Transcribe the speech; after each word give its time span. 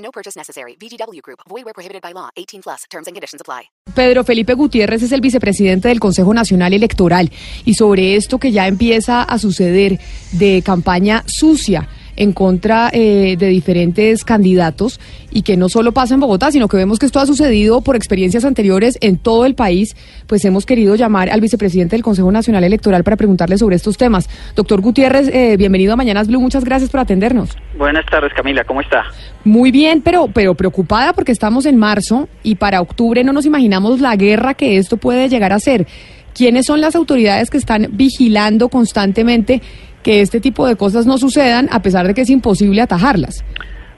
No 0.00 0.10
purchase 0.10 0.36
necessary. 0.36 0.76
VGW 0.76 1.22
Group. 1.22 1.40
Void 1.48 1.64
where 1.64 1.74
prohibited 1.74 2.02
by 2.02 2.12
law. 2.12 2.28
18 2.36 2.62
plus. 2.62 2.84
Terms 2.90 3.06
and 3.06 3.14
conditions 3.14 3.40
apply. 3.40 3.70
Pedro 3.94 4.24
Felipe 4.24 4.54
Gutiérrez 4.54 5.02
es 5.02 5.12
el 5.12 5.20
vicepresidente 5.20 5.88
del 5.88 6.00
Consejo 6.00 6.32
Nacional 6.34 6.72
Electoral 6.72 7.30
y 7.64 7.74
sobre 7.74 8.16
esto 8.16 8.38
que 8.38 8.52
ya 8.52 8.66
empieza 8.66 9.22
a 9.22 9.38
suceder 9.38 9.98
de 10.32 10.62
campaña 10.64 11.24
sucia 11.26 11.88
en 12.20 12.32
contra 12.32 12.90
eh, 12.92 13.36
de 13.38 13.46
diferentes 13.46 14.24
candidatos 14.26 15.00
y 15.30 15.40
que 15.40 15.56
no 15.56 15.70
solo 15.70 15.92
pasa 15.92 16.12
en 16.12 16.20
Bogotá, 16.20 16.52
sino 16.52 16.68
que 16.68 16.76
vemos 16.76 16.98
que 16.98 17.06
esto 17.06 17.18
ha 17.18 17.24
sucedido 17.24 17.80
por 17.80 17.96
experiencias 17.96 18.44
anteriores 18.44 18.98
en 19.00 19.16
todo 19.16 19.46
el 19.46 19.54
país, 19.54 19.96
pues 20.26 20.44
hemos 20.44 20.66
querido 20.66 20.96
llamar 20.96 21.30
al 21.30 21.40
vicepresidente 21.40 21.96
del 21.96 22.02
Consejo 22.02 22.30
Nacional 22.30 22.62
Electoral 22.62 23.04
para 23.04 23.16
preguntarle 23.16 23.56
sobre 23.56 23.76
estos 23.76 23.96
temas. 23.96 24.28
Doctor 24.54 24.82
Gutiérrez, 24.82 25.28
eh, 25.28 25.56
bienvenido 25.56 25.94
a 25.94 25.96
Mañanas 25.96 26.28
Blue, 26.28 26.40
muchas 26.40 26.62
gracias 26.62 26.90
por 26.90 27.00
atendernos. 27.00 27.56
Buenas 27.78 28.04
tardes, 28.04 28.34
Camila, 28.34 28.64
¿cómo 28.64 28.82
está? 28.82 29.02
Muy 29.44 29.70
bien, 29.70 30.02
pero, 30.02 30.28
pero 30.28 30.54
preocupada 30.54 31.14
porque 31.14 31.32
estamos 31.32 31.64
en 31.64 31.78
marzo 31.78 32.28
y 32.42 32.56
para 32.56 32.82
octubre 32.82 33.24
no 33.24 33.32
nos 33.32 33.46
imaginamos 33.46 33.98
la 33.98 34.14
guerra 34.16 34.52
que 34.52 34.76
esto 34.76 34.98
puede 34.98 35.30
llegar 35.30 35.54
a 35.54 35.58
ser. 35.58 35.86
¿Quiénes 36.34 36.66
son 36.66 36.80
las 36.80 36.94
autoridades 36.94 37.50
que 37.50 37.58
están 37.58 37.88
vigilando 37.92 38.68
constantemente 38.68 39.62
que 40.02 40.20
este 40.20 40.40
tipo 40.40 40.66
de 40.66 40.76
cosas 40.76 41.06
no 41.06 41.18
sucedan 41.18 41.68
a 41.70 41.82
pesar 41.82 42.06
de 42.06 42.14
que 42.14 42.22
es 42.22 42.30
imposible 42.30 42.80
atajarlas? 42.80 43.44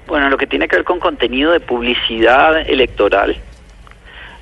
Bueno, 0.06 0.28
lo 0.28 0.36
que 0.36 0.46
tiene 0.46 0.68
que 0.68 0.76
ver 0.76 0.84
con 0.84 0.98
contenido 0.98 1.52
de 1.52 1.60
publicidad 1.60 2.68
electoral, 2.68 3.36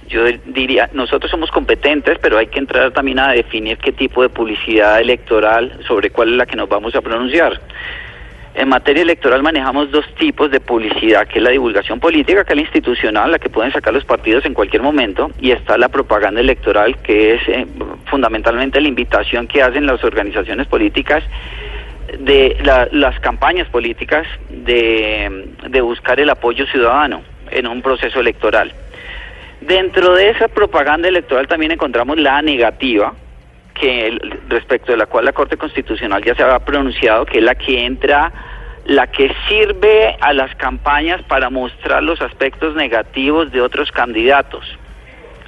yo 0.09 0.25
diría, 0.47 0.91
nosotros 0.93 1.31
somos 1.31 1.51
competentes, 1.51 2.19
pero 2.21 2.39
hay 2.39 2.49
que 2.49 2.59
entrar 2.59 2.93
también 2.93 3.21
a 3.21 3.31
definir 3.31 3.79
qué 3.79 3.93
tipo 3.93 4.23
de 4.23 4.29
publicidad 4.29 5.01
electoral, 5.01 5.79
sobre 5.87 6.11
cuál 6.11 6.31
es 6.31 6.37
la 6.37 6.47
que 6.47 6.57
nos 6.57 6.69
vamos 6.69 6.95
a 6.97 7.01
pronunciar. 7.01 7.61
En 8.53 8.69
materia 8.69 9.03
electoral 9.03 9.43
manejamos 9.43 9.91
dos 9.93 10.05
tipos 10.17 10.51
de 10.51 10.59
publicidad, 10.61 11.27
que 11.29 11.39
es 11.39 11.43
la 11.43 11.51
divulgación 11.51 12.01
política, 12.01 12.45
que 12.45 12.53
es 12.53 12.57
la 12.57 12.63
institucional, 12.63 13.31
la 13.31 13.39
que 13.39 13.49
pueden 13.49 13.73
sacar 13.73 13.95
los 13.95 14.05
partidos 14.05 14.45
en 14.45 14.55
cualquier 14.55 14.83
momento, 14.83 15.31
y 15.41 15.53
está 15.53 15.79
la 15.79 15.89
propaganda 15.89 16.41
electoral, 16.41 16.99
que 16.99 17.35
es 17.35 17.49
eh, 17.49 17.67
fundamentalmente 18.07 18.81
la 18.81 18.89
invitación 18.89 19.47
que 19.47 19.63
hacen 19.63 19.87
las 19.87 20.03
organizaciones 20.03 20.67
políticas 20.67 21.23
de 22.19 22.57
la- 22.65 22.89
las 22.91 23.21
campañas 23.21 23.69
políticas 23.69 24.27
de, 24.49 25.47
de 25.69 25.81
buscar 25.81 26.19
el 26.19 26.29
apoyo 26.29 26.67
ciudadano 26.67 27.23
en 27.53 27.69
un 27.69 27.81
proceso 27.83 28.19
electoral. 28.19 28.73
Dentro 29.61 30.15
de 30.15 30.31
esa 30.31 30.49
propaganda 30.49 31.07
electoral 31.07 31.47
también 31.47 31.71
encontramos 31.71 32.19
la 32.19 32.43
negativa, 32.43 33.15
que 33.81 34.07
el- 34.09 34.41
respecto 34.49 34.93
de 34.93 34.99
la 34.99 35.07
cual 35.07 35.25
la 35.25 35.33
Corte 35.33 35.57
Constitucional 35.57 36.23
ya 36.23 36.35
se 36.35 36.43
ha 36.43 36.59
pronunciado, 36.61 37.25
que 37.25 37.39
es 37.39 37.45
la 37.45 37.55
que 37.55 37.85
entra, 37.85 38.33
la 38.85 39.07
que 39.07 39.33
sirve 39.49 40.17
a 40.21 40.33
las 40.33 40.55
campañas 40.57 41.23
para 41.23 41.51
mostrar 41.51 42.03
los 42.03 42.21
aspectos 42.21 42.75
negativos 42.75 43.51
de 43.53 43.61
otros 43.61 43.91
candidatos. 43.93 44.65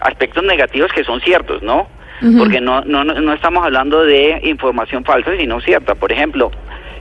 Aspectos 0.00 0.44
negativos 0.44 0.92
que 0.92 1.04
son 1.04 1.20
ciertos, 1.20 1.62
¿no? 1.62 1.88
Ujú. 2.22 2.38
Porque 2.38 2.60
no, 2.60 2.82
no, 2.82 3.04
no 3.04 3.14
no 3.20 3.32
estamos 3.32 3.64
hablando 3.64 4.04
de 4.04 4.40
información 4.44 5.04
falsa, 5.04 5.32
sino 5.38 5.60
cierta. 5.60 5.94
Por 5.94 6.12
ejemplo, 6.12 6.50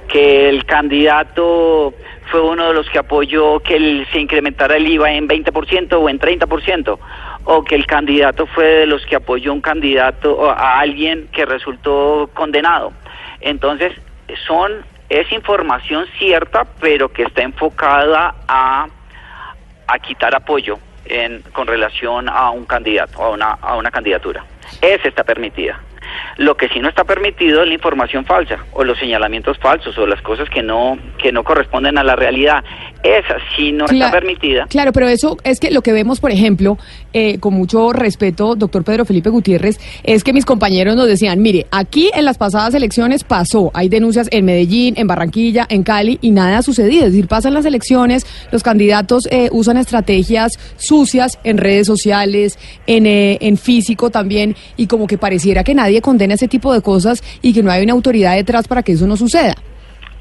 que 0.07 0.49
el 0.49 0.65
candidato 0.65 1.93
fue 2.31 2.41
uno 2.41 2.67
de 2.69 2.73
los 2.73 2.89
que 2.89 2.99
apoyó 2.99 3.59
que 3.59 3.75
el- 3.75 4.07
se 4.11 4.19
incrementara 4.19 4.77
el 4.77 4.87
IVA 4.87 5.11
en 5.13 5.27
20% 5.27 5.99
o 5.99 6.09
en 6.09 6.19
30%, 6.19 6.99
o 7.45 7.63
que 7.63 7.75
el 7.75 7.85
candidato 7.85 8.45
fue 8.47 8.65
de 8.65 8.85
los 8.85 9.05
que 9.05 9.15
apoyó 9.15 9.53
un 9.53 9.61
candidato 9.61 10.33
o 10.33 10.49
a 10.49 10.79
alguien 10.79 11.27
que 11.31 11.45
resultó 11.45 12.29
condenado. 12.33 12.93
Entonces, 13.39 13.93
son 14.47 14.85
es 15.09 15.29
información 15.33 16.05
cierta, 16.17 16.65
pero 16.79 17.11
que 17.11 17.23
está 17.23 17.41
enfocada 17.41 18.33
a 18.47 18.87
a 19.91 19.99
quitar 19.99 20.33
apoyo 20.33 20.79
en, 21.05 21.41
con 21.53 21.67
relación 21.67 22.29
a 22.29 22.49
un 22.51 22.65
candidato, 22.65 23.21
a 23.21 23.29
una, 23.29 23.51
a 23.61 23.75
una 23.75 23.91
candidatura. 23.91 24.45
Esa 24.81 25.07
está 25.07 25.23
permitida. 25.23 25.79
Lo 26.37 26.55
que 26.55 26.69
sí 26.69 26.79
no 26.79 26.89
está 26.89 27.03
permitido 27.03 27.61
es 27.61 27.67
la 27.67 27.73
información 27.73 28.25
falsa 28.25 28.57
o 28.73 28.83
los 28.83 28.97
señalamientos 28.97 29.57
falsos 29.59 29.97
o 29.97 30.05
las 30.05 30.21
cosas 30.21 30.49
que 30.49 30.61
no 30.63 30.97
que 31.21 31.31
no 31.31 31.43
corresponden 31.43 31.97
a 31.97 32.03
la 32.03 32.15
realidad. 32.15 32.63
Esa 33.03 33.37
sí 33.55 33.71
no 33.71 33.85
está 33.85 34.11
permitida. 34.11 34.67
Claro, 34.67 34.91
pero 34.91 35.07
eso 35.07 35.37
es 35.43 35.59
que 35.59 35.71
lo 35.71 35.81
que 35.81 35.91
vemos, 35.91 36.19
por 36.19 36.31
ejemplo, 36.31 36.77
eh, 37.13 37.39
con 37.39 37.53
mucho 37.53 37.93
respeto, 37.93 38.55
doctor 38.55 38.83
Pedro 38.83 39.05
Felipe 39.05 39.29
Gutiérrez, 39.29 39.79
es 40.03 40.23
que 40.23 40.33
mis 40.33 40.45
compañeros 40.45 40.95
nos 40.95 41.07
decían, 41.07 41.41
mire, 41.41 41.65
aquí 41.71 42.11
en 42.13 42.25
las 42.25 42.37
pasadas 42.37 42.73
elecciones 42.75 43.23
pasó, 43.23 43.71
hay 43.73 43.89
denuncias 43.89 44.27
en 44.31 44.45
Medellín, 44.45 44.93
en 44.97 45.07
Barranquilla, 45.07 45.65
en 45.69 45.83
Cali, 45.83 46.19
y 46.21 46.31
nada 46.31 46.59
ha 46.59 46.61
sucedido. 46.61 47.05
Es 47.05 47.11
decir, 47.13 47.27
pasan 47.27 47.53
las 47.53 47.65
elecciones, 47.65 48.25
los 48.51 48.63
candidatos 48.63 49.27
eh, 49.31 49.49
usan 49.51 49.77
estrategias 49.77 50.59
sucias 50.77 51.39
en 51.43 51.57
redes 51.57 51.87
sociales, 51.87 52.59
en, 52.87 53.05
eh, 53.05 53.39
en 53.41 53.57
físico 53.57 54.09
también, 54.09 54.55
y 54.77 54.87
como 54.87 55.07
que 55.07 55.17
pareciera 55.17 55.63
que 55.63 55.73
nadie 55.73 56.01
condena 56.21 56.35
ese 56.35 56.47
tipo 56.47 56.71
de 56.71 56.81
cosas 56.83 57.23
y 57.41 57.51
que 57.51 57.63
no 57.63 57.71
hay 57.71 57.81
una 57.81 57.93
autoridad 57.93 58.35
detrás 58.35 58.67
para 58.67 58.83
que 58.83 58.91
eso 58.91 59.07
no 59.07 59.17
suceda. 59.17 59.55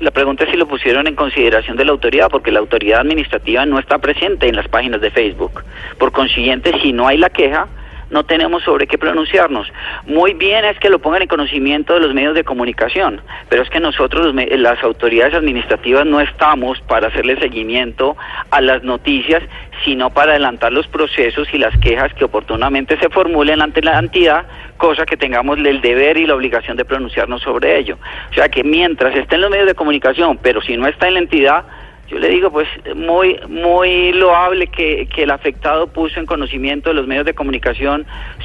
La 0.01 0.11
pregunta 0.11 0.45
es 0.45 0.51
si 0.51 0.57
lo 0.57 0.67
pusieron 0.67 1.07
en 1.07 1.15
consideración 1.15 1.77
de 1.77 1.85
la 1.85 1.93
autoridad, 1.93 2.31
porque 2.31 2.51
la 2.51 2.61
autoridad 2.61 3.01
administrativa 3.01 3.67
no 3.67 3.79
está 3.79 3.99
presente 3.99 4.49
en 4.49 4.57
las 4.57 4.67
páginas 4.69 5.03
de 5.03 5.11
Facebook. 5.11 5.63
Por 5.99 6.11
consiguiente, 6.11 6.73
si 6.83 6.95
no 6.95 7.07
hay 7.07 7.19
la 7.19 7.29
queja, 7.29 7.69
no 8.09 8.25
tenemos 8.25 8.63
sobre 8.63 8.87
qué 8.87 8.97
pronunciarnos. 8.97 9.71
Muy 10.07 10.33
bien 10.33 10.65
es 10.65 10.79
que 10.79 10.89
lo 10.89 11.01
pongan 11.01 11.21
en 11.21 11.29
conocimiento 11.29 11.93
de 11.93 12.01
los 12.01 12.15
medios 12.15 12.35
de 12.35 12.45
comunicación, 12.45 13.21
pero 13.51 13.63
es 13.63 13.69
que 13.69 13.79
nosotros, 13.79 14.35
las 14.35 14.83
autoridades 14.83 15.35
administrativas, 15.35 16.07
no 16.07 16.19
estamos 16.21 16.81
para 16.89 17.09
hacerle 17.09 17.39
seguimiento 17.39 18.17
a 18.51 18.63
las 18.63 18.83
noticias, 18.83 19.43
sino 19.85 20.11
para 20.11 20.33
adelantar 20.33 20.73
los 20.73 20.87
procesos 20.89 21.49
y 21.53 21.59
las 21.59 21.77
quejas 21.79 22.13
que 22.15 22.25
oportunamente 22.25 22.99
se 22.99 23.09
formulen 23.09 23.63
ante 23.63 23.83
la 23.83 23.99
entidad, 23.99 24.47
cosa 24.77 25.07
que 25.07 25.17
tengamos 25.17 25.59
el 25.59 25.81
deber 25.81 26.17
y 26.17 26.27
la 26.27 26.35
obligación 26.35 26.77
de 26.77 26.85
pronunciarnos 26.85 27.43
sobre 27.43 27.79
ello. 27.79 27.99
O 28.31 28.35
sea 28.35 28.49
que 28.49 28.63
mientras 28.63 29.15
esté 29.17 29.37
en 29.37 29.43
los 29.43 29.51
medios 29.51 29.67
de 29.67 29.75
comunicación, 29.75 30.39
pero 30.43 30.61
si 30.61 30.77
no 30.77 30.87
está 30.87 31.09
en 31.09 31.15
la 31.15 31.21
entidad, 31.21 31.65
yo 32.09 32.19
le 32.19 32.29
digo, 32.29 32.51
pues 32.51 32.69
muy 32.97 33.39
muy 33.49 34.13
loable 34.13 34.67
que, 34.67 35.07
que 35.07 35.23
el 35.23 35.31
afectado 35.31 35.87
puso 35.87 36.19
en 36.19 36.27
conocimiento 36.27 36.91
de 36.91 36.95
los 36.95 37.07
medios 37.07 37.25
de 37.25 37.35
comunicación 37.35 38.05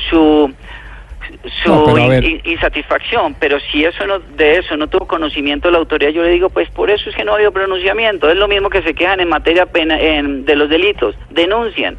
su 0.10 0.54
su 1.64 1.70
No, 1.70 1.94
pero 1.94 2.28
insatisfacción, 2.44 3.36
pero 3.40 3.60
si 3.72 3.84
eso 3.86 4.06
no 4.08 4.20
de 4.20 4.58
eso 4.60 4.76
no 4.78 4.88
tuvo 4.88 5.08
conocimiento 5.08 5.70
la 5.72 5.78
autoridad, 5.78 6.12
yo 6.12 6.24
le 6.24 6.30
digo, 6.30 6.50
pues 6.50 6.70
por 6.70 6.90
eso 6.90 7.10
es 7.10 7.16
que 7.16 7.24
no 7.24 7.32
ha 7.32 7.36
habido 7.36 7.52
pronunciamiento. 7.52 8.30
Es 8.30 8.38
lo 8.38 8.48
mismo 8.48 8.70
que 8.70 8.82
se 8.82 8.94
quejan 8.94 9.20
en 9.20 9.30
materia 9.30 9.66
pena, 9.66 10.00
en- 10.00 10.46
de 10.46 10.56
los 10.56 10.70
delitos, 10.70 11.16
denuncian. 11.30 11.98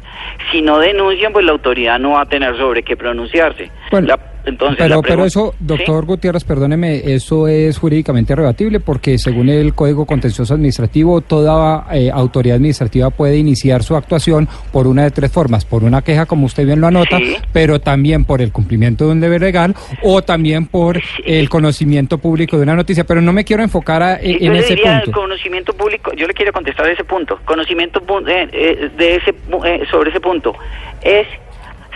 Si 0.51 0.61
no 0.61 0.79
denuncian, 0.79 1.33
pues 1.33 1.45
la 1.45 1.51
autoridad 1.51 1.99
no 1.99 2.11
va 2.11 2.21
a 2.21 2.25
tener 2.25 2.57
sobre 2.57 2.83
qué 2.83 2.95
pronunciarse. 2.97 3.71
Bueno, 3.91 4.07
La- 4.07 4.19
entonces, 4.47 4.77
pero, 4.79 5.01
pero 5.01 5.25
eso, 5.25 5.53
¿Sí? 5.57 5.65
doctor 5.65 6.05
Gutiérrez, 6.05 6.43
perdóneme, 6.43 7.01
eso 7.13 7.47
es 7.47 7.77
jurídicamente 7.77 8.35
rebatible 8.35 8.79
porque 8.79 9.17
según 9.17 9.49
el 9.49 9.73
Código 9.73 10.05
Contencioso 10.05 10.53
Administrativo, 10.53 11.21
toda 11.21 11.85
eh, 11.93 12.09
autoridad 12.11 12.55
administrativa 12.55 13.09
puede 13.09 13.37
iniciar 13.37 13.83
su 13.83 13.95
actuación 13.95 14.47
por 14.71 14.87
una 14.87 15.03
de 15.03 15.11
tres 15.11 15.31
formas, 15.31 15.65
por 15.65 15.83
una 15.83 16.01
queja, 16.01 16.25
como 16.25 16.45
usted 16.45 16.65
bien 16.65 16.81
lo 16.81 16.87
anota, 16.87 17.17
Sí. 17.17 17.35
pero 17.51 17.79
también 17.81 18.25
por 18.25 18.41
el 18.41 18.51
cumplimiento 18.51 19.05
de 19.05 19.11
un 19.11 19.19
deber 19.19 19.41
legal 19.41 19.75
o 20.03 20.21
también 20.21 20.65
por 20.67 20.99
el 21.25 21.49
conocimiento 21.49 22.17
público 22.17 22.57
de 22.57 22.63
una 22.63 22.75
noticia. 22.75 23.03
Pero 23.03 23.21
no 23.21 23.33
me 23.33 23.43
quiero 23.43 23.63
enfocar 23.63 24.01
a- 24.03 24.17
en 24.19 24.39
yo 24.39 24.51
le 24.53 24.59
ese 24.59 24.75
diría 24.75 25.01
punto. 25.03 25.19
conocimiento 25.21 25.73
público, 25.73 26.11
yo 26.15 26.27
le 26.27 26.33
quiero 26.33 26.51
contestar 26.53 26.87
ese 26.89 27.03
punto. 27.03 27.39
Conocimiento 27.45 28.01
eh, 28.27 28.47
eh, 28.51 28.89
de 28.97 29.15
ese 29.15 29.33
pu- 29.49 29.65
eh, 29.65 29.83
sobre 29.91 30.09
ese 30.11 30.19
punto 30.19 30.53
es 31.01 31.27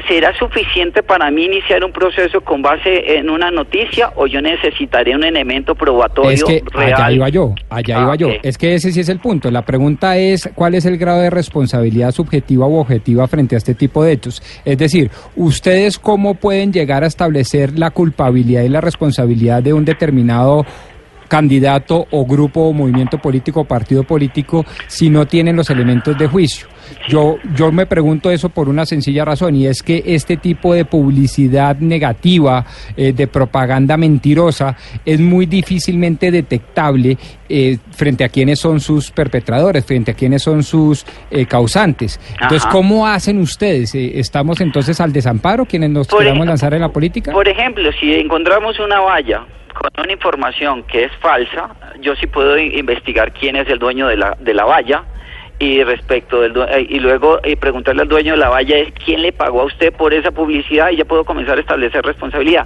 ¿Será 0.08 0.34
suficiente 0.38 1.04
para 1.04 1.30
mí 1.32 1.46
iniciar 1.46 1.84
un 1.84 1.92
proceso 1.92 2.42
con 2.42 2.62
base 2.62 3.18
en 3.18 3.30
una 3.30 3.52
noticia 3.52 4.12
o 4.16 4.28
yo 4.28 4.42
necesitaré 4.42 5.16
un 5.16 5.24
elemento 5.24 5.76
probatorio 5.76 6.32
Es 6.32 6.44
que 6.44 6.64
real? 6.72 6.94
allá 6.94 7.12
iba 7.12 7.30
yo, 7.30 7.54
allá 7.70 8.00
Ah, 8.00 8.04
iba 8.04 8.16
yo. 8.16 8.28
ok. 8.30 8.34
Es 8.44 8.58
que 8.58 8.74
ese 8.76 8.92
sí 8.92 9.00
es 9.00 9.10
el 9.10 9.20
punto. 9.20 9.52
La 9.52 9.64
pregunta 9.64 10.18
es 10.18 10.50
cuál 10.56 10.76
es 10.76 10.86
el 10.86 10.98
grado 10.98 11.22
de 11.22 11.30
responsabilidad 11.30 12.12
subjetiva 12.12 12.68
u 12.68 12.78
objetiva 12.78 13.28
frente 13.28 13.56
a 13.56 13.58
este 13.58 13.74
tipo 13.76 14.04
de 14.04 14.14
hechos. 14.14 14.42
Es 14.66 14.78
decir, 14.78 15.10
¿ustedes 15.36 16.00
cómo 16.00 16.36
pueden 16.36 16.72
llegar 16.74 17.04
a 17.04 17.08
establecer 17.08 17.78
la 17.78 17.92
culpabilidad 17.92 18.64
y 18.64 18.70
la 18.70 18.82
responsabilidad 18.82 19.62
de 19.64 19.74
un 19.74 19.86
determinado 19.86 20.66
candidato 21.28 22.08
o 22.12 22.26
grupo 22.26 22.62
o 22.68 22.74
movimiento 22.74 23.18
político 23.18 23.62
o 23.62 23.66
partido 23.66 24.04
político 24.04 24.66
si 24.88 25.10
no 25.10 25.26
tienen 25.26 25.56
los 25.56 25.70
elementos 25.70 26.18
de 26.18 26.28
juicio. 26.28 26.68
Yo, 27.08 27.38
yo 27.56 27.72
me 27.72 27.86
pregunto 27.86 28.32
eso 28.32 28.50
por 28.50 28.70
una 28.70 28.86
sencilla 28.86 29.26
razón 29.26 29.56
y 29.56 29.68
es 29.68 29.84
que 29.84 30.04
este 30.06 30.38
tipo 30.38 30.74
de 30.74 30.86
publicidad 30.86 31.78
negativa, 31.78 32.66
eh, 32.98 33.14
de 33.14 33.28
propaganda 33.28 33.98
mentirosa, 33.98 34.76
es 35.06 35.20
muy 35.20 35.46
difícilmente 35.46 36.32
detectable 36.32 37.18
eh, 37.50 37.78
frente 37.92 38.24
a 38.24 38.30
quienes 38.30 38.60
son 38.60 38.80
sus 38.80 39.12
perpetradores, 39.12 39.86
frente 39.86 40.12
a 40.12 40.14
quienes 40.14 40.42
son 40.44 40.64
sus 40.64 41.06
eh, 41.30 41.46
causantes. 41.46 42.20
Entonces, 42.34 42.64
Ajá. 42.64 42.72
¿cómo 42.72 43.08
hacen 43.08 43.40
ustedes? 43.40 43.94
Eh, 43.96 44.20
¿Estamos 44.20 44.62
entonces 44.62 45.00
al 45.02 45.12
desamparo 45.14 45.66
quienes 45.66 45.90
nos 45.90 46.08
Por 46.08 46.20
queramos 46.20 46.44
ej- 46.46 46.48
lanzar 46.50 46.74
en 46.74 46.82
la 46.82 46.90
política? 46.90 47.32
Por 47.32 47.48
ejemplo, 47.48 47.90
si 48.00 48.14
encontramos 48.14 48.80
una 48.80 49.00
valla 49.02 49.46
con 49.74 49.90
una 50.04 50.14
información 50.14 50.84
que 50.84 51.06
es 51.06 51.12
falsa, 51.22 51.70
yo 52.02 52.16
sí 52.16 52.28
puedo 52.28 52.58
investigar 52.58 53.34
quién 53.34 53.56
es 53.56 53.68
el 53.70 53.80
dueño 53.80 54.08
de 54.08 54.18
la, 54.18 54.38
de 54.40 54.54
la 54.54 54.66
valla 54.66 55.04
y 55.62 55.84
respecto 55.84 56.42
del 56.42 56.54
eh, 56.58 56.88
y 56.90 57.00
luego 57.00 57.40
eh, 57.44 57.56
preguntarle 57.56 58.02
al 58.02 58.08
dueño 58.08 58.32
de 58.34 58.40
la 58.40 58.50
valla 58.50 58.78
es 58.80 58.92
quién 59.06 59.22
le 59.22 59.32
pagó 59.32 59.62
a 59.62 59.66
usted 59.66 59.94
por 59.94 60.12
esa 60.12 60.32
publicidad 60.32 60.90
y 60.90 60.98
ya 60.98 61.06
puedo 61.06 61.24
comenzar 61.24 61.56
a 61.58 61.62
establecer 61.62 62.04
responsabilidad. 62.04 62.66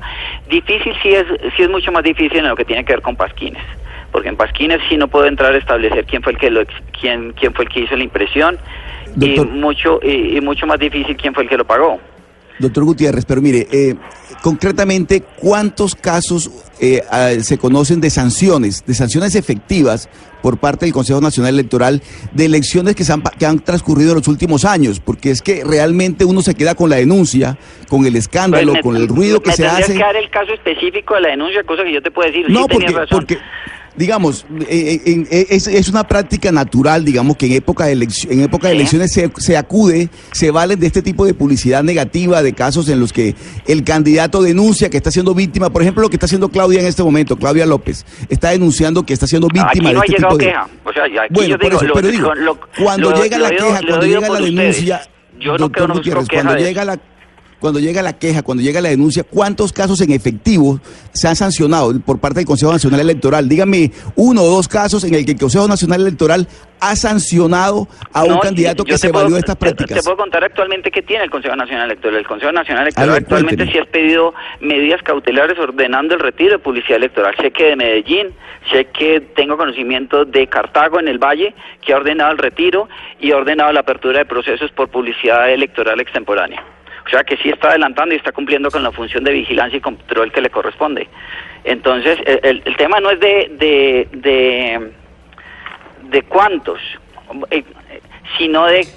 Difícil 0.50 0.94
sí 1.04 1.10
es 1.10 1.26
sí 1.58 1.64
es 1.64 1.70
mucho 1.70 1.92
más 1.92 2.04
difícil 2.04 2.38
en 2.38 2.48
lo 2.48 2.56
que 2.56 2.64
tiene 2.64 2.86
que 2.86 2.94
ver 2.94 3.02
con 3.02 3.18
pasquines, 3.18 3.62
porque 4.14 4.30
en 4.30 4.38
pasquines 4.38 4.80
sí 4.88 4.96
no 4.96 5.10
puedo 5.10 5.26
entrar 5.26 5.54
a 5.54 5.58
establecer 5.58 6.06
quién 6.06 6.24
fue 6.24 6.32
el 6.32 6.38
que 6.38 6.50
lo 6.50 6.62
quién 6.98 7.34
quién 7.34 7.54
fue 7.54 7.66
el 7.66 7.70
que 7.70 7.82
hizo 7.82 7.98
la 7.98 8.04
impresión 8.04 8.58
Doctor. 9.14 9.46
y 9.48 9.50
mucho 9.60 10.00
y- 10.02 10.38
y 10.38 10.42
mucho 10.42 10.66
más 10.66 10.80
difícil 10.80 11.18
quién 11.18 11.34
fue 11.34 11.44
el 11.44 11.50
que 11.50 11.58
lo 11.58 11.66
pagó. 11.66 12.00
Doctor 12.60 12.86
Gutiérrez, 12.86 13.26
pero 13.26 13.42
mire, 13.42 13.68
eh, 13.74 13.96
concretamente, 14.50 15.24
¿cuántos 15.38 15.96
casos 15.96 16.52
eh, 16.80 17.02
se 17.42 17.58
conocen 17.58 18.00
de 18.00 18.12
sanciones, 18.12 18.84
de 18.86 18.94
sanciones 18.94 19.34
efectivas 19.34 20.08
por 20.44 20.60
parte 20.60 20.86
del 20.86 20.94
Consejo 20.94 21.20
Nacional 21.20 21.56
Electoral 21.56 22.04
de 22.32 22.46
elecciones 22.46 22.96
que, 22.96 23.04
se 23.04 23.12
han, 23.12 23.24
que 23.24 23.48
han 23.48 23.58
transcurrido 23.58 24.12
en 24.12 24.18
los 24.20 24.28
últimos 24.28 24.64
años? 24.64 25.00
Porque 25.00 25.32
es 25.32 25.42
que 25.42 25.64
realmente 25.64 26.26
uno 26.26 26.44
se 26.44 26.54
queda 26.54 26.76
con 26.76 26.92
la 26.92 26.98
denuncia, 26.98 27.58
con 27.90 28.06
el 28.06 28.16
escándalo, 28.16 28.74
Pues 28.74 28.76
me- 28.76 28.82
con 28.84 28.96
el 28.98 29.08
ruido 29.08 29.42
que 29.42 29.50
me 29.50 29.56
se 29.56 29.66
hace. 29.66 29.94
que 29.94 30.00
dar 30.00 30.16
el 30.16 30.30
caso 30.30 30.54
específico 30.54 31.16
de 31.16 31.22
la 31.22 31.30
denuncia, 31.30 31.64
cosa 31.64 31.84
que 31.84 31.92
yo 31.94 32.04
te 32.04 32.12
puedo 32.12 32.30
decir. 32.32 32.46
No, 32.48 32.62
sí 32.62 32.68
tenías 32.68 32.92
porque, 32.92 33.00
razón. 33.04 33.18
porque 33.18 33.38
digamos, 33.98 34.46
eh, 34.68 35.02
eh, 35.06 35.26
eh, 35.32 35.48
es, 35.50 35.68
es 35.68 35.88
una 35.90 36.08
práctica 36.08 36.52
natural, 36.52 37.06
digamos, 37.06 37.38
que 37.38 37.46
en 37.48 37.54
época 37.54 37.86
de, 37.86 37.94
en 38.30 38.42
época 38.42 38.68
de 38.68 38.74
elecciones 38.76 39.12
se, 39.14 39.32
se 39.38 39.56
acude, 39.58 40.10
se 40.32 40.52
valen 40.52 40.80
de 40.80 40.88
este 40.88 41.02
tipo 41.02 41.26
de 41.26 41.34
publicidad 41.34 41.84
negativa, 41.84 42.42
de 42.44 42.54
casos 42.54 42.90
en 42.90 43.00
los 43.00 43.14
que 43.14 43.36
el 43.68 43.84
candidato 43.84 44.42
denuncia 44.42 44.90
que 44.90 44.98
está 44.98 45.12
siendo 45.12 45.34
víctima, 45.34 45.70
por 45.70 45.82
ejemplo, 45.82 46.02
lo 46.04 46.10
que 46.10 46.16
está 46.16 46.26
haciendo 46.26 46.50
Claudia 46.50 46.82
en 46.82 46.88
este 46.88 47.04
momento, 47.04 47.36
Claudia 47.38 47.66
López, 47.66 48.06
está 48.30 48.50
denunciando 48.50 49.04
que 49.06 49.14
está 49.14 49.28
siendo 49.28 49.48
víctima 49.48 49.92
no 49.94 50.00
de 50.02 50.06
este 50.08 50.18
tipo 50.18 50.38
de... 50.38 50.46
queja. 50.46 50.68
O 50.84 50.92
sea, 50.94 51.04
aquí 51.06 51.14
Bueno, 51.34 51.50
yo 51.50 51.58
por 51.60 51.70
digo, 51.70 51.78
eso, 51.78 51.88
lo- 51.88 51.94
pero 51.94 52.08
digo, 52.10 52.36
lo- 52.36 52.60
cuando 52.84 53.12
lo- 53.12 53.22
llega 53.24 53.38
la 53.40 53.50
queja, 53.50 53.80
cuando 53.88 54.06
llega 54.06 54.20
la 54.22 54.32
ustedes. 54.34 54.56
denuncia, 54.56 55.02
Yo 55.40 55.58
no 55.58 55.72
queja 55.72 55.88
cuando 56.32 56.54
de 56.54 56.60
llega 56.64 56.86
la 56.86 57.00
cuando 57.66 57.80
llega 57.80 58.04
la 58.04 58.14
queja, 58.14 58.44
cuando 58.44 58.62
llega 58.64 58.80
la 58.80 58.90
denuncia, 58.90 59.24
¿cuántos 59.24 59.74
casos 59.74 60.00
en 60.02 60.12
efectivo 60.12 60.80
se 61.14 61.28
han 61.28 61.36
sancionado 61.36 62.00
por 62.00 62.20
parte 62.20 62.40
del 62.42 62.46
Consejo 62.46 62.72
Nacional 62.72 63.00
Electoral? 63.00 63.50
Dígame 63.50 63.92
uno 64.16 64.44
o 64.44 64.50
dos 64.52 64.68
casos 64.68 65.04
en 65.04 65.16
el 65.16 65.26
que 65.26 65.32
el 65.32 65.40
Consejo 65.40 65.68
Nacional 65.68 66.02
Electoral 66.02 66.48
ha 66.80 66.96
sancionado 66.96 67.88
a 68.14 68.24
un 68.24 68.34
No, 68.34 68.40
candidato 68.40 68.84
que 68.84 68.92
te 68.92 68.98
se 69.00 69.12
valió 69.12 69.34
de 69.34 69.40
estas 69.40 69.56
te- 69.56 69.60
prácticas. 69.66 69.98
Te, 69.98 70.04
puedo 70.04 70.18
contar 70.18 70.44
actualmente 70.44 70.92
qué 70.92 71.02
tiene 71.02 71.24
el 71.24 71.32
Consejo 71.32 71.56
Nacional 71.56 71.86
Electoral. 71.86 72.20
El 72.20 72.28
Consejo 72.28 72.52
Nacional 72.52 72.84
Electoral 72.84 73.10
ver, 73.10 73.18
actualmente 73.24 73.64
cuénteme. 73.66 73.72
sí 73.84 73.88
ha 73.90 73.92
pedido 73.92 74.34
medidas 74.62 75.02
cautelares 75.02 75.58
ordenando 75.58 76.14
el 76.14 76.20
retiro 76.20 76.52
de 76.52 76.60
publicidad 76.60 76.98
electoral. 76.98 77.34
Sé 77.42 77.50
que 77.50 77.64
de 77.64 77.76
Medellín, 77.76 78.28
sé 78.72 78.86
que 78.86 79.22
tengo 79.36 79.58
conocimiento 79.58 80.26
de 80.26 80.46
Cartago 80.48 81.00
en 81.00 81.08
el 81.08 81.18
Valle, 81.18 81.56
que 81.84 81.94
ha 81.94 81.98
ordenado 81.98 82.32
el 82.32 82.38
retiro 82.38 82.88
y 83.20 83.32
ha 83.32 83.38
ordenado 83.38 83.72
la 83.74 83.80
apertura 83.80 84.20
de 84.20 84.26
procesos 84.26 84.70
por 84.72 84.90
publicidad 84.90 85.50
electoral 85.52 86.00
extemporánea. 86.00 86.64
O 87.06 87.10
sea 87.10 87.24
que 87.24 87.38
sí 87.38 87.50
está 87.50 87.70
adelantando 87.70 88.14
y 88.16 88.18
está 88.18 88.32
cumpliendo 88.32 88.72
con 88.72 88.82
la 88.84 88.92
función 88.92 89.24
de 89.24 89.32
vigilancia 89.32 89.78
y 89.78 89.82
control 89.82 90.32
que 90.32 90.42
le 90.42 90.50
corresponde. 90.50 91.08
Entonces, 91.64 92.18
el, 92.26 92.62
el- 92.66 92.76
tema 92.78 93.00
no 93.00 93.10
es 93.12 93.20
de, 93.20 93.52
de, 93.58 94.08
de, 94.12 94.92
de 96.10 96.22
cuántos, 96.24 96.80
eh, 97.52 97.64
sino 98.38 98.66
de 98.66 98.88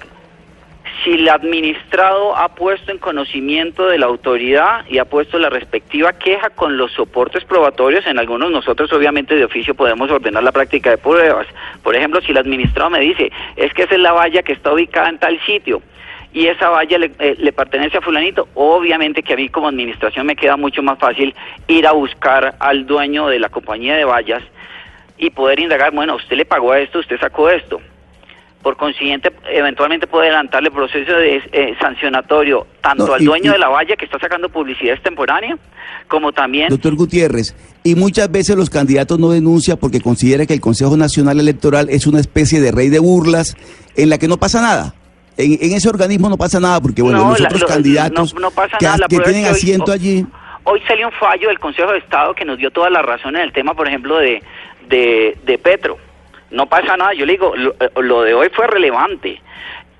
si 1.03 1.11
el 1.13 1.29
administrado 1.29 2.35
ha 2.35 2.49
puesto 2.55 2.91
en 2.91 2.97
conocimiento 2.97 3.85
de 3.85 3.99
la 3.99 4.07
autoridad 4.07 4.85
y 4.89 4.97
ha 4.97 5.05
puesto 5.05 5.37
la 5.37 5.49
respectiva 5.49 6.13
queja 6.13 6.49
con 6.49 6.77
los 6.77 6.91
soportes 6.93 7.45
probatorios, 7.45 8.05
en 8.07 8.17
algunos 8.19 8.51
nosotros 8.51 8.91
obviamente 8.91 9.35
de 9.35 9.45
oficio 9.45 9.75
podemos 9.75 10.09
ordenar 10.11 10.43
la 10.43 10.51
práctica 10.51 10.89
de 10.89 10.97
pruebas. 10.97 11.47
Por 11.83 11.95
ejemplo, 11.95 12.21
si 12.21 12.31
el 12.31 12.37
administrado 12.37 12.89
me 12.89 12.99
dice, 12.99 13.31
es 13.55 13.71
que 13.73 13.83
esa 13.83 13.95
es 13.95 14.01
la 14.01 14.11
valla 14.13 14.41
que 14.43 14.53
está 14.53 14.73
ubicada 14.73 15.09
en 15.09 15.19
tal 15.19 15.39
sitio 15.45 15.81
y 16.33 16.47
esa 16.47 16.69
valla 16.69 16.97
le, 16.97 17.11
eh, 17.19 17.35
le 17.39 17.51
pertenece 17.51 17.97
a 17.97 18.01
fulanito, 18.01 18.47
obviamente 18.53 19.23
que 19.23 19.33
a 19.33 19.35
mí 19.35 19.49
como 19.49 19.67
administración 19.67 20.25
me 20.27 20.35
queda 20.35 20.57
mucho 20.57 20.83
más 20.83 20.99
fácil 20.99 21.33
ir 21.67 21.87
a 21.87 21.91
buscar 21.91 22.55
al 22.59 22.85
dueño 22.85 23.27
de 23.27 23.39
la 23.39 23.49
compañía 23.49 23.95
de 23.95 24.05
vallas 24.05 24.43
y 25.17 25.31
poder 25.31 25.59
indagar, 25.59 25.91
bueno, 25.93 26.15
usted 26.15 26.37
le 26.37 26.45
pagó 26.45 26.71
a 26.71 26.79
esto, 26.79 26.99
usted 26.99 27.19
sacó 27.19 27.49
esto 27.49 27.79
por 28.61 28.75
consiguiente, 28.75 29.31
eventualmente 29.53 30.05
puede 30.05 30.27
adelantarle 30.27 30.67
el 30.67 30.75
proceso 30.75 31.13
de 31.13 31.37
eh, 31.53 31.75
sancionatorio 31.79 32.67
tanto 32.81 33.07
No, 33.07 33.13
al 33.13 33.23
dueño 33.23 33.51
y- 33.51 33.53
de 33.53 33.57
la 33.57 33.69
valla 33.69 33.95
que 33.95 34.03
está 34.03 34.19
sacando 34.19 34.49
publicidad 34.49 34.95
extemporánea, 34.95 35.57
como 36.09 36.33
también 36.33 36.67
Doctor 36.69 36.93
Gutiérrez, 36.95 37.55
y 37.85 37.95
muchas 37.95 38.29
veces 38.29 38.57
los 38.57 38.69
candidatos 38.69 39.17
no 39.17 39.29
denuncian 39.29 39.77
porque 39.77 40.01
considera 40.01 40.45
que 40.45 40.53
el 40.53 40.59
Consejo 40.59 40.97
Nacional 40.97 41.39
Electoral 41.39 41.89
es 41.89 42.05
una 42.05 42.19
especie 42.19 42.59
de 42.59 42.71
rey 42.73 42.89
de 42.89 42.99
burlas 42.99 43.55
en 43.95 44.09
la 44.09 44.17
que 44.17 44.27
no 44.27 44.35
pasa 44.37 44.61
nada. 44.61 44.93
En, 45.41 45.53
en 45.61 45.71
ese 45.77 45.87
organismo 45.87 46.27
no 46.29 46.35
pasa 46.37 46.59
nada 46.59 46.81
porque, 46.81 47.01
bueno, 47.01 47.19
No, 47.19 47.29
los 47.29 47.39
la- 47.39 47.65
candidatos 47.65 48.33
no- 48.33 48.41
no 48.41 48.51
pasa 48.51 48.77
que, 48.77 48.85
nada, 48.85 49.07
que 49.07 49.15
es 49.15 49.23
tienen 49.23 49.43
que 49.43 49.49
asiento 49.49 49.91
allí... 49.91 50.25
Hoy 50.65 50.81
salió 50.87 51.07
un 51.07 51.13
fallo 51.13 51.47
del 51.47 51.57
Consejo 51.59 51.91
de 51.93 51.99
Estado 51.99 52.35
que 52.35 52.43
nos 52.45 52.57
dio 52.57 52.69
toda 52.71 52.89
la 52.89 53.01
razón 53.01 53.35
en 53.37 53.43
el 53.43 53.53
tema, 53.53 53.73
por 53.73 53.87
ejemplo, 53.87 54.17
de, 54.17 54.43
de, 54.89 55.37
de 55.45 55.57
Petro. 55.57 55.97
No 56.51 56.65
pasa 56.67 56.97
nada, 56.97 57.13
yo 57.13 57.25
le 57.25 57.31
digo, 57.31 57.55
lo, 57.55 57.71
eh, 57.79 57.89
lo 58.01 58.21
de 58.23 58.33
hoy 58.33 58.49
fue 58.53 58.67
relevante. 58.67 59.41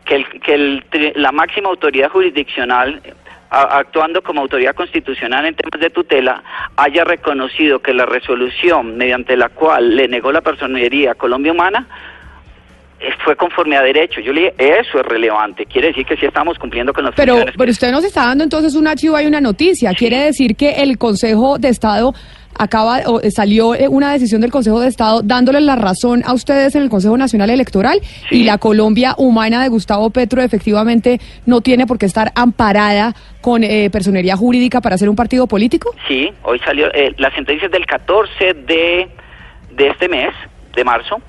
Que, 0.06 0.16
el, 0.16 0.26
que 0.42 0.54
el 0.56 1.14
la 1.16 1.32
máxima 1.32 1.70
autoridad 1.70 2.10
jurisdiccional, 2.10 3.00
eh, 3.04 3.14
actuando 3.50 4.22
como 4.22 4.42
autoridad 4.42 4.76
constitucional 4.76 5.46
en 5.46 5.56
temas 5.56 5.80
de 5.80 5.90
tutela, 5.90 6.44
haya 6.76 7.04
reconocido 7.06 7.80
que 7.80 7.94
la 7.94 8.06
resolución 8.06 8.98
mediante 8.98 9.38
la 9.38 9.50
cual 9.50 9.96
le 9.96 10.08
negó 10.08 10.32
la 10.32 10.42
personería 10.42 11.12
a 11.12 11.16
Colombia 11.16 11.52
Humana 11.54 11.88
fue 13.24 13.36
conforme 13.36 13.78
a 13.78 13.82
derecho. 13.82 14.22
Yo 14.22 14.34
le 14.34 14.42
dije, 14.42 14.54
eso 14.58 15.00
es 15.00 15.06
relevante. 15.06 15.66
Quiere 15.66 15.88
decir 15.88 16.06
que 16.06 16.18
sí 16.18 16.26
estamos 16.26 16.58
cumpliendo 16.58 16.94
con 16.94 17.04
las 17.06 17.16
Pero, 17.16 17.34
funciones 17.34 17.56
pero 17.58 17.72
usted 17.72 17.92
nos 17.92 18.04
está 18.04 18.26
dando 18.26 18.44
entonces 18.44 18.76
un 18.76 18.88
archivo 18.88 19.20
y 19.20 19.26
una 19.26 19.42
noticia. 19.42 19.94
Quiere 19.94 20.20
decir 20.20 20.56
que 20.56 20.82
el 20.82 20.98
Consejo 20.98 21.58
de 21.58 21.70
Estado 21.70 22.14
acaba 22.58 23.00
o 23.06 23.22
eh, 23.22 23.32
salió 23.32 23.74
eh, 23.74 23.88
una 23.88 24.12
decisión 24.12 24.42
del 24.42 24.52
Consejo 24.52 24.82
de 24.82 24.90
Estado 24.90 25.22
dándole 25.24 25.62
la 25.62 25.76
razón 25.76 26.24
a 26.26 26.34
ustedes 26.34 26.76
en 26.76 26.82
el 26.82 26.90
Consejo 26.90 27.18
Nacional 27.18 27.50
Electoral 27.50 28.02
y 28.30 28.44
la 28.44 28.58
Colombia 28.58 29.16
humana 29.18 29.64
de 29.64 29.70
Gustavo 29.70 30.10
Petro 30.10 30.42
efectivamente 30.42 31.20
no 31.46 31.62
tiene 31.62 31.88
por 31.88 31.98
qué 31.98 32.06
estar 32.06 32.32
amparada 32.36 33.16
con 33.42 33.64
eh, 33.64 33.90
personería 33.90 34.36
jurídica 34.36 34.82
para 34.82 34.98
ser 34.98 35.10
un 35.10 35.16
partido 35.16 35.48
político. 35.48 35.96
Sí, 36.08 36.30
hoy 36.44 36.60
salió 36.60 36.94
eh, 36.94 37.14
la 37.18 37.34
sentencia 37.34 37.70
del 37.70 37.86
14 37.86 38.54
de, 38.54 39.08
de 39.72 39.88
este 39.88 40.10
mes, 40.10 40.34
de 40.76 40.84
marzo, 40.84 41.22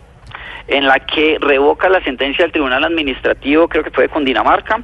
en 0.70 0.86
la 0.86 1.00
que 1.00 1.36
revoca 1.40 1.88
la 1.88 2.02
sentencia 2.02 2.44
del 2.44 2.52
Tribunal 2.52 2.84
Administrativo, 2.84 3.68
creo 3.68 3.82
que 3.82 3.90
fue 3.90 4.04
de 4.04 4.08
Cundinamarca, 4.08 4.80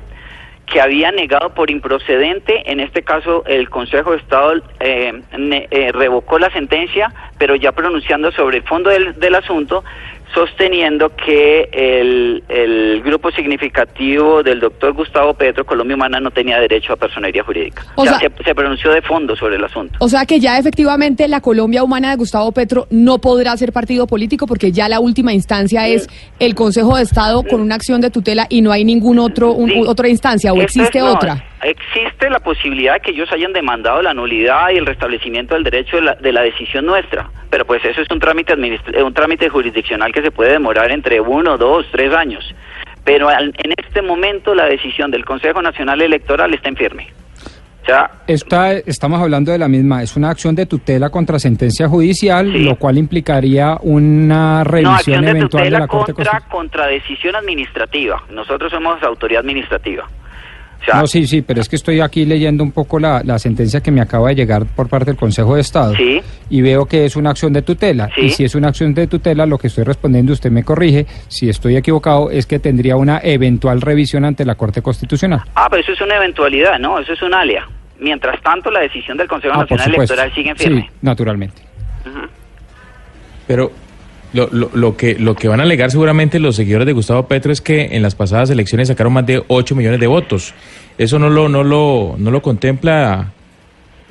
que 0.66 0.80
había 0.80 1.12
negado 1.12 1.54
por 1.54 1.70
improcedente, 1.70 2.70
en 2.70 2.80
este 2.80 3.02
caso 3.02 3.44
el 3.46 3.70
Consejo 3.70 4.10
de 4.10 4.16
Estado 4.16 4.54
eh, 4.80 5.22
eh, 5.30 5.92
revocó 5.92 6.40
la 6.40 6.50
sentencia, 6.50 7.12
pero 7.38 7.54
ya 7.54 7.70
pronunciando 7.70 8.32
sobre 8.32 8.58
el 8.58 8.62
fondo 8.64 8.90
del, 8.90 9.18
del 9.18 9.36
asunto, 9.36 9.84
sosteniendo 10.34 11.10
que 11.16 11.68
el, 11.72 12.42
el 12.48 13.02
grupo 13.02 13.30
significativo 13.30 14.42
del 14.42 14.60
doctor 14.60 14.92
Gustavo 14.92 15.34
Petro, 15.34 15.64
Colombia 15.64 15.96
Humana, 15.96 16.20
no 16.20 16.30
tenía 16.30 16.58
derecho 16.60 16.92
a 16.92 16.96
personería 16.96 17.42
jurídica. 17.42 17.84
O 17.96 18.02
O 18.02 18.04
sea, 18.04 18.18
sea- 18.18 18.30
se, 18.36 18.44
se 18.44 18.54
pronunció 18.54 18.90
de 18.92 19.02
fondo 19.02 19.34
sobre 19.36 19.56
el 19.56 19.64
asunto. 19.64 19.96
O 20.00 20.08
sea 20.08 20.26
que 20.26 20.38
ya 20.40 20.58
efectivamente 20.58 21.26
la 21.28 21.40
Colombia 21.40 21.82
humana 21.82 22.10
de 22.10 22.16
Gustavo 22.16 22.52
Petro 22.52 22.86
no 22.90 23.18
podrá 23.18 23.56
ser 23.56 23.72
partido 23.72 24.06
político 24.06 24.46
porque 24.46 24.72
ya 24.72 24.88
la 24.88 25.00
última 25.00 25.32
instancia 25.32 25.86
es 25.88 26.08
el 26.38 26.54
Consejo 26.54 26.96
de 26.96 27.02
Estado 27.02 27.42
con 27.42 27.60
una 27.60 27.74
acción 27.76 28.00
de 28.00 28.10
tutela 28.10 28.46
y 28.48 28.60
no 28.62 28.72
hay 28.72 28.84
ningún 28.84 29.18
otro 29.18 29.52
un- 29.52 29.70
Sí. 29.70 29.82
otra 29.86 30.08
instancia 30.08 30.52
o 30.52 30.56
Esto 30.60 30.64
existe 30.80 30.98
no, 31.00 31.12
otra. 31.12 31.44
Existe 31.68 32.30
la 32.30 32.38
posibilidad 32.38 32.94
de 32.94 33.00
que 33.00 33.10
ellos 33.10 33.28
hayan 33.32 33.52
demandado 33.52 34.00
la 34.00 34.14
nulidad 34.14 34.70
y 34.70 34.76
el 34.76 34.86
restablecimiento 34.86 35.54
del 35.54 35.64
derecho 35.64 35.96
de 35.96 36.02
la, 36.02 36.14
de 36.14 36.32
la 36.32 36.42
decisión 36.42 36.86
nuestra, 36.86 37.28
pero 37.50 37.64
pues 37.64 37.84
eso 37.84 38.00
es 38.02 38.08
un 38.10 38.20
trámite 38.20 38.52
administra- 38.52 38.96
eh, 38.96 39.02
un 39.02 39.12
trámite 39.12 39.48
jurisdiccional 39.48 40.12
que 40.12 40.22
se 40.22 40.30
puede 40.30 40.52
demorar 40.52 40.92
entre 40.92 41.20
uno, 41.20 41.58
dos, 41.58 41.84
tres 41.90 42.14
años. 42.14 42.44
Pero 43.04 43.28
al- 43.28 43.52
en 43.58 43.72
este 43.84 44.00
momento 44.00 44.54
la 44.54 44.66
decisión 44.66 45.10
del 45.10 45.24
Consejo 45.24 45.60
Nacional 45.60 46.00
Electoral 46.02 46.54
está 46.54 46.68
en 46.68 46.76
firme. 46.76 47.08
O 47.82 47.86
sea, 47.86 48.10
Esta, 48.28 48.72
estamos 48.74 49.20
hablando 49.20 49.50
de 49.50 49.58
la 49.58 49.66
misma, 49.68 50.02
es 50.04 50.16
una 50.16 50.30
acción 50.30 50.54
de 50.54 50.66
tutela 50.66 51.10
contra 51.10 51.38
sentencia 51.40 51.88
judicial, 51.88 52.52
Sí. 52.52 52.58
lo 52.64 52.76
cual 52.76 52.96
implicaría 52.98 53.76
una 53.80 54.58
no, 54.58 54.64
revisión 54.64 54.94
acción 54.94 55.24
de 55.24 55.30
eventual 55.30 55.64
de 55.64 55.70
la 55.70 55.86
Corte 55.88 56.12
contra, 56.12 56.32
Constitucional. 56.32 56.48
contra 56.50 56.86
decisión 56.86 57.34
administrativa. 57.36 58.22
Nosotros 58.30 58.70
somos 58.70 59.02
autoridad 59.02 59.40
administrativa. 59.40 60.04
O 60.80 60.84
sea, 60.84 61.00
No, 61.00 61.06
sí, 61.06 61.26
sí, 61.26 61.42
pero 61.42 61.60
es 61.60 61.68
que 61.68 61.76
estoy 61.76 62.00
aquí 62.00 62.24
leyendo 62.24 62.62
un 62.62 62.70
poco 62.72 62.98
la, 63.00 63.22
la 63.24 63.38
sentencia 63.38 63.80
que 63.80 63.90
me 63.90 64.00
acaba 64.00 64.28
de 64.28 64.34
llegar 64.36 64.66
por 64.66 64.88
parte 64.88 65.06
del 65.06 65.16
Consejo 65.16 65.54
de 65.56 65.60
Estado. 65.62 65.94
Sí. 65.96 66.20
Y 66.50 66.62
veo 66.62 66.86
que 66.86 67.04
es 67.04 67.16
una 67.16 67.30
acción 67.30 67.52
de 67.52 67.62
tutela. 67.62 68.08
Sí. 68.14 68.20
Y 68.22 68.30
si 68.30 68.44
es 68.44 68.54
una 68.54 68.68
acción 68.68 68.94
de 68.94 69.06
tutela, 69.08 69.46
lo 69.46 69.58
que 69.58 69.66
estoy 69.66 69.84
respondiendo, 69.84 70.32
usted 70.32 70.50
me 70.50 70.62
corrige, 70.62 71.06
si 71.28 71.48
estoy 71.48 71.76
equivocado, 71.76 72.30
es 72.30 72.46
que 72.46 72.58
tendría 72.58 72.96
una 72.96 73.18
eventual 73.22 73.80
revisión 73.80 74.24
ante 74.24 74.44
la 74.44 74.54
Corte 74.54 74.80
Constitucional. 74.82 75.40
Ah, 75.54 75.66
pero 75.70 75.82
eso 75.82 75.92
es 75.92 76.00
una 76.00 76.16
eventualidad, 76.16 76.78
¿no? 76.78 76.98
Eso 77.00 77.12
es 77.14 77.22
un 77.22 77.34
alia. 77.34 77.66
Mientras 77.98 78.40
tanto, 78.42 78.70
la 78.70 78.80
decisión 78.80 79.16
del 79.16 79.26
Consejo 79.26 79.54
Ah, 79.54 79.60
Nacional. 79.62 79.94
Electoral 79.94 80.32
sigue 80.34 80.50
en 80.50 80.56
firme. 80.56 80.82
Sí, 80.82 80.96
naturalmente. 81.02 81.62
Pero 83.46 83.70
lo, 84.36 84.48
lo, 84.52 84.70
lo 84.74 84.96
que, 84.96 85.16
lo 85.18 85.34
que 85.34 85.48
van 85.48 85.60
a 85.60 85.62
alegar 85.64 85.90
seguramente 85.90 86.38
los 86.38 86.56
seguidores 86.56 86.86
de 86.86 86.92
Gustavo 86.92 87.26
Petro 87.26 87.50
es 87.50 87.60
que 87.60 87.96
en 87.96 88.02
las 88.02 88.14
pasadas 88.14 88.50
elecciones 88.50 88.88
sacaron 88.88 89.12
más 89.12 89.26
de 89.26 89.42
8 89.48 89.74
millones 89.74 89.98
de 89.98 90.06
votos. 90.06 90.54
Eso 90.98 91.18
no 91.18 91.30
lo, 91.30 91.48
no 91.48 91.64
lo, 91.64 92.14
no 92.18 92.30
lo 92.30 92.42
contempla. 92.42 93.32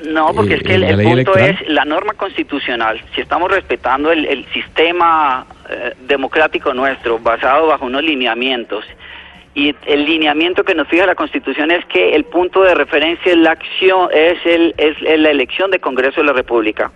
No, 0.06 0.34
porque 0.34 0.56
Eh, 0.56 0.58
es 0.58 0.64
que 0.64 0.76
el, 0.76 0.82
ley 0.82 0.92
punto 0.92 1.12
electoral. 1.14 1.50
es 1.50 1.70
la 1.70 1.86
norma 1.86 2.14
constitucional. 2.14 3.02
Si 3.14 3.22
estamos 3.22 3.50
respetando 3.50 4.12
el, 4.12 4.26
el 4.26 4.46
sistema 4.52 5.46
eh, 5.70 5.94
democrático 6.08 6.74
nuestro, 6.74 7.20
basado 7.20 7.68
bajo 7.68 7.86
unos 7.86 8.04
lineamientos, 8.04 8.84
y 9.56 9.74
el 9.88 10.06
lineamiento 10.06 10.66
que 10.66 10.76
nos 10.76 10.88
fija 10.90 11.06
la 11.06 11.16
Constitución 11.16 11.72
es 11.72 11.86
que 11.86 12.14
el 12.14 12.26
punto 12.26 12.62
de 12.64 12.76
referencia 12.76 13.32
es 13.32 13.38
la 13.38 13.52
acción, 13.52 14.10
es, 14.14 14.38
el, 14.46 14.76
es 14.78 15.02
la 15.02 15.32
elección 15.32 15.72
de 15.72 15.80
Congreso 15.80 16.20
de 16.20 16.28
la 16.28 16.34
República. 16.34 16.92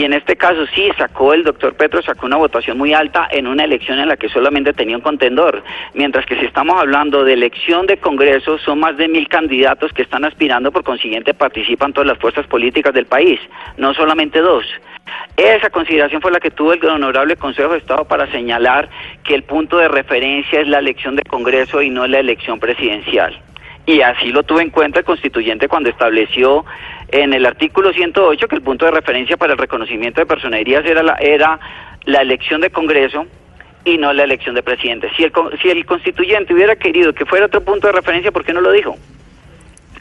Y 0.00 0.04
en 0.06 0.14
este 0.14 0.34
caso 0.34 0.64
sí 0.74 0.88
sacó 0.96 1.34
el 1.34 1.44
doctor 1.44 1.74
Petro, 1.74 2.00
sacó 2.00 2.24
una 2.24 2.38
votación 2.38 2.78
muy 2.78 2.94
alta 2.94 3.28
en 3.30 3.46
una 3.46 3.64
elección 3.64 3.98
en 3.98 4.08
la 4.08 4.16
que 4.16 4.30
solamente 4.30 4.72
tenía 4.72 4.96
un 4.96 5.02
contendor. 5.02 5.62
Mientras 5.92 6.24
que 6.24 6.36
si 6.36 6.46
estamos 6.46 6.80
hablando 6.80 7.22
de 7.22 7.34
elección 7.34 7.86
de 7.86 7.98
Congreso, 7.98 8.56
son 8.60 8.80
más 8.80 8.96
de 8.96 9.08
mil 9.08 9.28
candidatos 9.28 9.92
que 9.92 10.00
están 10.00 10.24
aspirando, 10.24 10.72
por 10.72 10.84
consiguiente 10.84 11.34
participan 11.34 11.92
todas 11.92 12.06
las 12.06 12.16
fuerzas 12.16 12.46
políticas 12.46 12.94
del 12.94 13.04
país, 13.04 13.38
no 13.76 13.92
solamente 13.92 14.40
dos. 14.40 14.64
Esa 15.36 15.68
consideración 15.68 16.22
fue 16.22 16.32
la 16.32 16.40
que 16.40 16.50
tuvo 16.50 16.72
el 16.72 16.82
honorable 16.82 17.36
Consejo 17.36 17.72
de 17.72 17.80
Estado 17.80 18.06
para 18.06 18.26
señalar 18.32 18.88
que 19.22 19.34
el 19.34 19.42
punto 19.42 19.76
de 19.76 19.88
referencia 19.88 20.62
es 20.62 20.68
la 20.68 20.78
elección 20.78 21.14
de 21.14 21.24
Congreso 21.24 21.82
y 21.82 21.90
no 21.90 22.06
la 22.06 22.20
elección 22.20 22.58
presidencial. 22.58 23.38
Y 23.86 24.02
así 24.02 24.30
lo 24.30 24.44
tuvo 24.44 24.60
en 24.60 24.70
cuenta 24.70 25.00
el 25.00 25.04
constituyente 25.04 25.66
cuando 25.66 25.90
estableció 25.90 26.64
en 27.12 27.32
el 27.32 27.46
artículo 27.46 27.92
108 27.92 28.48
que 28.48 28.56
el 28.56 28.62
punto 28.62 28.84
de 28.84 28.92
referencia 28.92 29.36
para 29.36 29.52
el 29.52 29.58
reconocimiento 29.58 30.20
de 30.20 30.26
personerías 30.26 30.84
era 30.84 31.02
la, 31.02 31.14
era 31.14 31.58
la 32.04 32.22
elección 32.22 32.60
de 32.60 32.70
Congreso 32.70 33.26
y 33.84 33.98
no 33.98 34.12
la 34.12 34.24
elección 34.24 34.54
de 34.54 34.62
presidente. 34.62 35.10
Si 35.16 35.24
el, 35.24 35.32
si 35.62 35.70
el 35.70 35.84
constituyente 35.86 36.54
hubiera 36.54 36.76
querido 36.76 37.12
que 37.12 37.26
fuera 37.26 37.46
otro 37.46 37.62
punto 37.62 37.86
de 37.86 37.92
referencia, 37.92 38.30
¿por 38.30 38.44
qué 38.44 38.52
no 38.52 38.60
lo 38.60 38.72
dijo? 38.72 38.96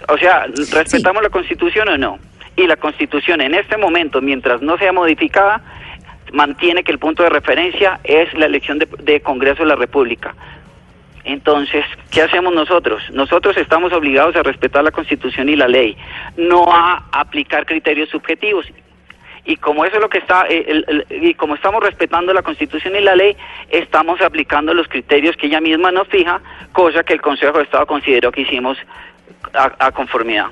O 0.07 0.17
sea, 0.17 0.45
¿respetamos 0.71 1.23
la 1.23 1.29
constitución 1.29 1.89
o 1.89 1.97
no? 1.97 2.19
Y 2.55 2.67
la 2.67 2.75
constitución 2.75 3.41
en 3.41 3.55
este 3.55 3.77
momento, 3.77 4.21
mientras 4.21 4.61
no 4.61 4.77
sea 4.77 4.91
modificada, 4.91 5.61
mantiene 6.33 6.83
que 6.83 6.91
el 6.91 6.99
punto 6.99 7.23
de 7.23 7.29
referencia 7.29 7.99
es 8.03 8.33
la 8.33 8.45
elección 8.45 8.79
de, 8.79 8.87
de 9.03 9.21
Congreso 9.21 9.63
de 9.63 9.69
la 9.69 9.75
República. 9.75 10.35
Entonces, 11.31 11.85
¿qué 12.09 12.23
hacemos 12.23 12.53
nosotros? 12.53 13.03
Nosotros 13.13 13.55
estamos 13.57 13.93
obligados 13.93 14.35
a 14.35 14.41
respetar 14.43 14.83
la 14.83 14.91
Constitución 14.91 15.47
y 15.47 15.55
la 15.55 15.67
ley, 15.67 15.95
no 16.37 16.63
a 16.73 17.05
aplicar 17.11 17.65
criterios 17.67 18.09
subjetivos. 18.09 18.65
Y 19.45 19.55
como 19.57 19.85
eso 19.85 19.95
es 19.97 20.01
lo 20.01 20.09
que 20.09 20.17
está, 20.17 20.45
eh, 20.49 20.65
el- 20.67 20.85
el- 21.09 21.23
y 21.23 21.33
como 21.35 21.53
estamos 21.55 21.83
respetando 21.83 22.33
la 22.33 22.41
Constitución 22.41 22.95
y 22.95 23.01
la 23.01 23.15
ley, 23.15 23.35
estamos 23.69 24.19
aplicando 24.21 24.73
los 24.73 24.87
criterios 24.87 25.35
que 25.37 25.47
ella 25.47 25.61
misma 25.61 25.91
nos 25.91 26.07
fija, 26.07 26.41
cosa 26.71 27.03
que 27.03 27.13
el 27.13 27.21
Consejo 27.21 27.57
de 27.57 27.63
Estado 27.63 27.85
consideró 27.85 28.31
que 28.31 28.41
hicimos 28.41 28.77
a, 29.53 29.91
conformidad. 29.91 30.47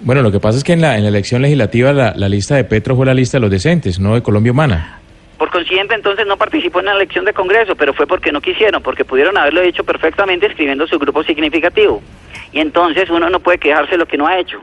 Bueno, 0.00 0.22
lo 0.22 0.30
que 0.32 0.40
pasa 0.40 0.58
es 0.58 0.64
que 0.64 0.72
en 0.74 0.80
la, 0.82 0.96
en 0.96 1.02
la 1.04 1.08
elección 1.08 1.40
legislativa 1.40 1.92
la, 1.92 2.12
la 2.16 2.28
lista 2.28 2.56
de 2.56 2.64
Petro 2.64 2.94
fue 2.96 3.06
la 3.06 3.14
lista 3.14 3.38
de 3.38 3.42
los 3.42 3.50
decentes, 3.50 3.98
no 4.00 4.14
de 4.14 4.22
Colombia 4.22 4.52
Humana. 4.52 4.98
Por 5.44 5.50
consiguiente, 5.50 5.94
entonces 5.94 6.26
no 6.26 6.38
participó 6.38 6.80
en 6.80 6.86
la 6.86 6.94
elección 6.94 7.26
de 7.26 7.34
Congreso, 7.34 7.76
pero 7.76 7.92
fue 7.92 8.06
porque 8.06 8.32
no 8.32 8.40
quisieron, 8.40 8.82
porque 8.82 9.04
pudieron 9.04 9.36
haberlo 9.36 9.60
hecho 9.60 9.84
perfectamente 9.84 10.46
escribiendo 10.46 10.86
su 10.86 10.98
grupo 10.98 11.22
significativo. 11.22 12.02
Y 12.50 12.60
entonces 12.60 13.10
uno 13.10 13.28
no 13.28 13.40
puede 13.40 13.58
quejarse 13.58 13.90
de 13.90 13.98
lo 13.98 14.06
que 14.06 14.16
no 14.16 14.26
ha 14.26 14.38
hecho. 14.38 14.58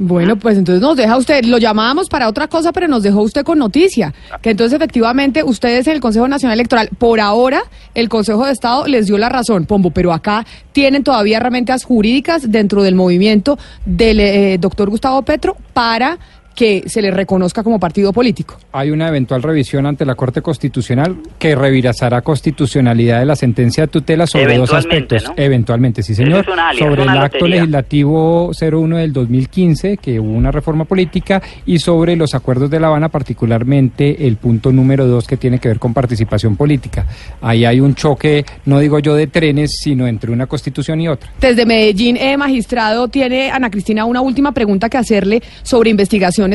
Bueno, 0.00 0.34
pues 0.34 0.58
entonces 0.58 0.82
nos 0.82 0.96
deja 0.96 1.16
usted, 1.16 1.44
lo 1.44 1.58
llamábamos 1.58 2.08
para 2.08 2.28
otra 2.28 2.48
cosa, 2.48 2.72
pero 2.72 2.88
nos 2.88 3.04
dejó 3.04 3.22
usted 3.22 3.44
con 3.44 3.60
noticia, 3.60 4.12
que 4.42 4.50
entonces 4.50 4.74
efectivamente 4.74 5.44
ustedes 5.44 5.86
en 5.86 5.92
el 5.92 6.00
Consejo 6.00 6.26
Nacional 6.26 6.58
Electoral, 6.58 6.88
por 6.98 7.20
ahora 7.20 7.62
el 7.94 8.08
Consejo 8.08 8.46
de 8.46 8.50
Estado 8.50 8.88
les 8.88 9.06
dio 9.06 9.16
la 9.16 9.28
razón, 9.28 9.64
Pombo, 9.64 9.92
pero 9.92 10.12
acá 10.12 10.44
tienen 10.72 11.04
todavía 11.04 11.36
herramientas 11.36 11.84
jurídicas 11.84 12.50
dentro 12.50 12.82
del 12.82 12.96
movimiento 12.96 13.60
del 13.86 14.18
eh, 14.18 14.58
doctor 14.58 14.90
Gustavo 14.90 15.22
Petro 15.22 15.56
para 15.72 16.18
que 16.54 16.84
se 16.86 17.02
le 17.02 17.10
reconozca 17.10 17.62
como 17.62 17.78
partido 17.78 18.12
político. 18.12 18.58
Hay 18.72 18.90
una 18.90 19.08
eventual 19.08 19.42
revisión 19.42 19.86
ante 19.86 20.04
la 20.04 20.14
Corte 20.14 20.42
Constitucional 20.42 21.16
que 21.38 21.54
revisará 21.54 22.22
constitucionalidad 22.22 23.20
de 23.20 23.26
la 23.26 23.36
sentencia 23.36 23.84
de 23.84 23.88
tutela 23.88 24.26
sobre 24.26 24.56
dos 24.56 24.72
aspectos. 24.72 25.24
¿no? 25.24 25.34
Eventualmente, 25.36 26.02
sí, 26.02 26.14
señor. 26.14 26.40
Es 26.72 26.78
sobre 26.78 27.02
es 27.02 27.08
el 27.08 27.18
acto 27.18 27.46
legislativo 27.46 28.50
01 28.58 28.96
del 28.96 29.12
2015, 29.12 29.96
que 29.96 30.20
hubo 30.20 30.32
una 30.32 30.50
reforma 30.50 30.84
política, 30.84 31.42
y 31.66 31.78
sobre 31.78 32.16
los 32.16 32.34
acuerdos 32.34 32.70
de 32.70 32.80
La 32.80 32.88
Habana, 32.88 33.08
particularmente 33.08 34.26
el 34.26 34.36
punto 34.36 34.72
número 34.72 35.06
dos 35.06 35.26
que 35.26 35.36
tiene 35.36 35.58
que 35.58 35.68
ver 35.68 35.78
con 35.78 35.94
participación 35.94 36.56
política. 36.56 37.06
Ahí 37.40 37.64
hay 37.64 37.80
un 37.80 37.94
choque, 37.94 38.44
no 38.66 38.78
digo 38.78 38.98
yo 38.98 39.14
de 39.14 39.26
trenes, 39.26 39.78
sino 39.82 40.06
entre 40.06 40.30
una 40.32 40.46
constitución 40.46 41.00
y 41.00 41.08
otra. 41.08 41.30
Desde 41.40 41.66
Medellín, 41.66 42.16
eh, 42.16 42.36
magistrado, 42.36 43.08
tiene 43.08 43.50
Ana 43.50 43.70
Cristina 43.70 44.04
una 44.04 44.20
última 44.20 44.52
pregunta 44.52 44.88
que 44.88 44.98
hacerle 44.98 45.42
sobre 45.62 45.90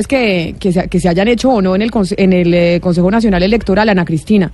que, 0.07 0.55
que, 0.59 0.71
se, 0.71 0.87
que 0.87 0.99
se 0.99 1.09
hayan 1.09 1.27
hecho 1.27 1.49
o 1.49 1.61
no 1.61 1.75
en 1.75 1.81
el, 1.81 1.91
en 2.17 2.33
el 2.33 2.53
eh, 2.53 2.79
Consejo 2.81 3.09
Nacional 3.09 3.43
Electoral, 3.43 3.89
Ana 3.89 4.05
Cristina. 4.05 4.51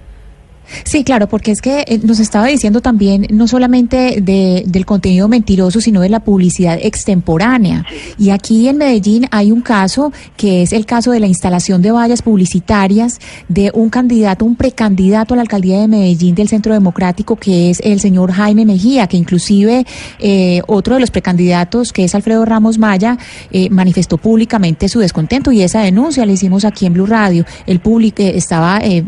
Sí, 0.83 1.03
claro, 1.03 1.27
porque 1.27 1.51
es 1.51 1.61
que 1.61 1.83
eh, 1.87 1.99
nos 2.03 2.19
estaba 2.19 2.47
diciendo 2.47 2.81
también 2.81 3.27
no 3.31 3.47
solamente 3.47 4.21
de, 4.21 4.63
del 4.65 4.85
contenido 4.85 5.27
mentiroso, 5.27 5.81
sino 5.81 6.01
de 6.01 6.09
la 6.09 6.21
publicidad 6.21 6.79
extemporánea. 6.81 7.85
Y 8.17 8.29
aquí 8.29 8.67
en 8.67 8.77
Medellín 8.77 9.27
hay 9.31 9.51
un 9.51 9.61
caso 9.61 10.11
que 10.37 10.63
es 10.63 10.73
el 10.73 10.85
caso 10.85 11.11
de 11.11 11.19
la 11.19 11.27
instalación 11.27 11.81
de 11.81 11.91
vallas 11.91 12.21
publicitarias 12.21 13.19
de 13.47 13.71
un 13.73 13.89
candidato, 13.89 14.45
un 14.45 14.55
precandidato 14.55 15.33
a 15.33 15.37
la 15.37 15.41
alcaldía 15.41 15.79
de 15.81 15.87
Medellín 15.87 16.35
del 16.35 16.47
Centro 16.47 16.73
Democrático, 16.73 17.35
que 17.35 17.69
es 17.69 17.79
el 17.83 17.99
señor 17.99 18.31
Jaime 18.31 18.65
Mejía, 18.65 19.07
que 19.07 19.17
inclusive 19.17 19.85
eh, 20.19 20.61
otro 20.67 20.95
de 20.95 21.01
los 21.01 21.11
precandidatos, 21.11 21.91
que 21.91 22.05
es 22.05 22.15
Alfredo 22.15 22.45
Ramos 22.45 22.77
Maya, 22.77 23.17
eh, 23.51 23.69
manifestó 23.69 24.17
públicamente 24.17 24.89
su 24.89 24.99
descontento 24.99 25.51
y 25.51 25.61
esa 25.61 25.81
denuncia 25.81 26.25
la 26.25 26.31
hicimos 26.31 26.65
aquí 26.65 26.85
en 26.85 26.93
Blue 26.93 27.05
Radio. 27.05 27.45
El 27.65 27.79
público 27.79 28.21
eh, 28.21 28.33
estaba, 28.35 28.79
eh, 28.79 29.03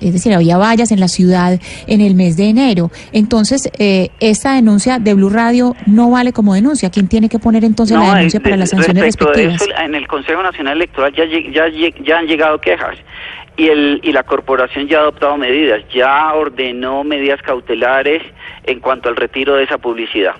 es 0.00 0.12
decir, 0.12 0.34
había 0.34 0.56
vallas 0.56 0.91
en 0.92 1.00
la 1.00 1.08
ciudad 1.08 1.58
en 1.86 2.00
el 2.00 2.14
mes 2.14 2.36
de 2.36 2.48
enero. 2.48 2.90
Entonces, 3.12 3.70
eh, 3.78 4.10
esta 4.20 4.54
denuncia 4.54 4.98
de 4.98 5.14
Blue 5.14 5.30
Radio 5.30 5.74
no 5.86 6.10
vale 6.10 6.32
como 6.32 6.54
denuncia. 6.54 6.90
¿Quién 6.90 7.08
tiene 7.08 7.28
que 7.28 7.38
poner 7.38 7.64
entonces 7.64 7.98
la 7.98 8.14
denuncia 8.14 8.38
eh, 8.38 8.42
para 8.42 8.56
las 8.56 8.70
sanciones 8.70 9.02
respectivas? 9.02 9.62
eso, 9.62 9.70
en 9.78 9.94
el 9.94 10.06
Consejo 10.06 10.42
Nacional 10.42 10.76
Electoral 10.76 11.12
ya 11.14 12.18
han 12.18 12.26
llegado 12.26 12.58
quejas 12.60 12.96
y, 13.56 13.68
el, 13.68 14.00
y 14.02 14.12
la 14.12 14.22
corporación 14.22 14.88
ya 14.88 14.98
ha 14.98 15.00
adoptado 15.02 15.36
medidas, 15.36 15.82
ya 15.92 16.32
ordenó 16.34 17.04
medidas 17.04 17.40
cautelares 17.42 18.22
en 18.64 18.80
cuanto 18.80 19.08
al 19.08 19.16
retiro 19.16 19.56
de 19.56 19.64
esa 19.64 19.78
publicidad. 19.78 20.34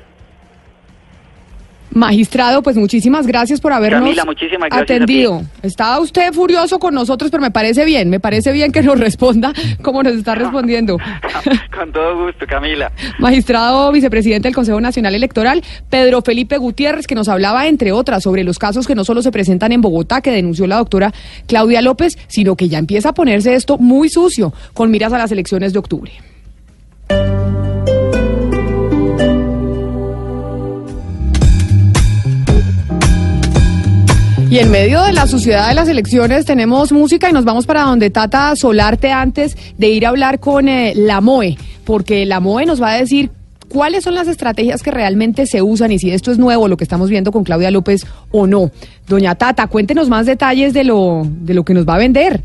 Magistrado, 1.95 2.63
pues 2.63 2.77
muchísimas 2.77 3.27
gracias 3.27 3.61
por 3.61 3.73
habernos 3.73 4.01
Camila, 4.01 4.25
muchísimas 4.25 4.69
gracias 4.71 4.91
a 4.91 4.95
atendido. 4.95 5.43
Estaba 5.63 6.01
usted 6.01 6.33
furioso 6.33 6.79
con 6.79 6.95
nosotros, 6.95 7.31
pero 7.31 7.43
me 7.43 7.51
parece 7.51 7.85
bien, 7.85 8.09
me 8.09 8.21
parece 8.21 8.53
bien 8.53 8.73
que 8.73 8.83
nos 8.83 8.99
responda 9.01 9.53
como 9.83 10.03
nos 10.03 10.15
está 10.15 10.35
respondiendo. 10.35 10.99
Con 11.75 11.93
todo 11.93 12.25
gusto, 12.25 12.47
Camila. 12.47 12.93
Magistrado 13.19 13.91
vicepresidente 13.93 14.49
del 14.49 14.55
Consejo 14.55 14.81
Nacional 14.81 15.15
Electoral, 15.15 15.63
Pedro 15.91 16.23
Felipe 16.23 16.59
Gutiérrez, 16.59 17.07
que 17.07 17.15
nos 17.15 17.29
hablaba, 17.29 17.67
entre 17.67 17.93
otras, 17.93 18.23
sobre 18.23 18.45
los 18.45 18.59
casos 18.59 18.87
que 18.87 18.95
no 18.95 19.05
solo 19.05 19.23
se 19.23 19.33
presentan 19.33 19.73
en 19.73 19.81
Bogotá, 19.81 20.21
que 20.21 20.31
denunció 20.31 20.67
la 20.67 20.77
doctora 20.77 21.13
Claudia 21.47 21.83
López, 21.83 22.19
sino 22.29 22.57
que 22.57 22.69
ya 22.69 22.79
empieza 22.79 23.11
a 23.11 23.15
ponerse 23.15 23.55
esto 23.55 23.79
muy 23.79 24.09
sucio, 24.09 24.53
con 24.75 24.91
miras 24.91 25.13
a 25.13 25.19
las 25.19 25.33
elecciones 25.33 25.73
de 25.73 25.79
octubre. 25.79 26.13
Y 34.53 34.59
en 34.59 34.71
medio 34.71 35.03
de 35.03 35.15
la 35.15 35.27
suciedad 35.27 35.71
de 35.71 35.75
las 35.75 35.89
elecciones 35.89 36.45
tenemos 36.45 36.93
música 36.93 37.31
y 37.31 37.33
nos 37.33 37.47
vamos 37.47 37.65
para 37.65 37.85
donde 37.85 38.11
Tata 38.11 38.55
Solarte 38.55 39.11
antes 39.11 39.57
de 39.79 39.89
ir 39.89 40.05
a 40.05 40.11
hablar 40.11 40.41
con 40.41 40.69
eh, 40.69 40.93
la 40.95 41.23
MOE, 41.23 41.57
porque 41.85 42.27
la 42.27 42.39
MOE 42.39 42.67
nos 42.67 42.83
va 42.83 42.91
a 42.91 42.97
decir 42.99 43.31
¿Cuáles 43.71 44.05
son 44.05 44.15
las 44.15 44.29
estrategias 44.29 44.83
que 44.83 44.91
realmente 44.91 45.47
se 45.47 45.63
usan 45.63 45.93
y 45.93 45.99
si 45.99 46.11
esto 46.11 46.31
es 46.31 46.39
nuevo, 46.39 46.69
lo 46.69 46.77
que 46.77 46.85
estamos 46.85 47.09
viendo 47.09 47.33
con 47.33 47.43
Claudia 47.43 47.71
López 47.71 48.05
o 48.31 48.47
no? 48.47 48.71
Doña 49.09 49.35
Tata, 49.37 49.67
cuéntenos 49.69 50.11
más 50.11 50.27
detalles 50.27 50.75
de 50.75 50.85
lo, 50.85 51.23
de 51.25 51.55
lo 51.55 51.65
que 51.65 51.73
nos 51.73 51.89
va 51.89 51.95
a 51.95 51.99
vender. 51.99 52.43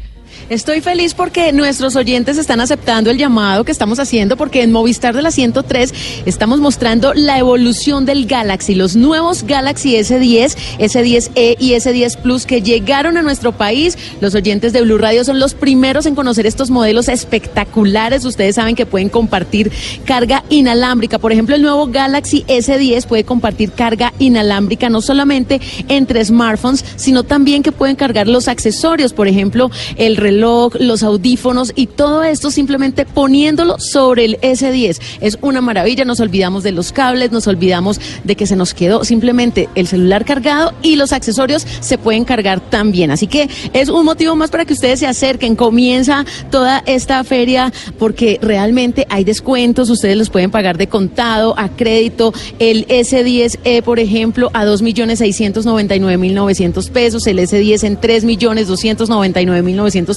Estoy 0.49 0.81
feliz 0.81 1.13
porque 1.13 1.51
nuestros 1.51 1.95
oyentes 1.95 2.37
están 2.37 2.61
aceptando 2.61 3.09
el 3.09 3.17
llamado 3.17 3.63
que 3.63 3.71
estamos 3.71 3.99
haciendo 3.99 4.37
porque 4.37 4.63
en 4.63 4.71
Movistar 4.71 5.15
de 5.15 5.21
la 5.21 5.31
103 5.31 5.93
estamos 6.25 6.59
mostrando 6.59 7.13
la 7.13 7.37
evolución 7.37 8.05
del 8.05 8.25
Galaxy, 8.25 8.75
los 8.75 8.95
nuevos 8.95 9.43
Galaxy 9.43 9.95
S10, 9.95 10.55
S10e 10.79 11.57
y 11.59 11.71
S10 11.71 12.17
Plus 12.21 12.45
que 12.45 12.61
llegaron 12.61 13.17
a 13.17 13.21
nuestro 13.21 13.51
país. 13.51 13.97
Los 14.21 14.35
oyentes 14.35 14.73
de 14.73 14.81
Blue 14.81 14.97
Radio 14.97 15.23
son 15.23 15.39
los 15.39 15.53
primeros 15.53 16.05
en 16.05 16.15
conocer 16.15 16.45
estos 16.45 16.69
modelos 16.69 17.09
espectaculares. 17.09 18.25
Ustedes 18.25 18.55
saben 18.55 18.75
que 18.75 18.85
pueden 18.85 19.09
compartir 19.09 19.71
carga 20.05 20.43
inalámbrica. 20.49 21.19
Por 21.19 21.31
ejemplo, 21.31 21.55
el 21.55 21.61
nuevo 21.61 21.87
Galaxy 21.87 22.45
S10 22.47 23.05
puede 23.05 23.23
compartir 23.23 23.71
carga 23.71 24.13
inalámbrica 24.19 24.89
no 24.89 25.01
solamente 25.01 25.59
entre 25.87 26.23
smartphones, 26.23 26.85
sino 26.95 27.23
también 27.23 27.63
que 27.63 27.71
pueden 27.71 27.95
cargar 27.95 28.27
los 28.27 28.47
accesorios, 28.47 29.13
por 29.13 29.27
ejemplo, 29.27 29.69
el 29.97 30.17
reloj, 30.27 30.75
los 30.79 31.03
audífonos 31.03 31.71
y 31.73 31.87
todo 31.87 32.23
esto 32.23 32.51
simplemente 32.51 33.05
poniéndolo 33.05 33.79
sobre 33.79 34.25
el 34.25 34.37
S10. 34.41 34.99
Es 35.21 35.37
una 35.41 35.61
maravilla, 35.61 36.03
nos 36.03 36.19
olvidamos 36.19 36.63
de 36.63 36.73
los 36.73 36.91
cables, 36.91 37.31
nos 37.31 37.47
olvidamos 37.47 38.01
de 38.25 38.35
que 38.35 38.45
se 38.45 38.57
nos 38.57 38.73
quedó 38.73 39.05
simplemente 39.05 39.69
el 39.75 39.87
celular 39.87 40.25
cargado 40.25 40.73
y 40.81 40.97
los 40.97 41.13
accesorios 41.13 41.65
se 41.79 41.97
pueden 41.97 42.25
cargar 42.25 42.59
también. 42.59 43.11
Así 43.11 43.27
que 43.27 43.49
es 43.71 43.87
un 43.87 44.03
motivo 44.03 44.35
más 44.35 44.51
para 44.51 44.65
que 44.65 44.73
ustedes 44.73 44.99
se 44.99 45.07
acerquen. 45.07 45.55
Comienza 45.55 46.25
toda 46.51 46.83
esta 46.85 47.23
feria 47.23 47.71
porque 47.97 48.37
realmente 48.41 49.07
hay 49.09 49.23
descuentos, 49.23 49.89
ustedes 49.89 50.17
los 50.17 50.29
pueden 50.29 50.51
pagar 50.51 50.77
de 50.77 50.87
contado, 50.87 51.57
a 51.57 51.69
crédito. 51.69 52.33
El 52.59 52.85
S10E, 52.87 53.81
por 53.81 53.99
ejemplo, 53.99 54.51
a 54.53 54.65
2.699.900 54.65 56.89
pesos, 56.89 57.25
el 57.27 57.39
S10 57.39 57.85
en 57.85 57.97
3.299.900 57.97 60.16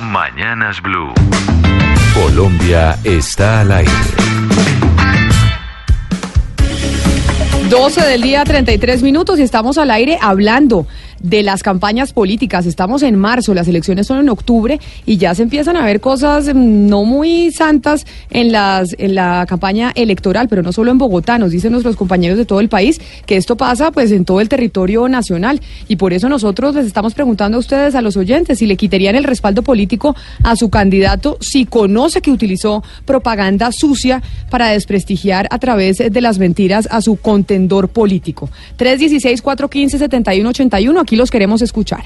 Mañanas 0.00 0.80
Blue. 0.80 1.12
Colombia 2.14 2.98
está 3.04 3.60
al 3.60 3.72
aire. 3.72 3.92
12 7.68 8.00
del 8.00 8.22
día, 8.22 8.42
33 8.42 9.02
minutos 9.02 9.38
y 9.38 9.42
estamos 9.42 9.76
al 9.76 9.90
aire 9.90 10.16
hablando 10.18 10.86
de 11.22 11.42
las 11.42 11.62
campañas 11.62 12.12
políticas. 12.12 12.66
Estamos 12.66 13.02
en 13.02 13.16
marzo, 13.16 13.54
las 13.54 13.68
elecciones 13.68 14.06
son 14.06 14.18
en 14.18 14.28
octubre 14.28 14.80
y 15.06 15.16
ya 15.16 15.34
se 15.34 15.42
empiezan 15.42 15.76
a 15.76 15.84
ver 15.84 16.00
cosas 16.00 16.54
mm, 16.54 16.88
no 16.88 17.04
muy 17.04 17.50
santas 17.52 18.06
en, 18.30 18.52
las, 18.52 18.94
en 18.98 19.14
la 19.14 19.46
campaña 19.48 19.92
electoral, 19.94 20.48
pero 20.48 20.62
no 20.62 20.72
solo 20.72 20.90
en 20.90 20.98
Bogotá, 20.98 21.38
nos 21.38 21.50
dicen 21.50 21.72
nuestros 21.72 21.96
compañeros 21.96 22.38
de 22.38 22.44
todo 22.44 22.60
el 22.60 22.68
país 22.68 23.00
que 23.26 23.36
esto 23.36 23.56
pasa 23.56 23.90
pues 23.90 24.12
en 24.12 24.24
todo 24.24 24.40
el 24.40 24.48
territorio 24.48 25.08
nacional 25.08 25.60
y 25.88 25.96
por 25.96 26.12
eso 26.12 26.28
nosotros 26.28 26.74
les 26.74 26.86
estamos 26.86 27.14
preguntando 27.14 27.56
a 27.56 27.60
ustedes, 27.60 27.94
a 27.94 28.02
los 28.02 28.16
oyentes, 28.16 28.58
si 28.58 28.66
le 28.66 28.76
quitarían 28.76 29.16
el 29.16 29.24
respaldo 29.24 29.62
político 29.62 30.14
a 30.42 30.56
su 30.56 30.70
candidato 30.70 31.38
si 31.40 31.66
conoce 31.66 32.20
que 32.20 32.30
utilizó 32.30 32.82
propaganda 33.04 33.70
sucia 33.72 34.22
para 34.50 34.68
desprestigiar 34.68 35.46
a 35.50 35.58
través 35.58 35.98
de 35.98 36.20
las 36.20 36.38
mentiras 36.38 36.88
a 36.90 37.00
su 37.00 37.16
contendor 37.16 37.88
político. 37.88 38.50
316-415-7181, 38.78 41.00
aquí 41.00 41.11
los 41.16 41.30
queremos 41.30 41.62
escuchar. 41.62 42.02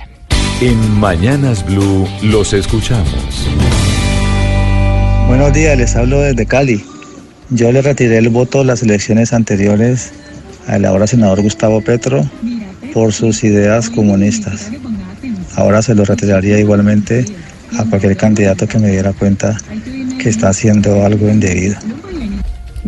En 0.61 0.99
Mañanas 0.99 1.64
Blue 1.66 2.07
los 2.23 2.53
escuchamos. 2.53 3.47
Buenos 5.29 5.53
días, 5.53 5.77
les 5.77 5.97
hablo 5.97 6.21
desde 6.21 6.47
Cali. 6.47 6.85
Yo 7.51 7.71
le 7.73 7.83
retiré 7.83 8.19
el 8.19 8.29
voto 8.29 8.64
las 8.64 8.83
elecciones 8.83 9.33
anteriores 9.33 10.12
al 10.66 10.85
ahora 10.85 11.07
senador 11.07 11.42
Gustavo 11.42 11.81
Petro 11.81 12.25
por 12.95 13.12
sus 13.12 13.45
ideas 13.45 13.90
comunistas. 13.90 14.71
Ahora 15.57 15.83
se 15.83 15.95
lo 15.95 16.05
retiraría 16.05 16.59
igualmente 16.59 17.25
a 17.79 17.85
cualquier 17.85 18.16
candidato 18.16 18.66
que 18.66 18.79
me 18.79 18.90
diera 18.90 19.12
cuenta 19.12 19.57
que 20.19 20.29
está 20.29 20.49
haciendo 20.49 21.05
algo 21.05 21.29
indebido. 21.29 21.77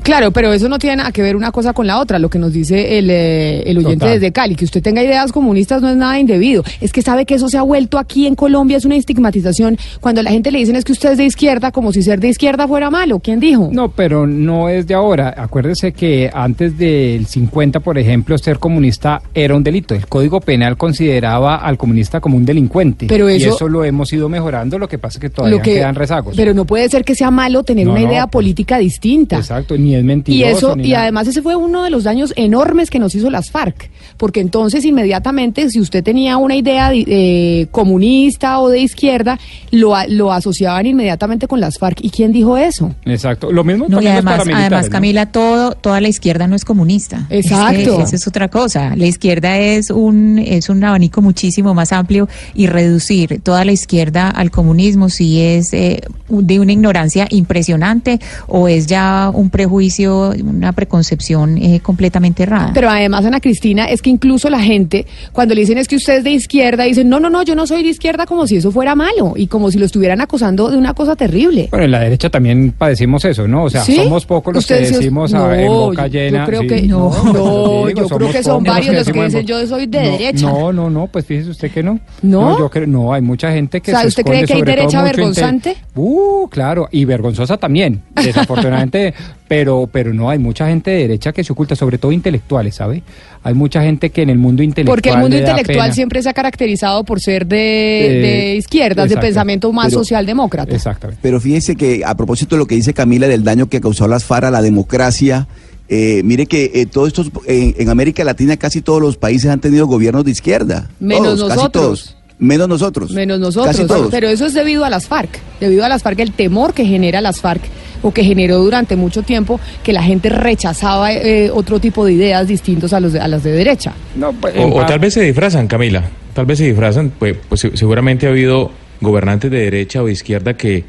Claro, 0.02 0.30
pero 0.30 0.52
eso 0.52 0.68
no 0.68 0.78
tiene 0.78 0.96
nada 0.96 1.12
que 1.12 1.22
ver 1.22 1.36
una 1.36 1.50
cosa 1.52 1.72
con 1.72 1.86
la 1.86 1.98
otra, 2.00 2.18
lo 2.18 2.28
que 2.30 2.38
nos 2.38 2.52
dice 2.52 2.98
el, 2.98 3.08
eh, 3.10 3.62
el 3.66 3.78
oyente 3.78 3.96
Total. 4.00 4.14
desde 4.20 4.32
Cali, 4.32 4.54
que 4.54 4.64
usted 4.64 4.82
tenga 4.82 5.02
ideas 5.02 5.32
comunistas 5.32 5.82
no 5.82 5.88
es 5.88 5.96
nada 5.96 6.18
indebido. 6.18 6.62
Es 6.80 6.92
que 6.92 7.02
sabe 7.02 7.26
que 7.26 7.34
eso 7.34 7.48
se 7.48 7.58
ha 7.58 7.62
vuelto 7.62 7.98
aquí 7.98 8.26
en 8.26 8.34
Colombia, 8.34 8.76
es 8.76 8.84
una 8.84 8.96
estigmatización. 8.96 9.76
Cuando 10.00 10.22
la 10.22 10.30
gente 10.30 10.50
le 10.50 10.58
dicen 10.58 10.76
es 10.76 10.84
que 10.84 10.92
usted 10.92 11.12
es 11.12 11.18
de 11.18 11.24
izquierda, 11.24 11.72
como 11.72 11.92
si 11.92 12.02
ser 12.02 12.20
de 12.20 12.28
izquierda 12.28 12.68
fuera 12.68 12.90
malo. 12.90 13.18
¿Quién 13.20 13.40
dijo? 13.40 13.68
No, 13.72 13.90
pero 13.90 14.26
no 14.26 14.68
es 14.68 14.86
de 14.86 14.94
ahora. 14.94 15.34
Acuérdese 15.36 15.92
que 15.92 16.30
antes 16.32 16.76
del 16.78 17.26
50, 17.26 17.80
por 17.80 17.98
ejemplo, 17.98 18.36
ser 18.38 18.58
comunista 18.58 19.20
era 19.34 19.54
un 19.54 19.62
delito. 19.64 19.94
El 19.94 20.06
Código 20.06 20.40
Penal 20.40 20.76
consideraba 20.76 21.56
al 21.56 21.76
comunista 21.78 22.20
como 22.20 22.36
un 22.36 22.44
delincuente. 22.44 23.06
Pero 23.08 23.30
y 23.30 23.36
eso- 23.36 23.54
eso 23.54 23.68
lo 23.68 23.84
hemos 23.84 24.12
ido 24.12 24.28
mejorando, 24.28 24.78
lo 24.78 24.88
que 24.88 24.98
pasa 24.98 25.18
es 25.18 25.20
que 25.22 25.30
todavía 25.30 25.60
que- 25.62 25.74
quedan 25.74 25.94
rezagos. 25.94 26.34
Pero 26.36 26.54
no 26.54 26.64
puede 26.64 26.88
ser 26.88 27.04
que 27.04 27.14
sea 27.14 27.30
malo 27.30 27.62
tener 27.62 27.86
No, 27.86 27.92
una 27.92 28.02
idea 28.02 28.26
pues, 28.26 28.32
política 28.44 28.78
distinta. 28.78 29.36
Exacto, 29.36 29.76
ni 29.76 29.87
es 29.94 30.04
mentiroso. 30.04 30.44
Y 30.46 30.50
eso, 30.50 30.76
ni 30.76 30.88
y 30.88 30.90
nada. 30.90 31.02
además 31.02 31.28
ese 31.28 31.42
fue 31.42 31.56
uno 31.56 31.82
de 31.82 31.90
los 31.90 32.04
daños 32.04 32.32
enormes 32.36 32.90
que 32.90 32.98
nos 32.98 33.14
hizo 33.14 33.30
las 33.30 33.50
FARC, 33.50 33.90
porque 34.16 34.40
entonces 34.40 34.84
inmediatamente 34.84 35.70
si 35.70 35.80
usted 35.80 36.02
tenía 36.02 36.36
una 36.36 36.56
idea 36.56 36.90
eh, 36.94 37.66
comunista 37.70 38.60
o 38.60 38.68
de 38.68 38.80
izquierda, 38.80 39.38
lo, 39.70 39.94
lo 40.08 40.32
asociaban 40.32 40.86
inmediatamente 40.86 41.48
con 41.48 41.60
las 41.60 41.78
FARC. 41.78 42.00
¿Y 42.02 42.10
quién 42.10 42.32
dijo 42.32 42.56
eso? 42.56 42.94
Exacto. 43.04 43.52
Lo 43.52 43.64
mismo 43.64 43.86
No, 43.88 44.00
y 44.00 44.06
además, 44.06 44.40
además 44.40 44.86
¿no? 44.86 44.90
Camila, 44.90 45.26
todo, 45.26 45.72
toda 45.72 46.00
la 46.00 46.08
izquierda 46.08 46.46
no 46.46 46.56
es 46.56 46.64
comunista. 46.64 47.26
Es 47.30 47.48
que 47.48 47.54
Exacto. 47.54 48.00
esa 48.02 48.16
es 48.16 48.26
otra 48.26 48.48
cosa. 48.48 48.94
La 48.96 49.06
izquierda 49.06 49.58
es 49.58 49.90
un, 49.90 50.38
es 50.38 50.68
un 50.68 50.82
abanico 50.84 51.22
muchísimo 51.22 51.74
más 51.74 51.92
amplio 51.92 52.28
y 52.54 52.66
reducir 52.66 53.40
toda 53.42 53.64
la 53.64 53.72
izquierda 53.72 54.28
al 54.28 54.50
comunismo 54.50 55.08
si 55.08 55.40
es 55.40 55.72
eh, 55.72 56.00
de 56.28 56.60
una 56.60 56.72
ignorancia 56.72 57.26
impresionante 57.30 58.20
o 58.46 58.68
es 58.68 58.86
ya 58.86 59.30
un 59.32 59.50
prejuicio, 59.50 59.77
una 59.82 60.72
preconcepción 60.72 61.58
eh, 61.58 61.80
completamente 61.80 62.42
errada. 62.42 62.70
Pero 62.74 62.88
además, 62.90 63.24
Ana 63.24 63.40
Cristina, 63.40 63.86
es 63.86 64.02
que 64.02 64.10
incluso 64.10 64.50
la 64.50 64.60
gente, 64.60 65.06
cuando 65.32 65.54
le 65.54 65.60
dicen 65.62 65.78
es 65.78 65.88
que 65.88 65.96
usted 65.96 66.18
es 66.18 66.24
de 66.24 66.30
izquierda, 66.30 66.84
dicen, 66.84 67.08
no, 67.08 67.20
no, 67.20 67.30
no, 67.30 67.42
yo 67.42 67.54
no 67.54 67.66
soy 67.66 67.82
de 67.82 67.90
izquierda 67.90 68.26
como 68.26 68.46
si 68.46 68.56
eso 68.56 68.70
fuera 68.70 68.94
malo 68.94 69.34
y 69.36 69.46
como 69.46 69.70
si 69.70 69.78
lo 69.78 69.84
estuvieran 69.86 70.20
acosando 70.20 70.70
de 70.70 70.76
una 70.76 70.94
cosa 70.94 71.16
terrible. 71.16 71.68
Bueno, 71.70 71.84
en 71.84 71.90
la 71.92 72.00
derecha 72.00 72.30
también 72.30 72.72
padecimos 72.76 73.24
eso, 73.24 73.46
¿no? 73.46 73.64
O 73.64 73.70
sea, 73.70 73.82
¿Sí? 73.82 73.96
somos 73.96 74.26
pocos 74.26 74.54
los 74.54 74.66
que 74.66 74.74
decimos 74.74 75.32
a- 75.34 75.38
No, 75.38 75.54
en 75.54 75.68
boca 75.68 76.06
llena. 76.08 76.40
Yo 76.40 76.46
creo 76.46 76.60
sí, 76.62 76.66
que 76.66 76.82
no, 76.82 77.10
pues, 77.10 77.24
no, 77.34 77.86
digo, 77.86 78.08
yo 78.08 78.08
creo 78.08 78.30
que 78.32 78.42
son 78.42 78.64
varios 78.64 78.94
los 78.94 79.08
que 79.08 79.24
dicen 79.24 79.46
yo 79.46 79.66
soy 79.66 79.86
de 79.86 79.98
No, 80.02 80.10
derecha. 80.10 80.46
No, 80.46 80.72
no, 80.72 80.90
no, 80.90 81.06
pues 81.06 81.24
fíjese 81.24 81.50
usted 81.50 81.70
que 81.70 81.82
no. 81.82 82.00
¿No? 82.22 82.58
yo 82.58 82.68
creo, 82.70 82.86
no, 82.86 83.12
hay 83.12 83.22
mucha 83.22 83.52
gente 83.52 83.80
que 83.80 83.90
O 83.90 83.94
sea, 83.94 84.02
se 84.02 84.08
¿usted 84.08 84.24
cree 84.24 84.40
esconde 84.42 84.46
que 84.46 84.52
hay 84.54 84.60
sobre 84.60 84.72
todo 84.72 84.80
derecha 84.82 85.02
vergonzante? 85.02 85.76
Uh, 85.94 86.48
claro, 86.48 86.88
y 86.90 87.04
vergonzosa 87.04 87.56
también, 87.56 88.02
desafortunadamente, 88.14 89.14
pero 89.48 89.88
pero 89.90 90.12
no, 90.14 90.28
hay 90.30 90.38
mucha 90.38 90.68
gente 90.68 90.90
de 90.90 90.98
derecha 90.98 91.32
que 91.32 91.42
se 91.42 91.52
oculta, 91.52 91.74
sobre 91.74 91.98
todo 91.98 92.12
intelectuales, 92.12 92.74
¿sabe? 92.76 93.02
Hay 93.42 93.54
mucha 93.54 93.82
gente 93.82 94.10
que 94.10 94.22
en 94.22 94.30
el 94.30 94.38
mundo 94.38 94.62
intelectual 94.62 94.94
Porque 94.96 95.10
el 95.10 95.18
mundo 95.18 95.36
intelectual 95.38 95.86
pena. 95.86 95.94
siempre 95.94 96.22
se 96.22 96.28
ha 96.28 96.34
caracterizado 96.34 97.02
por 97.04 97.20
ser 97.20 97.46
de, 97.46 98.06
Eh, 98.06 98.20
de 98.20 98.56
izquierdas, 98.56 99.08
de 99.08 99.16
pensamiento 99.16 99.72
más 99.72 99.86
Pero- 99.88 100.00
socialdemócrata. 100.00 100.74
Exactamente. 100.74 101.20
Pero 101.22 101.40
fíjese 101.40 101.74
que 101.76 102.02
a 102.04 102.14
propósito 102.14 102.56
de 102.56 102.60
lo 102.60 102.66
que 102.66 102.74
dice 102.74 102.92
Camila 102.94 103.26
del 103.26 103.42
daño 103.44 103.68
que 103.68 103.80
causó 103.80 104.06
las 104.06 104.24
FARC 104.24 104.44
a 104.46 104.50
la 104.50 104.60
democracia, 104.62 105.48
eh, 105.88 106.20
mire 106.24 106.44
que 106.46 106.70
eh, 106.74 106.84
todos 106.86 107.08
estos, 107.08 107.30
en, 107.46 107.74
en 107.78 107.88
América 107.88 108.22
Latina 108.24 108.56
casi 108.58 108.82
todos 108.82 109.00
los 109.00 109.16
países 109.16 109.50
han 109.50 109.60
tenido 109.60 109.86
gobiernos 109.86 110.24
de 110.24 110.32
izquierda. 110.32 110.90
Menos 111.00 111.22
Todos, 111.36 111.40
casi 111.48 111.56
nosotros. 111.56 111.82
todos. 111.84 112.14
Menos 112.40 112.68
nosotros. 112.68 113.10
Menos 113.10 113.38
Casi 113.38 113.56
nosotros. 113.56 113.88
todos. 113.88 114.10
Pero 114.12 114.28
eso 114.28 114.46
es 114.46 114.54
debido 114.54 114.84
a 114.84 114.90
las 114.90 115.06
FARC. 115.08 115.40
Debido 115.58 115.84
a 115.84 115.88
las 115.88 116.02
FARC, 116.04 116.20
el 116.20 116.30
temor 116.32 116.72
que 116.72 116.84
genera 116.84 117.20
las 117.20 117.40
FARC 117.40 117.62
o 118.02 118.12
que 118.12 118.24
generó 118.24 118.58
durante 118.58 118.96
mucho 118.96 119.22
tiempo 119.22 119.60
que 119.82 119.92
la 119.92 120.02
gente 120.02 120.28
rechazaba 120.28 121.12
eh, 121.12 121.50
otro 121.52 121.80
tipo 121.80 122.04
de 122.04 122.12
ideas 122.12 122.46
distintos 122.48 122.92
a, 122.92 123.00
los 123.00 123.12
de- 123.12 123.20
a 123.20 123.28
las 123.28 123.42
de 123.42 123.52
derecha. 123.52 123.92
No, 124.16 124.32
pues, 124.32 124.54
O, 124.56 124.66
o 124.74 124.86
tal 124.86 124.98
vez 124.98 125.14
se 125.14 125.22
disfrazan, 125.22 125.66
Camila. 125.68 126.02
Tal 126.34 126.46
vez 126.46 126.58
se 126.58 126.64
disfrazan. 126.66 127.12
Pues, 127.18 127.36
pues 127.48 127.60
se- 127.60 127.76
seguramente 127.76 128.26
ha 128.26 128.30
habido 128.30 128.70
gobernantes 129.00 129.50
de 129.50 129.58
derecha 129.58 130.02
o 130.02 130.06
de 130.06 130.12
izquierda 130.12 130.54
que, 130.54 130.84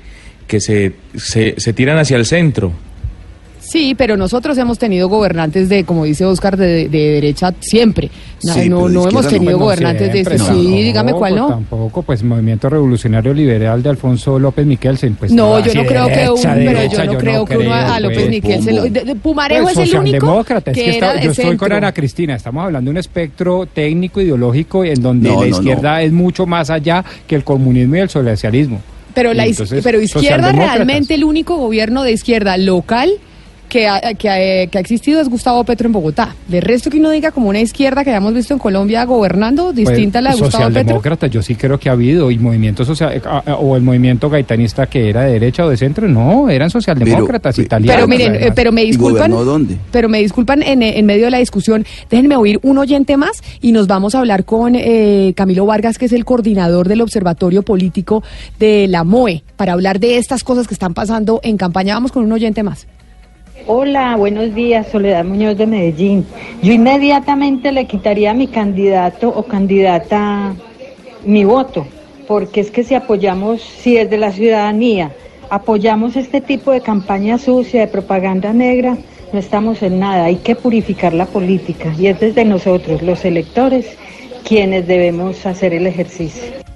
que 0.47 0.59
se, 0.59 0.93
se, 1.15 1.55
se 1.57 1.73
tiran 1.73 1.97
hacia 1.97 2.17
el 2.17 2.25
centro 2.25 2.71
Sí, 3.69 3.93
pero 3.95 4.17
nosotros 4.17 4.57
hemos 4.57 4.79
tenido 4.79 5.07
gobernantes 5.09 5.69
de, 5.69 5.83
como 5.83 6.05
dice 6.05 6.25
Oscar, 6.25 6.57
de, 6.57 6.89
de 6.89 7.09
derecha 7.11 7.53
siempre. 7.59 8.09
No, 8.43 8.53
Sí, 8.53 8.67
no, 8.69 8.77
pero 8.77 8.87
de 8.87 8.93
no 8.95 9.09
hemos 9.09 9.27
tenido 9.27 9.51
no 9.51 9.57
gobernantes 9.59 10.07
de 10.07 10.11
siempre, 10.13 10.35
este. 10.37 10.47
no, 10.47 10.59
sí, 10.59 10.67
no, 10.69 10.75
dígame 10.77 11.13
cuál 11.13 11.33
pues 11.33 11.41
no. 11.43 11.47
Tampoco, 11.49 12.01
pues 12.01 12.23
Movimiento 12.23 12.67
Revolucionario 12.69 13.33
Liberal 13.33 13.83
de 13.83 13.89
Alfonso 13.89 14.39
López 14.39 14.65
Miquelsen. 14.65 15.13
Pues 15.15 15.31
No, 15.31 15.59
yo 15.59 15.73
no 15.75 15.85
creo 15.85 16.07
que 16.07 16.13
derecha, 16.15 16.33
un, 16.33 16.41
pero 16.65 16.83
yo 16.85 17.05
no 17.05 17.17
creo 17.19 17.45
que 17.45 17.57
uno 17.57 17.73
a 17.73 17.99
López 17.99 18.17
pues. 18.17 18.29
Miquel 18.29 18.63
se 18.63 18.71
lo, 18.73 18.83
de- 18.83 18.89
de- 18.89 19.15
Pumarejo 19.15 19.63
Pues, 19.63 19.77
es 19.77 19.89
el 19.93 19.99
único 19.99 20.15
socialdemócrata, 20.19 20.71
es 20.71 20.77
que 20.77 20.83
que 20.85 20.89
está- 20.89 21.15
yo 21.19 21.25
de 21.27 21.27
estoy 21.41 21.57
con. 21.57 21.71
Ana 21.71 21.91
Cristina, 21.93 22.35
estamos 22.35 22.63
hablando 22.65 22.89
de 22.89 22.91
un 22.93 22.97
espectro 22.97 23.67
técnico 23.67 24.19
ideológico 24.19 24.83
en 24.83 24.99
donde 25.01 25.29
No, 25.29 25.35
la 25.43 25.47
no, 25.49 25.55
izquierda 25.57 26.01
es 26.01 26.11
mucho 26.11 26.47
más 26.47 26.71
allá 26.71 27.05
que 27.27 27.35
el 27.35 27.43
comunismo 27.43 27.97
y 27.97 27.99
el 27.99 28.09
socialismo. 28.09 28.81
Pero 29.13 29.33
la 29.33 29.45
entonces, 29.45 29.83
pero 29.83 30.01
izquierda 30.01 30.51
realmente 30.51 31.13
el 31.13 31.23
único 31.23 31.57
gobierno 31.57 32.01
de 32.03 32.13
izquierda 32.13 32.57
local 32.57 33.11
que 33.69 33.87
ha, 33.87 34.01
que, 34.15 34.29
ha, 34.29 34.67
que 34.67 34.77
ha 34.77 34.81
existido 34.81 35.21
es 35.21 35.29
Gustavo 35.29 35.63
Petro 35.63 35.85
en 35.87 35.93
Bogotá. 35.93 36.35
De 36.47 36.59
resto 36.59 36.89
que 36.89 36.97
uno 36.99 37.11
diga 37.11 37.31
como 37.31 37.49
una 37.49 37.61
izquierda 37.61 38.03
que 38.03 38.09
hayamos 38.09 38.33
visto 38.33 38.53
en 38.53 38.59
Colombia 38.59 39.05
gobernando 39.05 39.71
distinta 39.71 40.19
a 40.19 40.21
la 40.23 40.31
de 40.31 40.37
Pues, 40.39 40.51
Gustavo 40.51 40.73
Petro. 40.73 41.27
yo 41.27 41.41
sí 41.41 41.55
creo 41.55 41.79
que 41.79 41.87
ha 41.89 41.93
habido, 41.93 42.31
y 42.31 42.37
movimiento 42.39 42.83
social, 42.83 43.13
eh, 43.13 43.21
ah, 43.25 43.43
o 43.59 43.75
el 43.75 43.81
movimiento 43.83 44.29
gaitanista 44.29 44.87
que 44.87 45.09
era 45.09 45.21
de 45.23 45.33
derecha 45.33 45.63
o 45.65 45.69
de 45.69 45.77
centro, 45.77 46.07
no, 46.07 46.49
eran 46.49 46.69
socialdemócratas 46.69 47.55
Pero- 47.55 47.65
italianos. 47.65 47.95
Pero 47.95 48.07
miren, 48.07 48.29
además. 48.31 48.47
eh, 48.49 48.53
pero 48.55 48.71
me 48.71 48.83
¿Y 48.83 48.87
disculpan. 48.87 49.31
dónde? 49.31 49.77
Pero 49.91 50.09
me 50.09 50.19
disculpan 50.19 50.63
en, 50.63 50.81
en 50.81 51.05
medio 51.05 51.25
de 51.25 51.31
la 51.31 51.37
discusión. 51.37 51.85
Déjenme 52.09 52.35
oír 52.35 52.59
un 52.63 52.77
oyente 52.79 53.15
más 53.17 53.43
y 53.61 53.71
nos 53.71 53.85
vamos 53.87 54.15
a 54.15 54.19
hablar 54.19 54.45
con 54.45 54.73
eh, 54.75 55.33
Camilo 55.35 55.65
Vargas, 55.65 55.97
que 55.97 56.05
es 56.05 56.13
el 56.13 56.25
coordinador 56.25 56.87
del 56.87 57.01
Observatorio 57.01 57.61
Político 57.61 58.23
de 58.59 58.87
la 58.87 59.03
MOE, 59.03 59.43
para 59.55 59.73
hablar 59.73 59.99
de 59.99 60.17
estas 60.17 60.43
cosas 60.43 60.67
que 60.67 60.73
están 60.73 60.93
pasando 60.95 61.39
en 61.43 61.57
campaña. 61.57 61.93
Vamos 61.93 62.11
con 62.11 62.23
un 62.23 62.31
oyente 62.31 62.63
más. 62.63 62.87
Hola, 63.67 64.15
buenos 64.15 64.55
días, 64.55 64.87
Soledad 64.87 65.25
Muñoz 65.25 65.57
de 65.57 65.67
Medellín. 65.67 66.25
Yo 66.61 66.73
inmediatamente 66.73 67.71
le 67.71 67.85
quitaría 67.85 68.31
a 68.31 68.33
mi 68.33 68.47
candidato 68.47 69.29
o 69.29 69.43
candidata 69.43 70.53
mi 71.25 71.43
voto, 71.43 71.85
porque 72.27 72.61
es 72.61 72.71
que 72.71 72.83
si 72.83 72.95
apoyamos, 72.95 73.61
si 73.61 73.97
es 73.97 74.09
de 74.09 74.17
la 74.17 74.31
ciudadanía, 74.31 75.11
apoyamos 75.49 76.15
este 76.15 76.41
tipo 76.41 76.71
de 76.71 76.81
campaña 76.81 77.37
sucia, 77.37 77.81
de 77.81 77.87
propaganda 77.87 78.53
negra, 78.53 78.97
no 79.33 79.39
estamos 79.39 79.83
en 79.83 79.99
nada. 79.99 80.25
Hay 80.25 80.37
que 80.37 80.55
purificar 80.55 81.13
la 81.13 81.25
política 81.25 81.93
y 81.97 82.07
es 82.07 82.19
desde 82.19 82.45
nosotros, 82.45 83.01
los 83.01 83.25
electores, 83.25 83.97
quienes 84.43 84.87
debemos 84.87 85.45
hacer 85.45 85.73
el 85.73 85.85
ejercicio. 85.85 86.68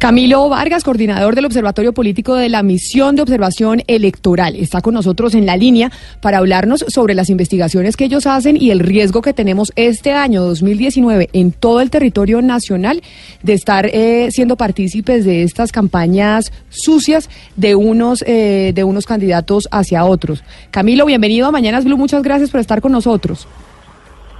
Camilo 0.00 0.48
Vargas, 0.48 0.82
coordinador 0.82 1.34
del 1.34 1.44
Observatorio 1.44 1.92
Político 1.92 2.34
de 2.34 2.48
la 2.48 2.62
Misión 2.62 3.16
de 3.16 3.22
Observación 3.22 3.82
Electoral, 3.86 4.56
está 4.56 4.80
con 4.80 4.94
nosotros 4.94 5.34
en 5.34 5.44
la 5.44 5.58
línea 5.58 5.92
para 6.22 6.38
hablarnos 6.38 6.86
sobre 6.88 7.12
las 7.12 7.28
investigaciones 7.28 7.98
que 7.98 8.06
ellos 8.06 8.26
hacen 8.26 8.56
y 8.56 8.70
el 8.70 8.80
riesgo 8.80 9.20
que 9.20 9.34
tenemos 9.34 9.72
este 9.76 10.12
año 10.12 10.40
2019 10.40 11.28
en 11.34 11.52
todo 11.52 11.82
el 11.82 11.90
territorio 11.90 12.40
nacional 12.40 13.02
de 13.42 13.52
estar 13.52 13.90
eh, 13.92 14.30
siendo 14.30 14.56
partícipes 14.56 15.26
de 15.26 15.42
estas 15.42 15.70
campañas 15.70 16.50
sucias 16.70 17.28
de 17.56 17.74
unos 17.74 18.24
eh, 18.26 18.72
de 18.74 18.84
unos 18.84 19.04
candidatos 19.04 19.68
hacia 19.70 20.06
otros. 20.06 20.42
Camilo, 20.70 21.04
bienvenido 21.04 21.46
a 21.46 21.50
Mañanas 21.50 21.84
Blue, 21.84 21.98
muchas 21.98 22.22
gracias 22.22 22.50
por 22.50 22.60
estar 22.60 22.80
con 22.80 22.92
nosotros. 22.92 23.46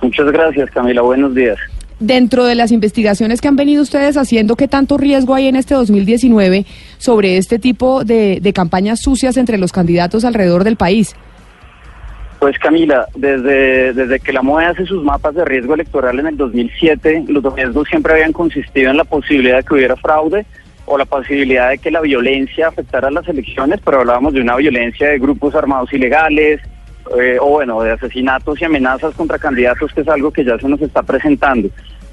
Muchas 0.01 0.33
gracias, 0.33 0.71
Camila. 0.71 1.03
Buenos 1.03 1.35
días. 1.35 1.59
Dentro 2.01 2.47
de 2.47 2.55
las 2.55 2.73
investigaciones 2.73 3.43
que 3.43 3.49
han 3.49 3.57
venido 3.57 3.83
ustedes 3.83 4.17
haciendo, 4.17 4.57
¿qué 4.57 4.69
tanto 4.69 4.97
riesgo 4.97 5.35
hay 5.35 5.49
en 5.49 5.57
este 5.57 5.75
2019 5.75 6.65
sobre 6.97 7.37
este 7.37 7.59
tipo 7.59 8.05
de, 8.05 8.41
de 8.41 8.53
campañas 8.55 9.01
sucias 9.01 9.37
entre 9.37 9.59
los 9.59 9.71
candidatos 9.71 10.25
alrededor 10.25 10.65
del 10.65 10.77
país? 10.77 11.15
Pues 12.41 12.59
Camila, 12.59 13.07
desde, 13.15 13.93
desde 13.93 14.19
que 14.19 14.33
la 14.33 14.41
MOE 14.41 14.65
hace 14.65 14.87
sus 14.87 15.05
mapas 15.05 15.35
de 15.35 15.45
riesgo 15.45 15.75
electoral 15.75 16.19
en 16.21 16.27
el 16.27 16.39
2007, 16.39 17.25
los 17.29 17.55
riesgos 17.55 17.87
siempre 17.87 18.15
habían 18.15 18.33
consistido 18.33 18.91
en 18.91 18.97
la 18.97 19.05
posibilidad 19.05 19.59
de 19.59 19.63
que 19.65 19.75
hubiera 19.75 19.95
fraude 19.97 20.47
o 20.87 20.97
la 20.97 21.05
posibilidad 21.05 21.69
de 21.69 21.77
que 21.77 21.91
la 21.91 22.01
violencia 22.01 22.69
afectara 22.69 23.11
las 23.11 23.29
elecciones, 23.29 23.79
pero 23.85 24.01
hablábamos 24.01 24.33
de 24.33 24.41
una 24.41 24.57
violencia 24.57 25.11
de 25.11 25.19
grupos 25.19 25.55
armados 25.55 25.93
ilegales, 25.93 26.63
eh, 27.19 27.39
o 27.41 27.47
bueno, 27.51 27.81
de 27.83 27.93
asesinatos 27.93 28.61
y 28.61 28.65
amenazas 28.65 29.15
contra 29.15 29.39
candidatos, 29.39 29.93
que 29.93 30.03
es 30.03 30.09
algo 30.09 30.31
que 30.31 30.45
ya 30.45 30.59
se 30.59 30.69
nos 30.69 30.81
está 30.83 31.03
presentando. 31.03 31.69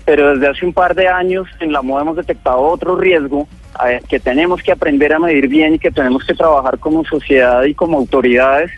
Pero 0.05 0.33
desde 0.33 0.47
hace 0.47 0.65
un 0.65 0.73
par 0.73 0.95
de 0.95 1.07
años 1.07 1.47
en 1.59 1.73
la 1.73 1.81
MOE 1.81 2.01
hemos 2.01 2.15
detectado 2.15 2.59
otro 2.61 2.95
riesgo 2.95 3.47
eh, 3.85 3.99
que 4.09 4.19
tenemos 4.19 4.63
que 4.63 4.71
aprender 4.71 5.13
a 5.13 5.19
medir 5.19 5.47
bien 5.49 5.75
y 5.75 5.79
que 5.79 5.91
tenemos 5.91 6.23
que 6.23 6.33
trabajar 6.33 6.79
como 6.79 7.03
sociedad 7.03 7.63
y 7.65 7.73
como 7.73 7.97
autoridades, 7.97 8.71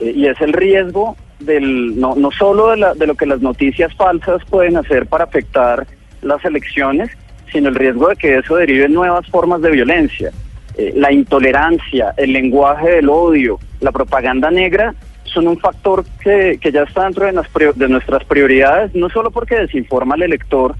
eh, 0.00 0.12
y 0.14 0.26
es 0.26 0.40
el 0.40 0.52
riesgo 0.52 1.16
del 1.38 1.98
no, 2.00 2.14
no 2.16 2.30
solo 2.32 2.70
de, 2.70 2.76
la- 2.78 2.94
de 2.94 3.06
lo 3.06 3.14
que 3.14 3.26
las 3.26 3.40
noticias 3.40 3.94
falsas 3.94 4.44
pueden 4.44 4.76
hacer 4.76 5.06
para 5.06 5.24
afectar 5.24 5.86
las 6.20 6.44
elecciones, 6.44 7.10
sino 7.52 7.68
el 7.68 7.74
riesgo 7.76 8.08
de 8.08 8.16
que 8.16 8.38
eso 8.38 8.56
derive 8.56 8.84
en 8.86 8.92
nuevas 8.94 9.26
formas 9.28 9.60
de 9.62 9.70
violencia. 9.70 10.30
Eh, 10.76 10.92
la 10.96 11.12
intolerancia, 11.12 12.14
el 12.16 12.32
lenguaje 12.32 12.90
del 12.90 13.08
odio, 13.08 13.58
la 13.80 13.92
propaganda 13.92 14.50
negra 14.50 14.94
son 15.32 15.48
un 15.48 15.58
factor 15.58 16.04
que, 16.22 16.58
que 16.60 16.72
ya 16.72 16.82
está 16.82 17.04
dentro 17.04 17.26
de, 17.26 17.32
las 17.32 17.46
de 17.74 17.88
nuestras 17.88 18.24
prioridades, 18.24 18.94
no 18.94 19.08
solo 19.10 19.30
porque 19.30 19.56
desinforma 19.56 20.14
al 20.14 20.22
elector, 20.22 20.74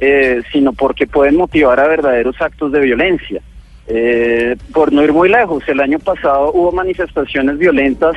eh, 0.00 0.42
sino 0.52 0.72
porque 0.72 1.06
pueden 1.06 1.36
motivar 1.36 1.80
a 1.80 1.88
verdaderos 1.88 2.40
actos 2.40 2.72
de 2.72 2.80
violencia. 2.80 3.42
Eh, 3.88 4.56
por 4.72 4.92
no 4.92 5.02
ir 5.02 5.12
muy 5.12 5.28
lejos, 5.28 5.62
el 5.68 5.80
año 5.80 5.98
pasado 5.98 6.50
hubo 6.52 6.72
manifestaciones 6.72 7.58
violentas, 7.58 8.16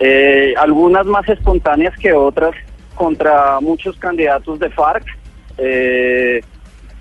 eh, 0.00 0.54
algunas 0.58 1.06
más 1.06 1.28
espontáneas 1.28 1.96
que 1.96 2.12
otras, 2.12 2.54
contra 2.94 3.60
muchos 3.60 3.96
candidatos 3.96 4.58
de 4.58 4.70
FARC, 4.70 5.04
eh, 5.58 6.40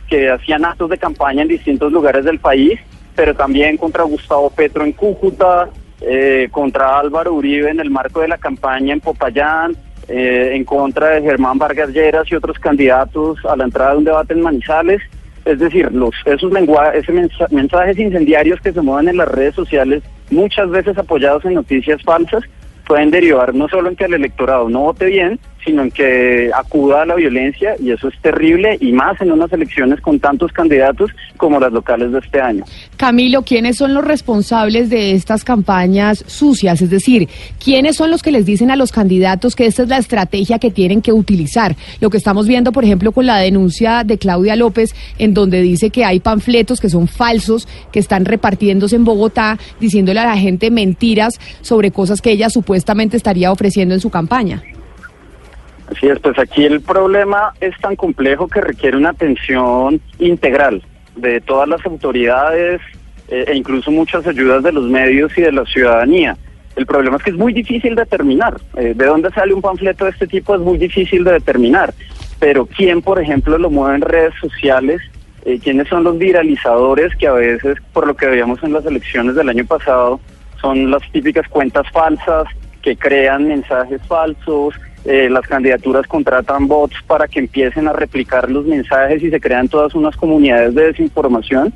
que 0.08 0.30
hacían 0.30 0.66
actos 0.66 0.90
de 0.90 0.98
campaña 0.98 1.42
en 1.42 1.48
distintos 1.48 1.92
lugares 1.92 2.24
del 2.24 2.40
país, 2.40 2.80
pero 3.16 3.34
también 3.34 3.78
contra 3.78 4.04
Gustavo 4.04 4.50
Petro 4.52 4.84
en 4.84 4.92
Cúcuta, 4.92 5.70
eh, 6.04 6.48
contra 6.52 7.00
Álvaro 7.00 7.34
Uribe 7.34 7.70
en 7.70 7.80
el 7.80 7.90
marco 7.90 8.22
de 8.22 8.28
la 8.28 8.38
campaña 8.38 8.94
en 8.94 9.00
Popayán, 9.00 9.76
eh, 10.08 10.52
en 10.54 10.64
contra 10.66 11.10
de 11.10 11.22
Germán 11.22 11.58
Vargas 11.58 11.90
Lleras 11.90 12.30
y 12.30 12.36
otros 12.36 12.60
candidatos 12.60 13.40
a 13.46 13.56
la 13.56 13.64
entrada 13.64 13.92
de 13.92 13.98
un 14.00 14.04
debate 14.04 14.34
en 14.34 14.42
Manizales. 14.42 15.02
Es 15.46 15.60
decir, 15.60 15.92
los, 15.92 16.14
esos 16.26 16.52
mensa- 16.52 17.48
mensajes 17.52 17.98
incendiarios 18.00 18.62
que 18.62 18.72
se 18.72 18.82
mueven 18.82 19.10
en 19.10 19.18
las 19.18 19.28
redes 19.28 19.56
sociales, 19.56 20.04
muchas 20.32 20.70
veces 20.70 20.98
apoyados 20.98 21.44
en 21.46 21.56
noticias 21.56 22.02
falsas, 22.04 22.44
pueden 22.88 23.12
derivar 23.12 23.54
no 23.54 23.68
solo 23.68 23.90
en 23.90 23.96
que 23.96 24.06
el 24.06 24.14
electorado 24.14 24.70
no 24.70 24.82
vote 24.82 25.06
bien, 25.06 25.40
sino 25.66 25.84
en 25.84 25.92
que 25.92 26.52
acuda 26.54 27.04
a 27.04 27.06
la 27.06 27.16
violencia 27.16 27.76
y 27.80 27.92
eso 27.92 28.08
es 28.08 28.20
terrible 28.22 28.78
y 28.80 28.92
más 28.92 29.20
en 29.22 29.32
unas 29.32 29.52
elecciones 29.54 30.02
con 30.02 30.20
tantos 30.20 30.52
candidatos 30.52 31.12
como 31.38 31.60
las 31.60 31.72
locales 31.72 32.12
de 32.12 32.20
este 32.20 32.42
año. 32.42 32.64
Camilo, 32.98 33.44
¿quiénes 33.44 33.78
son 33.78 33.94
los 33.94 34.04
responsables 34.04 34.90
de 34.90 35.12
estas 35.12 35.44
campañas 35.44 36.24
sucias? 36.28 36.82
Es 36.82 36.90
decir, 36.90 37.28
¿quiénes 37.64 37.96
son 37.96 38.12
los 38.12 38.22
que 38.22 38.32
les 38.32 38.46
dicen 38.46 38.72
a 38.72 38.76
los 38.76 38.92
candidatos 38.92 39.56
que 39.56 39.66
esta 39.66 39.84
es 39.84 39.90
la 39.90 39.98
estrategia 39.98 40.60
que 40.60 40.72
tienen 40.72 41.02
que 41.02 41.14
utilizar? 41.14 41.76
Lo 42.00 42.10
que 42.10 42.18
estamos 42.18 42.48
viendo, 42.48 42.72
por 42.72 42.84
ejemplo, 42.84 43.12
con 43.12 43.26
la 43.26 43.38
denuncia 43.38 44.04
de 44.04 44.18
Claudia 44.18 44.56
López, 44.56 44.96
en 45.18 45.34
donde 45.34 45.62
dice 45.62 45.90
que 45.90 46.06
hay 46.06 46.20
panfletos 46.20 46.80
que 46.80 46.90
son 46.90 47.08
falsos, 47.08 47.68
que 47.92 48.00
están 48.00 48.26
repartiéndose 48.26 48.96
en 48.96 49.06
Bogotá, 49.06 49.58
diciéndole 49.80 50.20
a 50.20 50.26
la 50.26 50.38
gente 50.38 50.72
mentiras 50.72 51.40
sobre 51.62 51.92
cosas 51.92 52.22
que 52.22 52.32
ella 52.32 52.50
supuestamente 52.50 53.18
estaría 53.18 53.52
ofreciendo 53.52 53.94
en 53.94 54.02
su 54.02 54.10
campaña. 54.10 54.62
Así 55.96 56.08
es, 56.08 56.20
pues 56.20 56.40
aquí 56.40 56.66
el 56.66 56.82
problema 56.82 57.54
es 57.62 57.78
tan 57.80 57.96
complejo 57.96 58.48
que 58.48 58.62
requiere 58.62 58.98
una 58.98 59.10
atención 59.10 60.02
integral 60.18 60.82
de 61.16 61.40
todas 61.40 61.70
las 61.70 61.86
autoridades 61.86 62.82
eh, 63.28 63.46
e 63.48 63.56
incluso 63.56 63.92
muchas 63.92 64.26
ayudas 64.26 64.64
de 64.64 64.72
los 64.72 64.86
medios 64.86 65.38
y 65.38 65.42
de 65.42 65.52
la 65.52 65.66
ciudadanía. 65.66 66.36
El 66.76 66.88
problema 66.88 67.18
es 67.18 67.24
que 67.24 67.30
es 67.30 67.36
muy 67.36 67.54
difícil 67.54 67.94
determinar. 67.94 68.60
eh, 68.76 68.94
de 68.96 69.06
dónde 69.06 69.30
sale 69.30 69.54
un 69.54 69.62
panfleto 69.62 70.06
de 70.06 70.12
este 70.12 70.26
tipo 70.26 70.56
es 70.56 70.62
muy 70.62 70.80
difícil 70.80 71.24
de 71.24 71.34
determinar. 71.34 71.94
Pero 72.40 72.66
quién, 72.66 73.04
por 73.04 73.22
ejemplo, 73.22 73.60
lo 73.60 73.70
mueve 73.70 73.96
en 73.98 74.02
redes 74.02 74.34
sociales, 74.42 75.00
eh, 75.46 75.60
quiénes 75.62 75.88
son 75.90 76.04
los 76.04 76.18
viralizadores 76.18 77.16
que 77.18 77.28
a 77.28 77.34
veces, 77.34 77.78
por 77.94 78.08
lo 78.08 78.16
que 78.16 78.26
veíamos 78.26 78.64
en 78.64 78.74
las 78.74 78.86
elecciones 78.86 79.36
del 79.36 79.50
año 79.50 79.66
pasado, 79.66 80.20
son 80.60 80.90
las 80.90 81.04
típicas 81.12 81.48
cuentas 81.50 81.86
falsas 81.92 82.48
que 82.82 82.98
crean 82.98 83.48
mensajes 83.48 84.02
falsos, 84.08 84.74
eh, 85.06 85.30
las 85.30 85.46
candidaturas 85.48 86.08
contratan 86.08 86.68
bots 86.68 86.96
para 87.06 87.28
que 87.28 87.40
empiecen 87.40 87.88
a 87.88 87.94
replicar 87.94 88.50
los 88.50 88.66
mensajes 88.66 89.22
y 89.22 89.30
se 89.30 89.40
crean 89.40 89.68
todas 89.68 89.94
unas 89.96 90.16
comunidades 90.16 90.74
de 90.76 90.88
desinformación. 90.88 91.74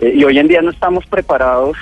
Eh, 0.00 0.14
y 0.16 0.24
hoy 0.24 0.38
en 0.38 0.48
día 0.48 0.62
no 0.62 0.70
estamos 0.70 1.04
preparados 1.06 1.76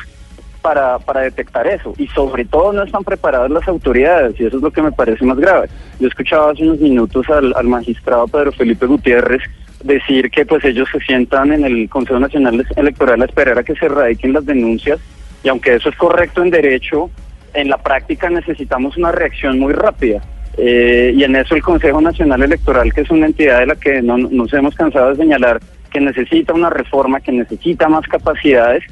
para, 0.61 0.98
para 0.98 1.20
detectar 1.20 1.66
eso. 1.66 1.94
Y 1.98 2.08
sobre 2.08 2.44
todo 2.44 2.72
no 2.72 2.82
están 2.82 3.04
preparadas 3.04 3.50
las 3.50 3.66
autoridades 3.68 4.38
y 4.40 4.46
eso 4.46 4.56
es 4.56 4.62
lo 4.62 4.70
que 4.70 4.82
me 4.82 4.92
parece 4.92 5.24
más 5.24 5.38
grave. 5.38 5.68
Yo 6.00 6.08
escuchaba 6.08 6.50
hace 6.50 6.64
unos 6.64 6.80
minutos 6.80 7.28
al, 7.30 7.54
al 7.56 7.66
magistrado 7.66 8.26
Pedro 8.26 8.52
Felipe 8.52 8.87
Gutiérrez 8.87 9.42
decir 9.82 10.30
que 10.30 10.44
pues 10.44 10.64
ellos 10.64 10.88
se 10.90 10.98
sientan 11.00 11.52
en 11.52 11.64
el 11.64 11.88
Consejo 11.88 12.18
Nacional 12.18 12.66
Electoral 12.76 13.22
a 13.22 13.26
esperar 13.26 13.58
a 13.58 13.62
que 13.62 13.76
se 13.76 13.88
radiquen 13.88 14.32
las 14.32 14.44
denuncias 14.44 14.98
y 15.44 15.48
aunque 15.48 15.76
eso 15.76 15.88
es 15.88 15.96
correcto 15.96 16.42
en 16.42 16.50
derecho, 16.50 17.11
en 17.54 17.68
la 17.68 17.78
práctica 17.78 18.28
necesitamos 18.28 18.96
una 18.96 19.12
reacción 19.12 19.58
muy 19.58 19.72
rápida. 19.72 20.20
Eh, 20.59 21.12
y 21.14 21.23
en 21.23 21.37
eso 21.37 21.55
el 21.55 21.62
Consejo 21.62 22.01
Nacional 22.01 22.42
Electoral, 22.42 22.92
que 22.92 23.03
es 23.03 23.11
una 23.11 23.27
entidad 23.27 23.61
de 23.61 23.66
la 23.66 23.77
que 23.77 24.03
no 24.03 24.18
nos 24.18 24.53
hemos 24.53 24.75
cansado 24.75 25.11
de 25.11 25.16
señalar 25.16 25.61
que 25.90 26.01
necesita 26.01 26.53
una 26.53 26.68
reforma, 26.68 27.21
que 27.21 27.33
necesita 27.33 27.88
más 27.88 28.07
capacidades, 28.07 28.85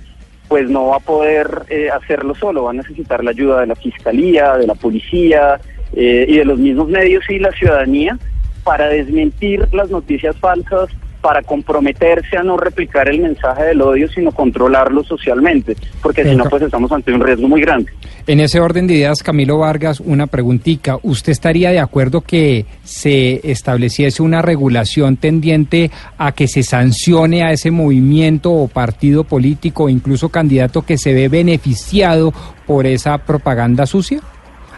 pues 0.48 0.70
no 0.70 0.88
va 0.88 0.96
a 0.96 1.00
poder 1.00 1.62
eh, 1.68 1.90
hacerlo 1.90 2.34
solo, 2.34 2.64
va 2.64 2.70
a 2.70 2.74
necesitar 2.74 3.22
la 3.22 3.30
ayuda 3.30 3.60
de 3.60 3.66
la 3.66 3.74
Fiscalía, 3.74 4.56
de 4.56 4.66
la 4.66 4.74
Policía 4.74 5.60
eh, 5.92 6.26
y 6.28 6.38
de 6.38 6.44
los 6.44 6.58
mismos 6.58 6.88
medios 6.88 7.28
y 7.28 7.38
la 7.38 7.50
ciudadanía 7.52 8.16
para 8.62 8.88
desmentir 8.88 9.66
las 9.72 9.90
noticias 9.90 10.36
falsas, 10.36 10.88
para 11.26 11.42
comprometerse 11.42 12.36
a 12.36 12.44
no 12.44 12.56
replicar 12.56 13.08
el 13.08 13.18
mensaje 13.18 13.64
del 13.64 13.82
odio, 13.82 14.06
sino 14.08 14.30
controlarlo 14.30 15.02
socialmente, 15.02 15.74
porque 16.00 16.22
si 16.22 16.36
no, 16.36 16.44
pues 16.44 16.62
estamos 16.62 16.92
ante 16.92 17.12
un 17.12 17.20
riesgo 17.20 17.48
muy 17.48 17.62
grande. 17.62 17.90
En 18.28 18.38
ese 18.38 18.60
orden 18.60 18.86
de 18.86 18.94
ideas, 18.94 19.24
Camilo 19.24 19.58
Vargas, 19.58 19.98
una 19.98 20.28
preguntita. 20.28 20.98
¿Usted 21.02 21.32
estaría 21.32 21.72
de 21.72 21.80
acuerdo 21.80 22.20
que 22.20 22.66
se 22.84 23.40
estableciese 23.42 24.22
una 24.22 24.40
regulación 24.40 25.16
tendiente 25.16 25.90
a 26.16 26.30
que 26.30 26.46
se 26.46 26.62
sancione 26.62 27.42
a 27.42 27.50
ese 27.50 27.72
movimiento 27.72 28.52
o 28.52 28.68
partido 28.68 29.24
político 29.24 29.84
o 29.84 29.88
incluso 29.88 30.28
candidato 30.28 30.82
que 30.82 30.96
se 30.96 31.12
ve 31.12 31.28
beneficiado 31.28 32.32
por 32.68 32.86
esa 32.86 33.18
propaganda 33.18 33.84
sucia? 33.86 34.20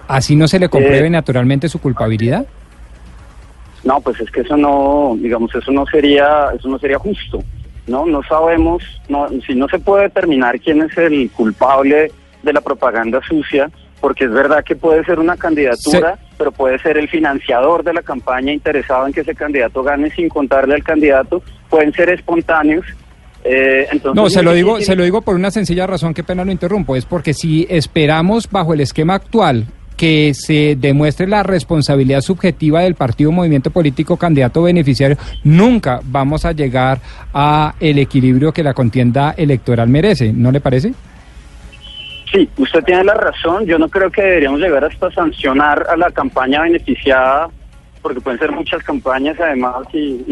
¿Así 0.06 0.34
no 0.34 0.48
se 0.48 0.58
le 0.58 0.70
compruebe 0.70 1.08
Eh, 1.08 1.10
naturalmente 1.10 1.68
su 1.68 1.78
culpabilidad? 1.78 2.46
No, 3.88 4.02
pues 4.02 4.20
es 4.20 4.30
que 4.30 4.42
eso 4.42 4.54
no, 4.54 5.16
digamos, 5.18 5.54
eso 5.54 5.72
no 5.72 5.86
sería, 5.86 6.48
eso 6.54 6.68
no 6.68 6.78
sería 6.78 6.98
justo. 6.98 7.42
No, 7.86 8.04
no 8.04 8.20
sabemos, 8.24 8.82
no, 9.08 9.26
si 9.46 9.54
no 9.54 9.66
se 9.66 9.78
puede 9.78 10.02
determinar 10.02 10.60
quién 10.60 10.82
es 10.82 10.94
el 10.98 11.30
culpable 11.30 12.12
de 12.42 12.52
la 12.52 12.60
propaganda 12.60 13.18
sucia, 13.26 13.70
porque 13.98 14.26
es 14.26 14.30
verdad 14.30 14.62
que 14.62 14.76
puede 14.76 15.02
ser 15.06 15.18
una 15.18 15.38
candidatura, 15.38 16.18
pero 16.36 16.52
puede 16.52 16.78
ser 16.80 16.98
el 16.98 17.08
financiador 17.08 17.82
de 17.82 17.94
la 17.94 18.02
campaña 18.02 18.52
interesado 18.52 19.06
en 19.06 19.14
que 19.14 19.22
ese 19.22 19.34
candidato 19.34 19.82
gane 19.82 20.10
sin 20.10 20.28
contarle 20.28 20.74
al 20.74 20.84
candidato, 20.84 21.42
pueden 21.70 21.90
ser 21.94 22.10
espontáneos. 22.10 22.84
eh, 23.42 23.86
entonces 23.90 24.22
No, 24.22 24.28
se 24.28 24.42
lo 24.42 24.52
digo, 24.52 24.82
se 24.82 24.96
lo 24.96 25.02
digo 25.02 25.22
por 25.22 25.34
una 25.34 25.50
sencilla 25.50 25.86
razón, 25.86 26.12
qué 26.12 26.22
pena 26.22 26.44
lo 26.44 26.52
interrumpo, 26.52 26.94
es 26.94 27.06
porque 27.06 27.32
si 27.32 27.66
esperamos 27.70 28.50
bajo 28.50 28.74
el 28.74 28.80
esquema 28.80 29.14
actual 29.14 29.64
que 29.98 30.32
se 30.32 30.76
demuestre 30.76 31.26
la 31.26 31.42
responsabilidad 31.42 32.20
subjetiva 32.20 32.82
del 32.82 32.94
partido, 32.94 33.32
movimiento 33.32 33.70
político, 33.70 34.16
candidato 34.16 34.62
beneficiario, 34.62 35.18
nunca 35.42 36.00
vamos 36.04 36.44
a 36.44 36.52
llegar 36.52 37.00
a 37.34 37.74
el 37.80 37.98
equilibrio 37.98 38.52
que 38.52 38.62
la 38.62 38.72
contienda 38.72 39.34
electoral 39.36 39.88
merece, 39.88 40.32
¿no 40.32 40.52
le 40.52 40.60
parece? 40.60 40.94
Sí, 42.32 42.48
usted 42.58 42.84
tiene 42.84 43.04
la 43.04 43.14
razón. 43.14 43.66
Yo 43.66 43.78
no 43.78 43.88
creo 43.88 44.10
que 44.10 44.22
deberíamos 44.22 44.60
llegar 44.60 44.84
hasta 44.84 45.10
sancionar 45.10 45.86
a 45.88 45.96
la 45.96 46.10
campaña 46.10 46.62
beneficiada, 46.62 47.48
porque 48.00 48.20
pueden 48.20 48.38
ser 48.38 48.52
muchas 48.52 48.82
campañas 48.84 49.38
además 49.40 49.86
y, 49.92 50.22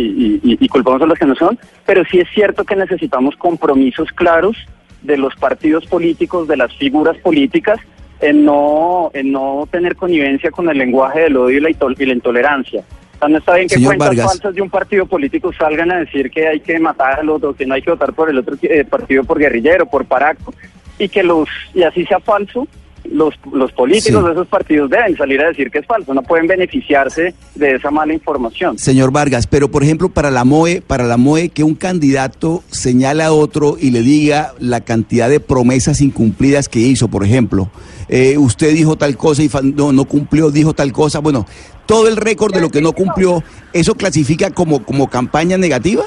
y, 0.45 0.69
culpamos 0.69 1.03
a 1.03 1.07
las 1.07 1.19
que 1.19 1.27
no 1.27 1.35
son, 1.35 1.59
pero 1.85 2.05
sí 2.05 2.19
es 2.19 2.29
cierto 2.33 2.65
que 2.65 2.77
necesitamos 2.77 3.35
compromisos 3.37 4.13
claros 4.13 4.57
de 5.03 5.17
los 5.17 5.35
partidos 5.37 5.87
políticos, 5.87 6.47
de 6.47 6.57
las 6.57 6.73
figuras 6.77 7.17
políticas, 7.19 7.79
en 8.21 8.45
no, 8.45 9.11
en 9.15 9.33
no 9.33 9.69
tener 9.71 9.97
connivencia 9.97 10.51
con 10.51 10.69
el 10.69 10.79
lenguaje 10.79 11.21
del 11.21 11.37
odio 11.37 11.59
y 11.59 11.61
la, 11.61 11.71
y 11.71 12.07
la 12.07 12.13
intolerancia. 12.13 12.83
O 13.17 13.19
sea, 13.19 13.29
no 13.29 13.39
está 13.39 13.55
bien 13.55 13.69
que 13.69 13.75
Señor 13.77 13.91
cuentas 13.97 14.09
Vargas. 14.09 14.27
falsas 14.33 14.55
de 14.55 14.63
un 14.63 14.71
partido 14.71 15.07
político 15.07 15.51
salgan 15.59 15.91
a 15.91 15.99
decir 16.01 16.31
que 16.31 16.49
hay 16.49 16.61
que 16.61 16.79
matar 16.79 17.21
al 17.21 17.29
otro, 17.31 17.55
que 17.55 17.67
no 17.67 17.75
hay 17.75 17.83
que 17.83 17.91
votar 17.91 18.13
por 18.13 18.29
el 18.31 18.39
otro 18.39 18.57
eh, 18.63 18.85
partido 18.85 19.25
por 19.25 19.39
guerrillero, 19.39 19.87
por 19.87 20.05
paraco, 20.05 20.53
y 20.99 21.09
que 21.09 21.23
los, 21.23 21.49
y 21.75 21.83
así 21.83 22.05
sea 22.05 22.21
falso, 22.21 22.67
los, 23.11 23.35
los 23.53 23.71
políticos 23.73 24.21
Sí. 24.21 24.27
de 24.27 24.33
esos 24.33 24.49
partidos 24.49 24.91
deben 24.91 25.17
salir 25.17 25.41
a 25.41 25.49
decir 25.49 25.71
que 25.71 25.79
es 25.79 25.87
falso, 25.87 26.13
no 26.13 26.23
pueden 26.23 26.47
beneficiarse 26.47 27.35
de 27.55 27.75
esa 27.77 27.91
mala 27.91 28.13
información. 28.13 28.77
Señor 28.79 29.13
Vargas, 29.13 29.47
pero 29.47 29.71
por 29.71 29.83
ejemplo 29.85 30.09
para 30.09 30.31
la 30.31 30.45
MOE, 30.45 30.83
para 30.83 31.05
la 31.05 31.17
MOE 31.17 31.51
que 31.51 31.63
un 31.63 31.75
candidato 31.77 32.65
señale 32.69 33.23
a 33.23 33.33
otro 33.33 33.77
y 33.81 33.93
le 33.93 34.01
diga 34.03 34.53
la 34.59 34.81
cantidad 34.81 35.29
de 35.31 35.39
promesas 35.41 36.01
incumplidas 36.01 36.69
que 36.69 36.81
hizo, 36.81 37.09
por 37.09 37.25
ejemplo, 37.25 37.71
eh, 38.09 38.37
usted 38.39 38.73
dijo 38.73 38.97
tal 38.97 39.17
cosa 39.17 39.43
y 39.43 39.51
no, 39.75 39.93
no 39.93 40.05
cumplió, 40.05 40.51
dijo 40.51 40.73
tal 40.75 40.93
cosa, 40.93 41.19
bueno, 41.21 41.47
todo 41.87 42.09
el 42.09 42.17
récord 42.17 42.55
de 42.55 42.61
lo 42.61 42.71
que 42.71 42.81
no 42.81 42.93
cumplió, 42.93 43.43
¿eso 43.73 43.95
clasifica 43.95 44.51
como, 44.51 44.85
como 44.85 45.09
campaña 45.09 45.57
negativa? 45.59 46.05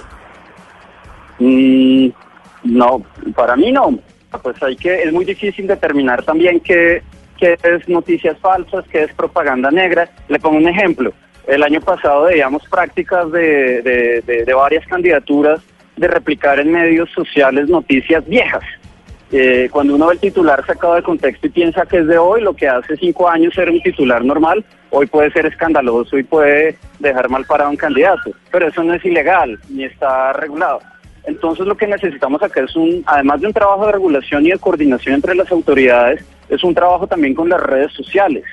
Mm, 1.39 2.07
no, 2.63 3.01
para 3.35 3.55
mí 3.55 3.71
no. 3.71 3.99
Pues 4.43 4.61
hay 4.61 4.75
que, 4.75 5.03
es 5.03 5.11
muy 5.11 5.25
difícil 5.25 5.65
determinar 5.67 6.23
también 6.23 6.59
qué, 6.59 7.01
qué 7.37 7.57
es 7.63 7.87
noticias 7.89 8.37
falsas, 8.39 8.85
qué 8.91 9.03
es 9.03 9.13
propaganda 9.13 9.71
negra. 9.71 10.09
Le 10.27 10.39
pongo 10.39 10.57
un 10.57 10.67
ejemplo. 10.67 11.11
El 11.47 11.63
año 11.63 11.81
pasado 11.81 12.25
veíamos 12.25 12.61
prácticas 12.69 13.31
de, 13.31 13.81
de- 13.81 14.43
de 14.45 14.53
varias 14.53 14.85
candidaturas 14.85 15.61
de 15.97 16.07
replicar 16.07 16.59
en 16.59 16.71
medios 16.71 17.09
sociales 17.11 17.67
noticias 17.69 18.23
viejas. 18.27 18.61
Eh, 19.31 19.69
cuando 19.71 19.93
uno 19.95 20.07
ve 20.07 20.15
el 20.15 20.19
titular 20.19 20.65
sacado 20.65 20.95
de 20.95 21.03
contexto 21.03 21.45
y 21.47 21.51
piensa 21.51 21.85
que 21.85 21.99
es 21.99 22.07
de 22.07 22.17
hoy, 22.17 22.41
lo 22.41 22.55
que 22.55 22.67
hace 22.67 22.97
cinco 22.97 23.29
años 23.29 23.55
era 23.57 23.71
un 23.71 23.81
titular 23.81 24.23
normal, 24.25 24.65
hoy 24.89 25.05
puede 25.05 25.31
ser 25.31 25.45
escandaloso 25.45 26.17
y 26.17 26.23
puede 26.23 26.77
dejar 26.97 27.29
mal 27.29 27.45
parado 27.45 27.69
a 27.69 27.71
un 27.71 27.77
candidato. 27.77 28.31
Pero 28.51 28.67
eso 28.67 28.83
no 28.83 28.93
es 28.93 29.05
ilegal 29.05 29.59
ni 29.69 29.83
está 29.83 30.33
regulado. 30.33 30.79
Entonces 31.25 31.67
lo 31.67 31.77
que 31.77 31.85
necesitamos 31.85 32.41
acá 32.41 32.61
es 32.63 32.75
un, 32.75 33.03
además 33.05 33.41
de 33.41 33.47
un 33.47 33.53
trabajo 33.53 33.85
de 33.85 33.91
regulación 33.91 34.45
y 34.47 34.49
de 34.49 34.57
coordinación 34.57 35.15
entre 35.15 35.35
las 35.35 35.51
autoridades, 35.51 36.25
es 36.49 36.63
un 36.63 36.73
trabajo 36.73 37.05
también 37.05 37.35
con 37.35 37.49
las 37.49 37.61
redes 37.61 37.93
sociales. 37.93 38.43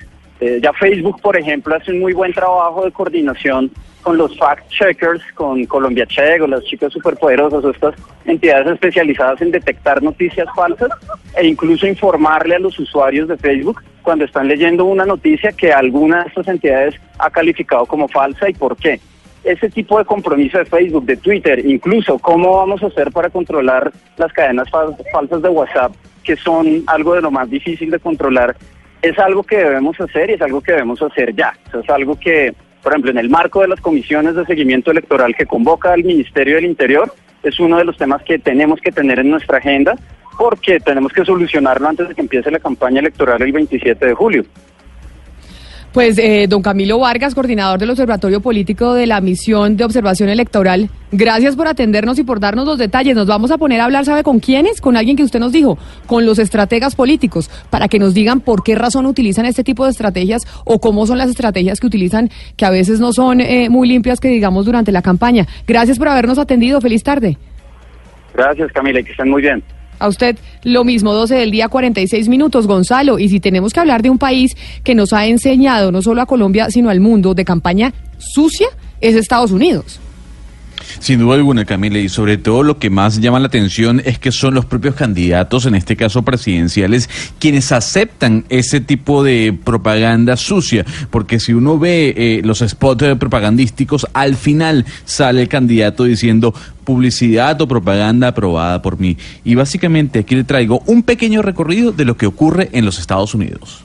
Eh, 0.40 0.60
ya 0.62 0.74
Facebook, 0.74 1.22
por 1.22 1.38
ejemplo, 1.38 1.74
hace 1.74 1.92
un 1.92 2.00
muy 2.00 2.12
buen 2.12 2.34
trabajo 2.34 2.84
de 2.84 2.92
coordinación 2.92 3.70
con 4.06 4.18
los 4.18 4.38
fact-checkers, 4.38 5.20
con 5.34 5.66
Colombia 5.66 6.06
Check 6.06 6.40
o 6.40 6.46
las 6.46 6.62
chicas 6.62 6.92
superpoderosas 6.92 7.64
o 7.64 7.70
estas 7.70 7.96
entidades 8.24 8.68
especializadas 8.68 9.42
en 9.42 9.50
detectar 9.50 10.00
noticias 10.00 10.46
falsas 10.54 10.90
e 11.36 11.44
incluso 11.44 11.88
informarle 11.88 12.54
a 12.54 12.60
los 12.60 12.78
usuarios 12.78 13.26
de 13.26 13.36
Facebook 13.36 13.82
cuando 14.02 14.24
están 14.24 14.46
leyendo 14.46 14.84
una 14.84 15.04
noticia 15.04 15.50
que 15.50 15.72
alguna 15.72 16.22
de 16.22 16.28
estas 16.28 16.46
entidades 16.46 16.94
ha 17.18 17.30
calificado 17.30 17.84
como 17.84 18.06
falsa 18.06 18.48
y 18.48 18.54
por 18.54 18.76
qué 18.76 19.00
ese 19.42 19.68
tipo 19.70 19.98
de 19.98 20.04
compromiso 20.04 20.58
de 20.58 20.66
Facebook, 20.66 21.04
de 21.04 21.16
Twitter, 21.16 21.66
incluso 21.66 22.16
cómo 22.20 22.58
vamos 22.58 22.84
a 22.84 22.86
hacer 22.86 23.10
para 23.10 23.28
controlar 23.28 23.92
las 24.18 24.32
cadenas 24.32 24.68
fal- 24.70 24.96
falsas 25.10 25.42
de 25.42 25.48
WhatsApp, 25.48 25.92
que 26.22 26.36
son 26.36 26.84
algo 26.86 27.14
de 27.14 27.22
lo 27.22 27.32
más 27.32 27.50
difícil 27.50 27.90
de 27.90 27.98
controlar, 27.98 28.56
es 29.02 29.18
algo 29.18 29.42
que 29.42 29.56
debemos 29.56 30.00
hacer 30.00 30.30
y 30.30 30.34
es 30.34 30.42
algo 30.42 30.60
que 30.60 30.72
debemos 30.72 31.02
hacer 31.02 31.34
ya. 31.34 31.52
O 31.72 31.78
es 31.80 31.90
algo 31.90 32.18
que, 32.18 32.54
por 32.86 32.92
ejemplo, 32.92 33.10
en 33.10 33.18
el 33.18 33.28
marco 33.28 33.62
de 33.62 33.66
las 33.66 33.80
comisiones 33.80 34.36
de 34.36 34.46
seguimiento 34.46 34.92
electoral 34.92 35.34
que 35.34 35.44
convoca 35.44 35.92
el 35.92 36.04
Ministerio 36.04 36.54
del 36.54 36.66
Interior, 36.66 37.12
es 37.42 37.58
uno 37.58 37.78
de 37.78 37.84
los 37.84 37.96
temas 37.96 38.22
que 38.22 38.38
tenemos 38.38 38.80
que 38.80 38.92
tener 38.92 39.18
en 39.18 39.28
nuestra 39.28 39.58
agenda 39.58 39.96
porque 40.38 40.78
tenemos 40.78 41.12
que 41.12 41.24
solucionarlo 41.24 41.88
antes 41.88 42.08
de 42.08 42.14
que 42.14 42.20
empiece 42.20 42.48
la 42.48 42.60
campaña 42.60 43.00
electoral 43.00 43.42
el 43.42 43.50
27 43.50 44.06
de 44.06 44.14
julio. 44.14 44.44
Pues 45.96 46.18
eh, 46.18 46.44
don 46.46 46.60
Camilo 46.60 46.98
Vargas, 46.98 47.34
coordinador 47.34 47.80
del 47.80 47.88
Observatorio 47.88 48.42
Político 48.42 48.92
de 48.92 49.06
la 49.06 49.22
Misión 49.22 49.78
de 49.78 49.84
Observación 49.86 50.28
Electoral, 50.28 50.90
gracias 51.10 51.56
por 51.56 51.68
atendernos 51.68 52.18
y 52.18 52.22
por 52.22 52.38
darnos 52.38 52.66
los 52.66 52.76
detalles. 52.76 53.16
Nos 53.16 53.26
vamos 53.26 53.50
a 53.50 53.56
poner 53.56 53.80
a 53.80 53.86
hablar, 53.86 54.04
¿sabe 54.04 54.22
con 54.22 54.38
quiénes? 54.38 54.82
Con 54.82 54.98
alguien 54.98 55.16
que 55.16 55.22
usted 55.22 55.40
nos 55.40 55.52
dijo, 55.52 55.78
con 56.04 56.26
los 56.26 56.38
estrategas 56.38 56.94
políticos, 56.96 57.48
para 57.70 57.88
que 57.88 57.98
nos 57.98 58.12
digan 58.12 58.40
por 58.40 58.62
qué 58.62 58.74
razón 58.74 59.06
utilizan 59.06 59.46
este 59.46 59.64
tipo 59.64 59.86
de 59.86 59.92
estrategias 59.92 60.42
o 60.66 60.80
cómo 60.80 61.06
son 61.06 61.16
las 61.16 61.30
estrategias 61.30 61.80
que 61.80 61.86
utilizan, 61.86 62.28
que 62.58 62.66
a 62.66 62.70
veces 62.70 63.00
no 63.00 63.14
son 63.14 63.40
eh, 63.40 63.70
muy 63.70 63.88
limpias, 63.88 64.20
que 64.20 64.28
digamos, 64.28 64.66
durante 64.66 64.92
la 64.92 65.00
campaña. 65.00 65.46
Gracias 65.66 65.98
por 65.98 66.08
habernos 66.08 66.38
atendido. 66.38 66.78
Feliz 66.82 67.02
tarde. 67.04 67.38
Gracias 68.34 68.70
Camila 68.72 69.02
que 69.02 69.12
estén 69.12 69.30
muy 69.30 69.40
bien. 69.40 69.64
A 69.98 70.08
usted 70.08 70.36
lo 70.62 70.84
mismo, 70.84 71.12
12 71.12 71.34
del 71.34 71.50
día, 71.50 71.68
46 71.68 72.28
minutos, 72.28 72.66
Gonzalo. 72.66 73.18
Y 73.18 73.28
si 73.28 73.40
tenemos 73.40 73.72
que 73.72 73.80
hablar 73.80 74.02
de 74.02 74.10
un 74.10 74.18
país 74.18 74.56
que 74.84 74.94
nos 74.94 75.12
ha 75.12 75.26
enseñado, 75.26 75.92
no 75.92 76.02
solo 76.02 76.22
a 76.22 76.26
Colombia, 76.26 76.70
sino 76.70 76.90
al 76.90 77.00
mundo, 77.00 77.34
de 77.34 77.44
campaña 77.44 77.92
sucia, 78.18 78.68
es 79.00 79.14
Estados 79.14 79.50
Unidos. 79.50 80.00
Sin 80.98 81.20
duda 81.20 81.34
alguna, 81.34 81.64
Camila, 81.64 81.98
y 81.98 82.08
sobre 82.08 82.38
todo 82.38 82.62
lo 82.62 82.78
que 82.78 82.90
más 82.90 83.20
llama 83.20 83.38
la 83.38 83.46
atención 83.46 84.02
es 84.04 84.18
que 84.18 84.32
son 84.32 84.54
los 84.54 84.64
propios 84.64 84.94
candidatos, 84.94 85.66
en 85.66 85.74
este 85.74 85.96
caso 85.96 86.22
presidenciales, 86.22 87.08
quienes 87.38 87.72
aceptan 87.72 88.44
ese 88.48 88.80
tipo 88.80 89.22
de 89.22 89.56
propaganda 89.64 90.36
sucia, 90.36 90.84
porque 91.10 91.40
si 91.40 91.52
uno 91.52 91.78
ve 91.78 92.14
eh, 92.16 92.40
los 92.44 92.60
spots 92.60 93.02
eh, 93.02 93.16
propagandísticos, 93.16 94.06
al 94.12 94.36
final 94.36 94.84
sale 95.04 95.42
el 95.42 95.48
candidato 95.48 96.04
diciendo 96.04 96.54
publicidad 96.84 97.60
o 97.60 97.68
propaganda 97.68 98.28
aprobada 98.28 98.80
por 98.80 98.98
mí. 98.98 99.16
Y 99.44 99.54
básicamente 99.56 100.20
aquí 100.20 100.34
le 100.36 100.44
traigo 100.44 100.82
un 100.86 101.02
pequeño 101.02 101.42
recorrido 101.42 101.92
de 101.92 102.04
lo 102.04 102.16
que 102.16 102.26
ocurre 102.26 102.70
en 102.72 102.84
los 102.84 102.98
Estados 102.98 103.34
Unidos. 103.34 103.82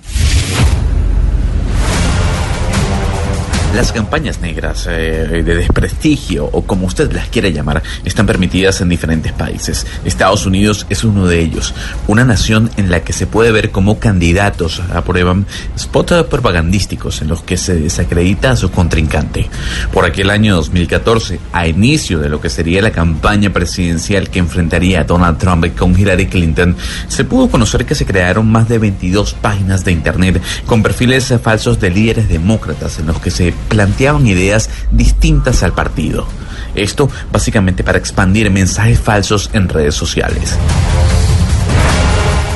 Las 3.76 3.94
campañas 3.94 4.42
negras 4.42 4.86
eh, 4.90 5.44
de 5.46 5.56
desprestigio 5.56 6.46
o 6.52 6.64
como 6.64 6.88
usted 6.88 7.10
las 7.14 7.30
quiera 7.30 7.48
llamar 7.48 7.82
están 8.04 8.26
permitidas 8.26 8.82
en 8.82 8.90
diferentes 8.90 9.32
países. 9.32 9.88
Estados 10.04 10.46
Unidos 10.46 10.86
es 10.90 11.06
uno 11.06 11.26
de 11.26 11.40
ellos, 11.40 11.74
una 12.08 12.26
nación 12.26 12.70
en 12.76 12.92
la 12.92 13.06
que 13.06 13.14
se 13.14 13.28
puede 13.28 13.54
ver 13.54 13.72
cómo 13.72 13.98
candidatos 13.98 14.82
aprueban 14.94 15.46
spots 15.80 16.26
propagandísticos 16.30 17.22
en 17.22 17.30
los 17.30 17.44
que 17.44 17.56
se 17.56 17.76
desacredita 17.76 18.52
a 18.52 18.56
su 18.58 18.72
contrincante. 18.72 19.50
Por 19.94 20.04
aquel 20.04 20.32
año 20.32 20.56
2014, 20.56 21.40
a 21.54 21.66
inicio 21.66 22.20
de 22.20 22.28
lo 22.28 22.42
que 22.42 22.50
sería 22.50 22.82
la 22.82 22.92
campaña 22.92 23.52
presidencial 23.52 24.30
que 24.30 24.40
enfrentaría 24.40 25.00
a 25.00 25.04
Donald 25.06 25.38
Trump 25.38 25.66
con 25.78 25.98
Hillary 25.98 26.28
Clinton, 26.28 26.76
se 27.08 27.24
pudo 27.24 27.50
conocer 27.50 27.86
que 27.86 27.96
se 27.96 28.06
crearon 28.06 28.52
más 28.52 28.68
de 28.68 28.80
22 28.80 29.34
páginas 29.36 29.86
de 29.86 29.94
internet 29.94 30.42
con 30.66 30.84
perfiles 30.84 31.34
falsos 31.42 31.80
de 31.80 31.90
líderes 31.90 32.28
demócratas 32.28 33.00
en 33.00 33.08
los 33.08 33.20
que 33.22 33.32
se 33.32 33.54
planteaban 33.70 34.28
ideas 34.28 34.70
distintas 34.92 35.64
al 35.64 35.74
partido. 35.74 36.26
Esto 36.76 37.10
básicamente 37.32 37.84
para 37.84 37.98
expandir 37.98 38.50
mensajes 38.50 39.00
falsos 39.00 39.50
en 39.54 39.70
redes 39.70 39.96
sociales. 39.96 40.58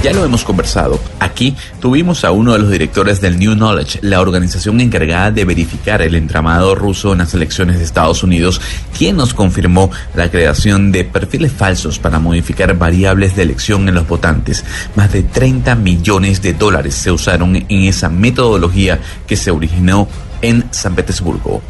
Ya 0.05 0.13
lo 0.13 0.23
hemos 0.23 0.43
conversado. 0.43 0.99
Aquí 1.19 1.55
tuvimos 1.79 2.25
a 2.25 2.31
uno 2.31 2.53
de 2.53 2.59
los 2.59 2.69
directores 2.69 3.21
del 3.21 3.39
New 3.39 3.55
Knowledge, 3.55 3.97
la 4.03 4.21
organización 4.21 4.79
encargada 4.79 5.31
de 5.31 5.45
verificar 5.45 6.03
el 6.03 6.13
entramado 6.13 6.75
ruso 6.75 7.13
en 7.13 7.17
las 7.17 7.33
elecciones 7.33 7.79
de 7.79 7.85
Estados 7.85 8.21
Unidos, 8.21 8.61
quien 8.95 9.15
nos 9.15 9.33
confirmó 9.33 9.89
la 10.13 10.29
creación 10.29 10.91
de 10.91 11.05
perfiles 11.05 11.53
falsos 11.53 11.97
para 11.97 12.19
modificar 12.19 12.77
variables 12.77 13.35
de 13.35 13.41
elección 13.41 13.89
en 13.89 13.95
los 13.95 14.07
votantes. 14.07 14.63
Más 14.95 15.11
de 15.11 15.23
30 15.23 15.73
millones 15.73 16.39
de 16.43 16.53
dólares 16.53 16.93
se 16.93 17.09
usaron 17.09 17.55
en 17.55 17.65
esa 17.67 18.07
metodología 18.07 18.99
que 19.25 19.35
se 19.35 19.49
originó 19.49 20.07
en 20.43 20.65
San 20.69 20.93
Petersburgo. 20.93 21.63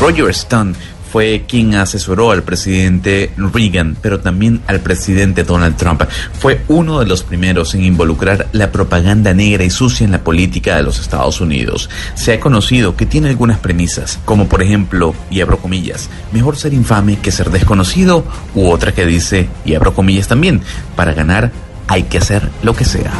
Roger 0.00 0.30
Stone 0.30 0.74
fue 1.14 1.44
quien 1.46 1.76
asesoró 1.76 2.32
al 2.32 2.42
presidente 2.42 3.30
Reagan, 3.36 3.96
pero 4.02 4.18
también 4.18 4.62
al 4.66 4.80
presidente 4.80 5.44
Donald 5.44 5.76
Trump. 5.76 6.02
Fue 6.40 6.62
uno 6.66 6.98
de 6.98 7.06
los 7.06 7.22
primeros 7.22 7.72
en 7.76 7.84
involucrar 7.84 8.48
la 8.50 8.72
propaganda 8.72 9.32
negra 9.32 9.62
y 9.62 9.70
sucia 9.70 10.04
en 10.04 10.10
la 10.10 10.24
política 10.24 10.74
de 10.74 10.82
los 10.82 10.98
Estados 10.98 11.40
Unidos. 11.40 11.88
Se 12.16 12.32
ha 12.32 12.40
conocido 12.40 12.96
que 12.96 13.06
tiene 13.06 13.28
algunas 13.28 13.60
premisas, 13.60 14.18
como 14.24 14.48
por 14.48 14.60
ejemplo, 14.60 15.14
y 15.30 15.40
abro 15.40 15.58
comillas, 15.58 16.10
mejor 16.32 16.56
ser 16.56 16.74
infame 16.74 17.16
que 17.20 17.30
ser 17.30 17.50
desconocido, 17.50 18.24
u 18.56 18.68
otra 18.68 18.90
que 18.90 19.06
dice, 19.06 19.48
y 19.64 19.76
abro 19.76 19.94
comillas 19.94 20.26
también, 20.26 20.62
para 20.96 21.14
ganar 21.14 21.52
hay 21.86 22.02
que 22.02 22.18
hacer 22.18 22.50
lo 22.64 22.74
que 22.74 22.84
sea. 22.84 23.12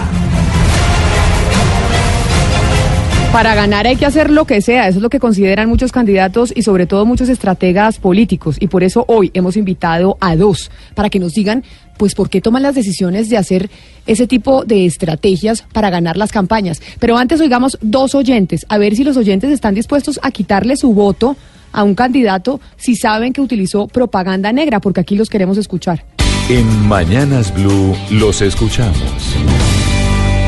Para 3.35 3.57
ganar 3.57 3.89
hay 3.89 3.97
que 3.97 4.07
hacer 4.07 4.31
lo 4.31 4.45
que 4.45 4.61
sea, 4.61 4.87
eso 4.87 4.99
es 4.99 5.03
lo 5.03 5.11
que 5.11 5.19
consideran 5.19 5.69
muchos 5.69 5.91
candidatos 5.91 6.53
y 6.55 6.63
sobre 6.63 6.87
todo 6.87 7.05
muchos 7.05 7.29
estrategas 7.29 7.99
políticos. 7.99 8.57
Y 8.61 8.69
por 8.69 8.85
eso 8.85 9.05
hoy 9.09 9.33
hemos 9.35 9.57
invitado 9.57 10.17
a 10.21 10.37
dos 10.37 10.71
para 10.95 11.11
que 11.11 11.19
nos 11.19 11.35
digan, 11.35 11.65
pues, 11.97 12.15
por 12.15 12.31
qué 12.31 12.41
toman 12.41 12.63
las 12.63 12.77
decisiones 12.77 13.29
de 13.29 13.37
hacer 13.37 13.71
ese 14.07 14.29
tipo 14.29 14.65
de 14.65 14.87
estrategias 14.87 15.65
para 15.73 15.91
ganar 15.91 16.17
las 16.17 16.31
campañas. 16.31 16.81
Pero 17.01 17.19
antes 17.19 17.41
oigamos 17.41 17.77
dos 17.81 18.15
oyentes, 18.15 18.67
a 18.69 18.79
ver 18.79 18.95
si 18.95 19.03
los 19.03 19.17
oyentes 19.17 19.51
están 19.51 19.75
dispuestos 19.75 20.21
a 20.23 20.31
quitarle 20.31 20.77
su 20.77 20.95
voto 20.95 21.37
a 21.73 21.83
un 21.83 21.97
candidato 21.97 22.61
si 22.77 22.95
saben 22.95 23.33
que 23.33 23.41
utilizó 23.41 23.89
propaganda 23.89 24.53
negra, 24.53 24.79
porque 24.79 25.01
aquí 25.01 25.17
los 25.17 25.29
queremos 25.29 25.59
escuchar. 25.59 26.05
En 26.49 26.87
Mañanas 26.87 27.53
Blue 27.53 27.97
los 28.11 28.43
escuchamos. 28.43 29.35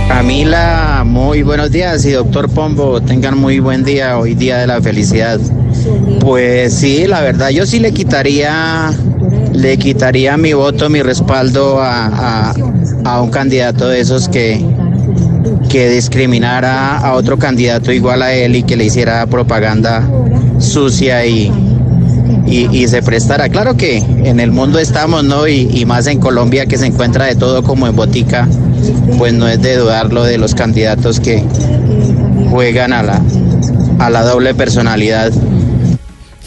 Camila, 0.09 1.03
muy 1.05 1.43
buenos 1.43 1.71
días 1.73 2.05
y 2.05 2.13
doctor 2.13 2.49
Pombo, 2.49 3.01
tengan 3.01 3.37
muy 3.37 3.59
buen 3.59 3.83
día, 3.85 4.19
hoy 4.19 4.35
día 4.35 4.59
de 4.59 4.67
la 4.67 4.81
felicidad. 4.81 5.39
Pues 6.21 6.75
sí, 6.75 7.07
la 7.07 7.21
verdad, 7.23 7.51
yo 7.51 7.67
sí 7.67 7.81
le 7.81 7.93
quitaría, 7.93 8.93
le 9.53 9.77
quitaría 9.79 10.37
mi 10.37 10.53
voto, 10.53 10.89
mi 10.89 11.03
respaldo 11.03 11.81
a, 11.81 12.07
a- 12.51 12.55
a 13.05 13.21
un 13.23 13.31
candidato 13.31 13.89
de 13.89 14.01
esos 14.01 14.29
que, 14.29 14.65
que 15.69 15.91
discriminara 15.91 16.99
a 16.99 17.15
otro 17.15 17.37
candidato 17.39 17.93
igual 17.93 18.23
a 18.23 18.33
él 18.33 18.57
y 18.57 18.63
que 18.63 18.77
le 18.77 18.85
hiciera 18.85 19.27
propaganda 19.27 20.03
sucia 20.59 21.25
y, 21.27 21.53
y, 22.47 22.69
y 22.77 22.89
se 22.89 23.03
prestara. 23.03 23.49
Claro 23.49 23.77
que 23.77 23.99
en 23.99 24.41
el 24.41 24.51
mundo 24.53 24.79
estamos, 24.79 25.25
¿no? 25.25 25.47
Y, 25.49 25.69
y 25.73 25.85
más 25.85 26.07
en 26.07 26.21
Colombia 26.21 26.67
que 26.67 26.79
se 26.79 26.87
encuentra 26.87 27.27
de 27.27 27.35
todo 27.37 27.63
como 27.63 27.87
en 27.87 27.95
botica, 27.95 28.49
pues 29.19 29.33
no 29.33 29.49
es 29.49 29.61
de 29.63 29.77
dudarlo 29.77 30.25
de 30.25 30.39
los 30.39 30.55
candidatos 30.55 31.21
que 31.21 31.45
juegan 32.51 32.93
a 32.93 33.03
la, 33.03 33.21
a 33.99 34.11
la 34.11 34.23
doble 34.23 34.55
personalidad. 34.55 35.33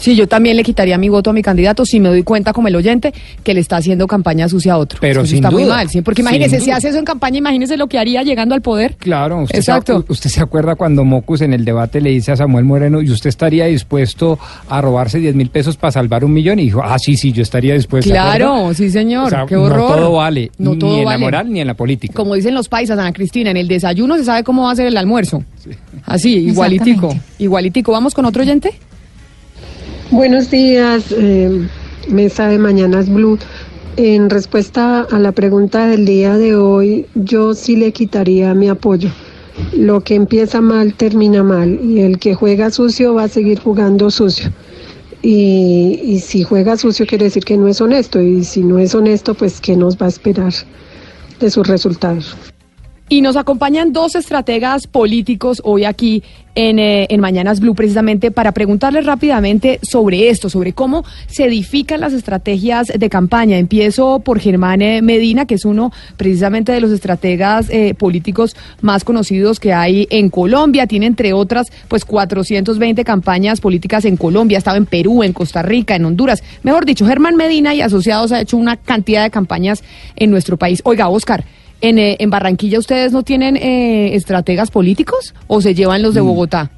Sí, 0.00 0.16
yo 0.16 0.26
también 0.26 0.56
le 0.56 0.62
quitaría 0.62 0.96
mi 0.96 1.08
voto 1.10 1.30
a 1.30 1.32
mi 1.32 1.42
candidato 1.42 1.84
si 1.84 2.00
me 2.00 2.08
doy 2.08 2.22
cuenta 2.22 2.52
como 2.54 2.68
el 2.68 2.76
oyente 2.76 3.12
que 3.44 3.52
le 3.52 3.60
está 3.60 3.76
haciendo 3.76 4.06
campaña 4.06 4.48
sucia 4.48 4.72
a 4.72 4.78
otro. 4.78 4.98
Pero 5.00 5.20
Eso 5.20 5.28
sin 5.28 5.36
está 5.36 5.50
muy 5.50 5.64
duda. 5.64 5.76
mal, 5.76 5.90
sí, 5.90 6.00
porque 6.00 6.22
imagínese, 6.22 6.58
si 6.60 6.70
hace 6.70 6.88
eso 6.88 6.98
en 6.98 7.04
campaña, 7.04 7.38
imagínese 7.38 7.76
lo 7.76 7.86
que 7.86 7.98
haría 7.98 8.22
llegando 8.22 8.54
al 8.54 8.62
poder. 8.62 8.96
Claro, 8.96 9.42
usted, 9.42 9.58
Exacto. 9.58 10.04
Se, 10.06 10.12
usted 10.12 10.30
se 10.30 10.40
acuerda 10.40 10.74
cuando 10.74 11.04
Mocus 11.04 11.42
en 11.42 11.52
el 11.52 11.64
debate 11.64 12.00
le 12.00 12.10
dice 12.10 12.32
a 12.32 12.36
Samuel 12.36 12.64
Moreno, 12.64 13.02
¿y 13.02 13.10
usted 13.10 13.28
estaría 13.28 13.66
dispuesto 13.66 14.38
a 14.68 14.80
robarse 14.80 15.18
10 15.18 15.34
mil 15.34 15.50
pesos 15.50 15.76
para 15.76 15.92
salvar 15.92 16.24
un 16.24 16.32
millón? 16.32 16.58
Y 16.60 16.64
dijo, 16.64 16.80
ah, 16.82 16.98
sí, 16.98 17.16
sí, 17.16 17.32
yo 17.32 17.42
estaría 17.42 17.74
dispuesto. 17.74 18.10
Claro, 18.10 18.72
sí 18.72 18.88
señor, 18.90 19.26
O 19.26 19.30
sea, 19.30 19.44
qué 19.46 19.56
horror. 19.56 19.80
No 19.80 19.96
todo 19.96 20.12
vale, 20.12 20.50
No 20.58 20.74
ni 20.74 21.00
en 21.00 21.04
la 21.04 21.18
moral 21.18 21.52
ni 21.52 21.60
en 21.60 21.66
la 21.66 21.74
política. 21.74 22.14
Como 22.14 22.34
dicen 22.34 22.54
los 22.54 22.68
paisas, 22.68 22.98
Ana 22.98 23.12
Cristina, 23.12 23.50
en 23.50 23.58
el 23.58 23.68
desayuno 23.68 24.16
se 24.16 24.24
sabe 24.24 24.44
cómo 24.44 24.62
va 24.64 24.72
a 24.72 24.76
ser 24.76 24.86
el 24.86 24.96
almuerzo. 24.96 25.44
Así, 26.06 26.36
igualitico, 26.36 27.14
igualitico. 27.38 27.92
¿Vamos 27.92 28.14
con 28.14 28.24
otro 28.24 28.42
oyente? 28.42 28.72
Buenos 30.12 30.50
días, 30.50 31.14
eh, 31.16 31.68
mesa 32.08 32.48
de 32.48 32.58
Mañanas 32.58 33.08
Blue. 33.08 33.38
En 33.96 34.28
respuesta 34.28 35.02
a 35.02 35.18
la 35.20 35.30
pregunta 35.30 35.86
del 35.86 36.04
día 36.04 36.36
de 36.36 36.56
hoy, 36.56 37.06
yo 37.14 37.54
sí 37.54 37.76
le 37.76 37.92
quitaría 37.92 38.52
mi 38.52 38.68
apoyo. 38.68 39.08
Lo 39.72 40.00
que 40.00 40.16
empieza 40.16 40.60
mal 40.60 40.94
termina 40.94 41.44
mal 41.44 41.78
y 41.80 42.00
el 42.00 42.18
que 42.18 42.34
juega 42.34 42.72
sucio 42.72 43.14
va 43.14 43.24
a 43.24 43.28
seguir 43.28 43.60
jugando 43.60 44.10
sucio. 44.10 44.50
Y, 45.22 46.00
y 46.02 46.18
si 46.18 46.42
juega 46.42 46.76
sucio 46.76 47.06
quiere 47.06 47.26
decir 47.26 47.44
que 47.44 47.56
no 47.56 47.68
es 47.68 47.80
honesto 47.80 48.20
y 48.20 48.42
si 48.42 48.64
no 48.64 48.80
es 48.80 48.96
honesto, 48.96 49.34
pues 49.34 49.60
¿qué 49.60 49.76
nos 49.76 49.96
va 49.96 50.06
a 50.06 50.08
esperar 50.08 50.52
de 51.38 51.50
sus 51.50 51.68
resultados? 51.68 52.36
Y 53.12 53.22
nos 53.22 53.34
acompañan 53.34 53.92
dos 53.92 54.14
estrategas 54.14 54.86
políticos 54.86 55.60
hoy 55.64 55.84
aquí 55.84 56.22
en, 56.54 56.78
eh, 56.78 57.08
en 57.10 57.20
Mañanas 57.20 57.58
Blue 57.58 57.74
precisamente 57.74 58.30
para 58.30 58.52
preguntarles 58.52 59.04
rápidamente 59.04 59.80
sobre 59.82 60.28
esto, 60.28 60.48
sobre 60.48 60.74
cómo 60.74 61.04
se 61.26 61.46
edifican 61.46 62.00
las 62.00 62.12
estrategias 62.12 62.86
de 62.86 63.10
campaña. 63.10 63.58
Empiezo 63.58 64.20
por 64.20 64.38
Germán 64.38 64.80
eh, 64.80 65.02
Medina, 65.02 65.44
que 65.44 65.56
es 65.56 65.64
uno 65.64 65.90
precisamente 66.16 66.70
de 66.70 66.80
los 66.80 66.92
estrategas 66.92 67.68
eh, 67.70 67.94
políticos 67.94 68.54
más 68.80 69.02
conocidos 69.02 69.58
que 69.58 69.72
hay 69.72 70.06
en 70.10 70.30
Colombia. 70.30 70.86
Tiene 70.86 71.06
entre 71.06 71.32
otras 71.32 71.72
pues 71.88 72.04
420 72.04 73.02
campañas 73.02 73.60
políticas 73.60 74.04
en 74.04 74.16
Colombia. 74.16 74.58
Ha 74.58 74.60
estado 74.60 74.76
en 74.76 74.86
Perú, 74.86 75.24
en 75.24 75.32
Costa 75.32 75.62
Rica, 75.62 75.96
en 75.96 76.04
Honduras. 76.04 76.44
Mejor 76.62 76.84
dicho, 76.84 77.04
Germán 77.08 77.34
Medina 77.34 77.74
y 77.74 77.80
asociados 77.80 78.30
ha 78.30 78.40
hecho 78.40 78.56
una 78.56 78.76
cantidad 78.76 79.24
de 79.24 79.30
campañas 79.30 79.82
en 80.14 80.30
nuestro 80.30 80.56
país. 80.56 80.80
Oiga, 80.84 81.08
Oscar. 81.08 81.44
En, 81.80 81.98
eh, 81.98 82.16
en 82.20 82.30
Barranquilla 82.30 82.78
ustedes 82.78 83.12
no 83.12 83.22
tienen 83.22 83.56
eh, 83.56 84.14
estrategas 84.14 84.70
políticos 84.70 85.34
o 85.46 85.60
se 85.60 85.74
llevan 85.74 86.02
los 86.02 86.14
de 86.14 86.22
Mm. 86.22 86.26
Bogotá? 86.26 86.70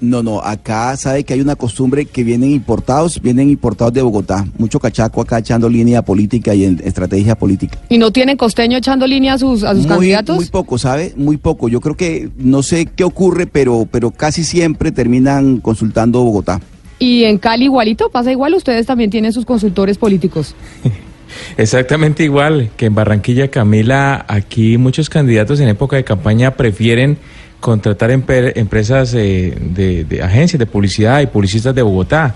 No, 0.00 0.22
no, 0.22 0.40
acá 0.40 0.96
sabe 0.96 1.24
que 1.24 1.34
hay 1.34 1.40
una 1.40 1.56
costumbre 1.56 2.04
que 2.06 2.22
vienen 2.22 2.52
importados, 2.52 3.20
vienen 3.20 3.50
importados 3.50 3.92
de 3.92 4.00
Bogotá. 4.00 4.46
Mucho 4.56 4.78
cachaco 4.78 5.20
acá 5.20 5.38
echando 5.38 5.68
línea 5.68 6.02
política 6.02 6.54
y 6.54 6.64
en 6.64 6.80
estrategia 6.84 7.34
política. 7.34 7.78
¿Y 7.88 7.98
no 7.98 8.12
tienen 8.12 8.36
costeño 8.36 8.78
echando 8.78 9.08
línea 9.08 9.34
a 9.34 9.38
sus, 9.38 9.64
a 9.64 9.72
sus 9.74 9.86
muy, 9.86 9.88
candidatos? 9.88 10.36
muy 10.36 10.46
poco, 10.46 10.78
¿sabe? 10.78 11.12
Muy 11.16 11.36
poco. 11.36 11.68
Yo 11.68 11.80
creo 11.80 11.96
que 11.96 12.30
no 12.36 12.62
sé 12.62 12.86
qué 12.86 13.02
ocurre, 13.02 13.48
pero, 13.48 13.88
pero 13.90 14.12
casi 14.12 14.44
siempre 14.44 14.92
terminan 14.92 15.58
consultando 15.58 16.22
Bogotá. 16.22 16.60
¿Y 17.00 17.24
en 17.24 17.38
Cali 17.38 17.64
igualito? 17.64 18.08
¿Pasa 18.08 18.30
igual? 18.30 18.54
¿Ustedes 18.54 18.86
también 18.86 19.10
tienen 19.10 19.32
sus 19.32 19.44
consultores 19.44 19.98
políticos? 19.98 20.54
Exactamente 21.56 22.24
igual 22.24 22.70
que 22.76 22.86
en 22.86 22.94
Barranquilla, 22.94 23.48
Camila, 23.48 24.24
aquí 24.28 24.78
muchos 24.78 25.10
candidatos 25.10 25.60
en 25.60 25.68
época 25.68 25.96
de 25.96 26.04
campaña 26.04 26.52
prefieren 26.52 27.18
contratar 27.60 28.10
empresas 28.10 29.14
eh, 29.14 29.56
de, 29.60 30.22
agencias 30.22 30.58
de 30.58 30.66
publicidad 30.66 31.20
y 31.20 31.26
publicistas 31.26 31.74
de 31.74 31.82
Bogotá 31.82 32.34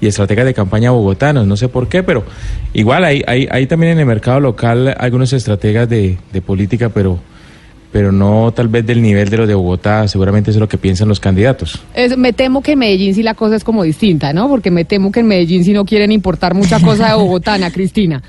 y 0.00 0.06
estrategas 0.08 0.44
de 0.44 0.54
campaña 0.54 0.90
bogotanos, 0.90 1.46
no 1.46 1.56
sé 1.56 1.68
por 1.68 1.88
qué, 1.88 2.02
pero 2.02 2.24
igual 2.72 3.04
hay, 3.04 3.22
hay, 3.26 3.48
hay 3.50 3.66
también 3.66 3.92
en 3.92 4.00
el 4.00 4.06
mercado 4.06 4.40
local 4.40 4.94
algunos 4.98 5.32
estrategas 5.32 5.88
de 5.88 6.18
política, 6.44 6.88
pero, 6.88 7.20
pero 7.94 8.10
no 8.10 8.52
tal 8.52 8.66
vez 8.66 8.84
del 8.84 9.00
nivel 9.00 9.30
de 9.30 9.36
los 9.36 9.46
de 9.46 9.54
Bogotá, 9.54 10.08
seguramente 10.08 10.50
eso 10.50 10.58
es 10.58 10.60
lo 10.60 10.68
que 10.68 10.78
piensan 10.78 11.06
los 11.06 11.20
candidatos. 11.20 11.80
Es- 11.94 12.16
me 12.18 12.32
temo 12.32 12.60
que 12.60 12.72
en 12.72 12.80
Medellín 12.80 13.14
sí 13.14 13.22
la 13.22 13.34
cosa 13.34 13.54
es 13.54 13.62
como 13.62 13.84
distinta, 13.84 14.32
¿no? 14.32 14.48
Porque 14.48 14.72
me 14.72 14.84
temo 14.84 15.12
que 15.12 15.20
en 15.20 15.28
Medellín 15.28 15.62
sí 15.64 15.72
no 15.72 15.84
quieren 15.84 16.10
importar 16.10 16.54
mucha 16.54 16.80
cosa 16.80 17.10
de 17.10 17.14
Bogotá, 17.14 17.54
Ana 17.54 17.70
Cristina. 17.76 18.20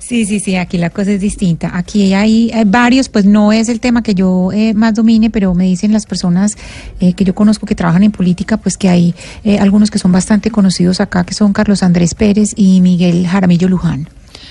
Sí, 0.00 0.24
sí, 0.26 0.40
sí, 0.40 0.56
aquí 0.56 0.76
la 0.76 0.90
cosa 0.90 1.12
es 1.12 1.20
distinta. 1.20 1.70
Aquí 1.78 2.14
hay, 2.14 2.50
hay 2.52 2.64
varios, 2.64 3.08
pues 3.08 3.24
no 3.26 3.52
es 3.52 3.68
el 3.68 3.78
tema 3.78 4.02
que 4.02 4.14
yo 4.16 4.50
eh, 4.52 4.74
más 4.74 4.94
domine, 4.94 5.30
pero 5.30 5.54
me 5.54 5.66
dicen 5.66 5.92
las 5.92 6.04
personas 6.06 6.56
eh, 6.98 7.12
que 7.12 7.22
yo 7.24 7.32
conozco 7.36 7.66
que 7.66 7.76
trabajan 7.76 8.02
en 8.02 8.10
política, 8.10 8.56
pues 8.56 8.76
que 8.76 8.88
hay 8.88 9.14
eh, 9.44 9.58
algunos 9.58 9.92
que 9.92 10.00
son 10.00 10.10
bastante 10.10 10.50
conocidos 10.50 11.00
acá, 11.00 11.22
que 11.24 11.34
son 11.34 11.52
Carlos 11.52 11.84
Andrés 11.84 12.14
Pérez 12.16 12.54
y 12.56 12.80
Miguel 12.80 13.24
Jaramillo 13.28 13.68
Luján. 13.68 14.08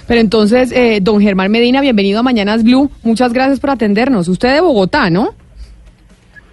Pero 0.07 0.19
entonces, 0.19 0.71
eh, 0.71 0.99
don 1.01 1.21
Germán 1.21 1.51
Medina, 1.51 1.81
bienvenido 1.81 2.19
a 2.19 2.23
Mañanas 2.23 2.63
Blue. 2.63 2.89
Muchas 3.03 3.31
gracias 3.33 3.59
por 3.59 3.69
atendernos. 3.69 4.27
Usted 4.27 4.53
de 4.53 4.61
Bogotá, 4.61 5.09
¿no? 5.09 5.33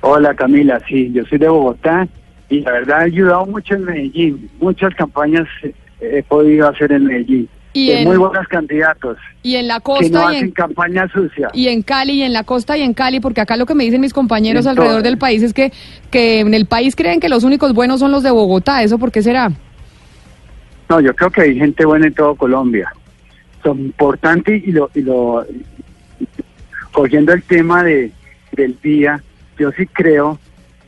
Hola 0.02 0.34
Camila, 0.34 0.80
sí, 0.88 1.10
yo 1.12 1.24
soy 1.26 1.38
de 1.38 1.48
Bogotá 1.48 2.08
y 2.48 2.60
la 2.60 2.72
verdad 2.72 3.02
he 3.02 3.04
ayudado 3.06 3.46
mucho 3.46 3.74
en 3.74 3.84
Medellín. 3.84 4.50
Muchas 4.60 4.94
campañas 4.94 5.46
eh, 5.62 5.74
he 6.00 6.22
podido 6.22 6.68
hacer 6.68 6.92
en 6.92 7.04
Medellín. 7.04 7.48
Y 7.72 7.88
de 7.88 8.00
en- 8.00 8.08
muy 8.08 8.16
buenos 8.16 8.48
candidatos 8.48 9.16
Y 9.44 9.54
en 9.54 9.68
la 9.68 9.76
que 9.76 9.82
costa 9.82 10.08
no 10.08 10.32
y 10.32 10.36
hacen 10.36 10.46
en, 10.46 10.50
campaña 10.52 11.06
sucia. 11.12 11.48
y 11.52 11.68
en 11.68 11.82
Cali, 11.82 12.14
y 12.14 12.22
en 12.22 12.32
la 12.32 12.42
costa 12.44 12.76
y 12.76 12.82
en 12.82 12.94
Cali, 12.94 13.20
porque 13.20 13.40
acá 13.40 13.56
lo 13.56 13.66
que 13.66 13.74
me 13.74 13.84
dicen 13.84 14.00
mis 14.00 14.12
compañeros 14.12 14.66
alrededor 14.66 15.02
del 15.02 15.18
país 15.18 15.42
es 15.42 15.52
que, 15.52 15.72
que 16.10 16.40
en 16.40 16.54
el 16.54 16.66
país 16.66 16.96
creen 16.96 17.20
que 17.20 17.28
los 17.28 17.44
únicos 17.44 17.72
buenos 17.74 18.00
son 18.00 18.10
los 18.10 18.22
de 18.22 18.30
Bogotá. 18.30 18.82
¿Eso 18.82 18.98
por 18.98 19.12
qué 19.12 19.22
será? 19.22 19.52
No, 20.88 21.00
yo 21.00 21.14
creo 21.14 21.30
que 21.30 21.42
hay 21.42 21.56
gente 21.56 21.84
buena 21.84 22.06
en 22.08 22.14
todo 22.14 22.34
Colombia. 22.34 22.90
Son 23.62 23.78
importantes 23.80 24.62
y 24.66 24.72
lo, 24.72 24.90
y 24.94 25.02
lo 25.02 25.46
cogiendo 26.92 27.32
el 27.32 27.42
tema 27.42 27.82
de 27.84 28.12
del 28.52 28.78
día, 28.80 29.22
yo 29.58 29.70
sí 29.72 29.86
creo 29.86 30.38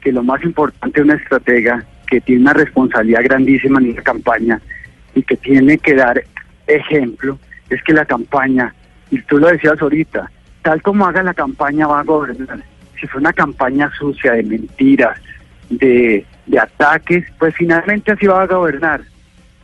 que 0.01 0.13
lo 0.13 0.23
más 0.23 0.43
importante 0.43 1.01
de 1.01 1.05
una 1.05 1.15
estratega 1.15 1.85
que 2.07 2.21
tiene 2.21 2.43
una 2.43 2.53
responsabilidad 2.53 3.23
grandísima 3.25 3.81
en 3.81 3.95
la 3.95 4.03
campaña 4.03 4.61
y 5.15 5.23
que 5.23 5.37
tiene 5.37 5.79
que 5.79 5.95
dar 5.95 6.23
ejemplo 6.67 7.39
es 7.71 7.83
que 7.85 7.93
la 7.93 8.05
campaña, 8.05 8.75
y 9.11 9.21
tú 9.23 9.39
lo 9.39 9.49
decías 9.49 9.81
ahorita, 9.81 10.31
tal 10.63 10.83
como 10.83 11.07
haga 11.07 11.23
la 11.23 11.35
campaña 11.35 11.87
va 11.87 12.01
a 12.01 12.05
gobernar. 12.05 12.63
Si 13.01 13.07
fue 13.07 13.21
una 13.21 13.33
campaña 13.33 13.91
sucia 13.99 14.33
de 14.33 14.43
mentiras, 14.43 15.19
de, 15.71 16.27
de 16.47 16.59
ataques, 16.59 17.25
pues 17.39 17.55
finalmente 17.57 18.13
así 18.13 18.27
va 18.27 18.43
a 18.43 18.47
gobernar. 18.47 19.03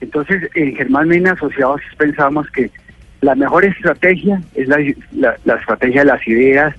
Entonces, 0.01 0.49
en 0.55 0.75
Germán 0.77 1.09
Mena 1.09 1.33
Asociados 1.33 1.81
pensamos 1.97 2.49
que 2.51 2.71
la 3.21 3.35
mejor 3.35 3.65
estrategia 3.65 4.41
es 4.55 4.69
la, 4.69 4.77
la- 5.13 5.37
la 5.45 5.55
estrategia 5.55 6.01
de 6.03 6.07
las 6.07 6.27
ideas, 6.29 6.75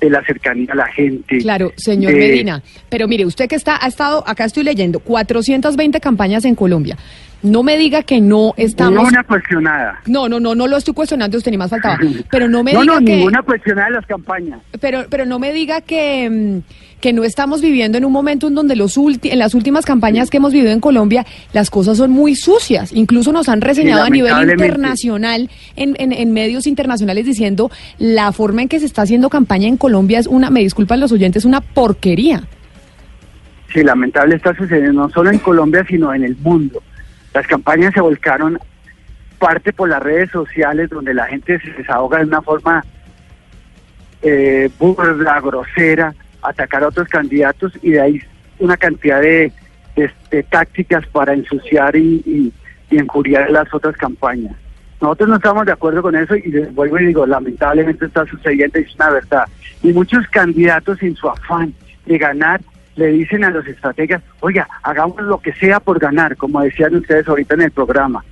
de 0.00 0.10
la 0.10 0.22
cercanía 0.24 0.66
a 0.72 0.74
la 0.76 0.86
gente. 0.88 1.38
Claro, 1.38 1.72
señor 1.76 2.12
de- 2.12 2.18
Medina. 2.18 2.62
Pero 2.90 3.08
mire, 3.08 3.24
usted 3.24 3.48
que 3.48 3.54
está, 3.56 3.82
ha 3.82 3.88
estado, 3.88 4.22
acá 4.26 4.44
estoy 4.44 4.62
leyendo, 4.64 4.98
420 5.00 6.00
campañas 6.00 6.44
en 6.44 6.54
Colombia. 6.54 6.96
No 7.42 7.62
me 7.62 7.76
diga 7.76 8.02
que 8.02 8.20
no 8.20 8.54
estamos... 8.56 8.94
Ninguna 8.98 9.22
cuestionada. 9.24 10.00
No, 10.06 10.28
no, 10.28 10.40
no, 10.40 10.54
no 10.54 10.66
lo 10.66 10.76
estoy 10.76 10.94
cuestionando, 10.94 11.36
usted 11.38 11.50
ni 11.50 11.58
más 11.58 11.70
faltaba. 11.70 11.98
Pero 12.30 12.48
no 12.48 12.62
me 12.64 12.72
no, 12.74 12.80
diga 12.82 12.94
no, 13.00 13.06
que... 13.06 13.16
ninguna 13.16 13.42
cuestionada 13.42 13.88
de 13.88 13.94
las 13.94 14.06
campañas. 14.06 14.58
Pero, 14.80 15.04
pero 15.10 15.26
no 15.26 15.38
me 15.38 15.52
diga 15.52 15.80
que, 15.80 16.28
mm, 16.28 17.00
que 17.00 17.12
no 17.12 17.22
estamos 17.24 17.60
viviendo 17.60 17.98
en 17.98 18.04
un 18.04 18.10
momento 18.12 18.48
en 18.48 18.54
donde 18.54 18.74
los 18.74 18.96
ulti- 18.98 19.30
en 19.30 19.38
las 19.38 19.54
últimas 19.54 19.84
campañas 19.84 20.28
que 20.30 20.38
hemos 20.38 20.52
vivido 20.52 20.72
en 20.72 20.80
Colombia 20.80 21.24
las 21.52 21.70
cosas 21.70 21.98
son 21.98 22.10
muy 22.10 22.34
sucias. 22.34 22.92
Incluso 22.92 23.32
nos 23.32 23.48
han 23.48 23.60
reseñado 23.60 24.02
a 24.04 24.10
nivel 24.10 24.32
internacional, 24.50 25.50
en, 25.76 25.94
en, 25.98 26.12
en 26.12 26.32
medios 26.32 26.66
internacionales, 26.66 27.26
diciendo 27.26 27.70
la 27.98 28.32
forma 28.32 28.62
en 28.62 28.68
que 28.68 28.80
se 28.80 28.86
está 28.86 29.02
haciendo 29.02 29.28
campaña 29.28 29.68
en 29.68 29.76
Colombia 29.76 30.18
es 30.18 30.26
una, 30.26 30.50
me 30.50 30.60
disculpan 30.60 31.00
los 31.00 31.12
oyentes, 31.12 31.44
una 31.44 31.60
porquería. 31.60 32.42
Sí, 33.72 33.82
lamentable 33.82 34.36
está 34.36 34.54
sucediendo 34.56 35.02
no 35.02 35.10
solo 35.10 35.30
en 35.30 35.38
Colombia, 35.38 35.84
sino 35.88 36.14
en 36.14 36.24
el 36.24 36.36
mundo. 36.36 36.82
Las 37.36 37.46
campañas 37.46 37.92
se 37.92 38.00
volcaron 38.00 38.58
parte 39.38 39.70
por 39.70 39.90
las 39.90 40.02
redes 40.02 40.30
sociales, 40.30 40.88
donde 40.88 41.12
la 41.12 41.26
gente 41.26 41.60
se 41.60 41.70
desahoga 41.72 42.20
de 42.20 42.24
una 42.24 42.40
forma 42.40 42.82
eh, 44.22 44.70
burda, 44.78 45.38
grosera, 45.42 46.14
atacar 46.40 46.82
a 46.82 46.88
otros 46.88 47.06
candidatos 47.08 47.74
y 47.82 47.90
de 47.90 48.00
ahí 48.00 48.20
una 48.58 48.78
cantidad 48.78 49.20
de, 49.20 49.52
de- 50.30 50.42
tácticas 50.44 51.06
para 51.08 51.34
ensuciar 51.34 51.94
y, 51.94 52.22
y, 52.24 52.52
y 52.90 52.98
injuriar 52.98 53.50
las 53.50 53.68
otras 53.74 53.94
campañas. 53.98 54.56
Nosotros 55.02 55.28
no 55.28 55.36
estamos 55.36 55.66
de 55.66 55.72
acuerdo 55.72 56.00
con 56.00 56.16
eso 56.16 56.36
y 56.36 56.50
les 56.50 56.74
vuelvo 56.74 56.98
y 56.98 57.08
digo, 57.08 57.26
lamentablemente 57.26 58.06
está 58.06 58.24
sucediendo 58.24 58.78
y 58.78 58.84
es 58.84 58.94
una 58.94 59.10
verdad. 59.10 59.44
Y 59.82 59.92
muchos 59.92 60.26
candidatos 60.28 61.02
en 61.02 61.14
su 61.14 61.28
afán 61.28 61.74
de 62.06 62.16
ganar 62.16 62.62
le 62.96 63.08
dicen 63.08 63.44
a 63.44 63.50
los 63.50 63.66
estrategas, 63.66 64.22
oiga, 64.40 64.66
hagamos 64.82 65.20
lo 65.22 65.38
que 65.38 65.52
sea 65.52 65.80
por 65.80 65.98
ganar, 65.98 66.36
como 66.36 66.62
decían 66.62 66.96
ustedes 66.96 67.28
ahorita 67.28 67.54
en 67.54 67.62
el 67.62 67.70
programa. 67.70 68.24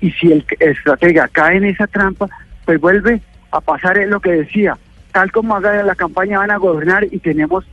Y, 0.00 0.10
si 0.12 0.32
el 0.32 0.44
estratega 0.58 1.28
cae 1.28 1.56
en 1.56 1.64
esa 1.64 1.86
trampa, 1.86 2.28
pues 2.64 2.80
vuelve 2.80 3.20
a 3.50 3.60
pasar 3.60 3.96
lo 4.08 4.20
que 4.20 4.32
decía, 4.32 4.76
tal 5.12 5.30
como 5.30 5.54
haga 5.54 5.82
la 5.82 5.94
campaña 5.94 6.38
van 6.38 6.50
a 6.50 6.56
gobernar 6.56 7.06
y 7.10 7.18
tenemos 7.18 7.64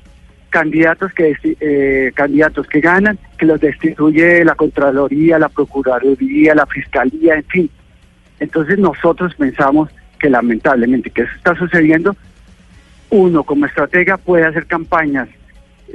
candidatos 0.49 1.11
que 1.13 1.35
eh, 1.43 2.11
candidatos 2.13 2.67
que 2.67 2.81
ganan, 2.81 3.17
que 3.37 3.45
los 3.45 3.59
destituye 3.59 4.43
la 4.45 4.55
Contraloría, 4.55 5.39
la 5.39 5.49
Procuraduría, 5.49 6.53
la 6.53 6.65
Fiscalía, 6.65 7.35
en 7.35 7.45
fin. 7.45 7.69
Entonces 8.39 8.77
nosotros 8.77 9.33
pensamos 9.35 9.89
que 10.19 10.29
lamentablemente 10.29 11.09
que 11.09 11.23
eso 11.23 11.31
está 11.35 11.55
sucediendo, 11.55 12.15
uno 13.09 13.43
como 13.43 13.65
estratega 13.65 14.17
puede 14.17 14.45
hacer 14.45 14.67
campañas 14.67 15.29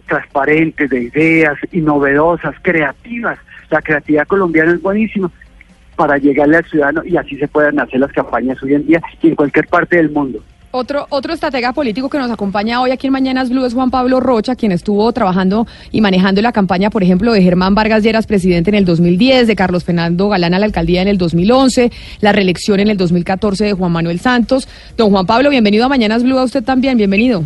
transparentes, 0.07 0.91
de 0.91 1.03
ideas 1.03 1.57
y 1.73 1.81
novedosas, 1.81 2.55
creativas. 2.63 3.39
La 3.71 3.83
creatividad 3.83 4.27
colombiana 4.27 4.73
es 4.73 4.83
buenísima 4.83 5.31
para 5.97 6.19
llegarle 6.19 6.59
al 6.59 6.65
ciudadano 6.65 7.03
y 7.05 7.17
así 7.17 7.37
se 7.37 7.49
pueden 7.49 7.81
hacer 7.81 8.01
las 8.01 8.13
campañas 8.13 8.63
hoy 8.63 8.75
en 8.75 8.87
día 8.87 9.03
y 9.23 9.29
en 9.29 9.35
cualquier 9.35 9.67
parte 9.67 9.97
del 9.97 10.11
mundo. 10.11 10.41
Otro, 10.79 11.07
otro 11.09 11.33
estratega 11.33 11.73
político 11.73 12.11
que 12.11 12.19
nos 12.19 12.31
acompaña 12.31 12.83
hoy 12.83 12.91
aquí 12.91 13.07
en 13.07 13.13
Mañanas 13.15 13.49
Blue 13.49 13.65
es 13.65 13.73
Juan 13.73 13.91
Pablo 13.91 14.21
Rocha, 14.21 14.57
quien 14.57 14.73
estuvo 14.73 15.11
trabajando 15.13 15.67
y 15.91 16.03
manejando 16.03 16.43
la 16.43 16.53
campaña, 16.53 16.91
por 16.91 17.03
ejemplo, 17.03 17.33
de 17.33 17.41
Germán 17.41 17.75
Vargas 17.75 18.03
Lleras, 18.03 18.27
presidente 18.27 18.69
en 18.69 18.75
el 18.75 18.85
2010, 18.85 19.47
de 19.47 19.57
Carlos 19.57 19.85
Fernando 19.85 20.29
Galán 20.29 20.53
a 20.53 20.59
la 20.59 20.67
alcaldía 20.67 21.01
en 21.01 21.09
el 21.09 21.17
2011, 21.17 21.91
la 22.21 22.33
reelección 22.33 22.81
en 22.81 22.89
el 22.89 22.99
2014 22.99 23.65
de 23.65 23.73
Juan 23.73 23.93
Manuel 23.93 24.21
Santos. 24.21 24.69
Don 24.99 25.11
Juan 25.11 25.25
Pablo, 25.25 25.49
bienvenido 25.49 25.87
a 25.87 25.89
Mañanas 25.89 26.23
Blue, 26.25 26.39
a 26.39 26.45
usted 26.45 26.63
también, 26.63 26.99
bienvenido. 26.99 27.43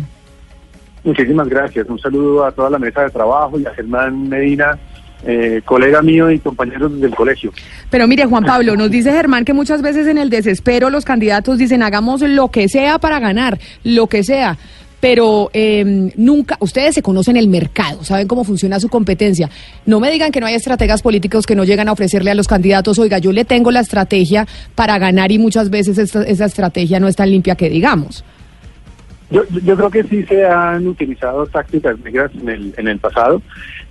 Muchísimas 1.03 1.47
gracias. 1.49 1.87
Un 1.89 1.99
saludo 1.99 2.45
a 2.45 2.51
toda 2.51 2.69
la 2.69 2.77
mesa 2.79 3.01
de 3.03 3.09
trabajo 3.09 3.59
y 3.59 3.65
a 3.65 3.73
Germán 3.73 4.29
Medina, 4.29 4.77
eh, 5.25 5.61
colega 5.65 6.01
mío 6.01 6.29
y 6.29 6.39
compañero 6.39 6.89
del 6.89 7.13
colegio. 7.15 7.51
Pero 7.89 8.07
mire, 8.07 8.25
Juan 8.25 8.43
Pablo, 8.43 8.75
nos 8.75 8.91
dice 8.91 9.11
Germán 9.11 9.43
que 9.45 9.53
muchas 9.53 9.81
veces 9.81 10.07
en 10.07 10.17
el 10.17 10.29
desespero 10.29 10.89
los 10.89 11.05
candidatos 11.05 11.57
dicen 11.57 11.81
hagamos 11.83 12.21
lo 12.21 12.49
que 12.49 12.69
sea 12.69 12.99
para 12.99 13.19
ganar, 13.19 13.59
lo 13.83 14.07
que 14.07 14.23
sea. 14.23 14.57
Pero 14.99 15.49
eh, 15.53 16.11
nunca, 16.15 16.57
ustedes 16.59 16.93
se 16.93 17.01
conocen 17.01 17.35
el 17.35 17.47
mercado, 17.47 18.03
saben 18.03 18.27
cómo 18.27 18.43
funciona 18.43 18.79
su 18.79 18.87
competencia. 18.87 19.49
No 19.87 19.99
me 19.99 20.11
digan 20.11 20.31
que 20.31 20.39
no 20.39 20.45
hay 20.45 20.53
estrategas 20.53 21.01
políticos 21.01 21.47
que 21.47 21.55
no 21.55 21.63
llegan 21.63 21.87
a 21.89 21.93
ofrecerle 21.93 22.29
a 22.29 22.35
los 22.35 22.47
candidatos, 22.47 22.99
oiga, 22.99 23.17
yo 23.17 23.31
le 23.31 23.43
tengo 23.43 23.71
la 23.71 23.79
estrategia 23.79 24.47
para 24.75 24.99
ganar 24.99 25.31
y 25.31 25.39
muchas 25.39 25.71
veces 25.71 25.97
esta- 25.97 26.21
esa 26.21 26.45
estrategia 26.45 26.99
no 26.99 27.07
es 27.07 27.15
tan 27.15 27.31
limpia 27.31 27.55
que 27.55 27.67
digamos. 27.71 28.23
Yo, 29.31 29.43
yo 29.63 29.77
creo 29.77 29.89
que 29.89 30.03
sí 30.03 30.23
se 30.23 30.45
han 30.45 30.85
utilizado 30.87 31.45
tácticas 31.47 31.97
negras 31.99 32.31
en 32.35 32.49
el, 32.49 32.73
en 32.77 32.87
el 32.89 32.99
pasado, 32.99 33.41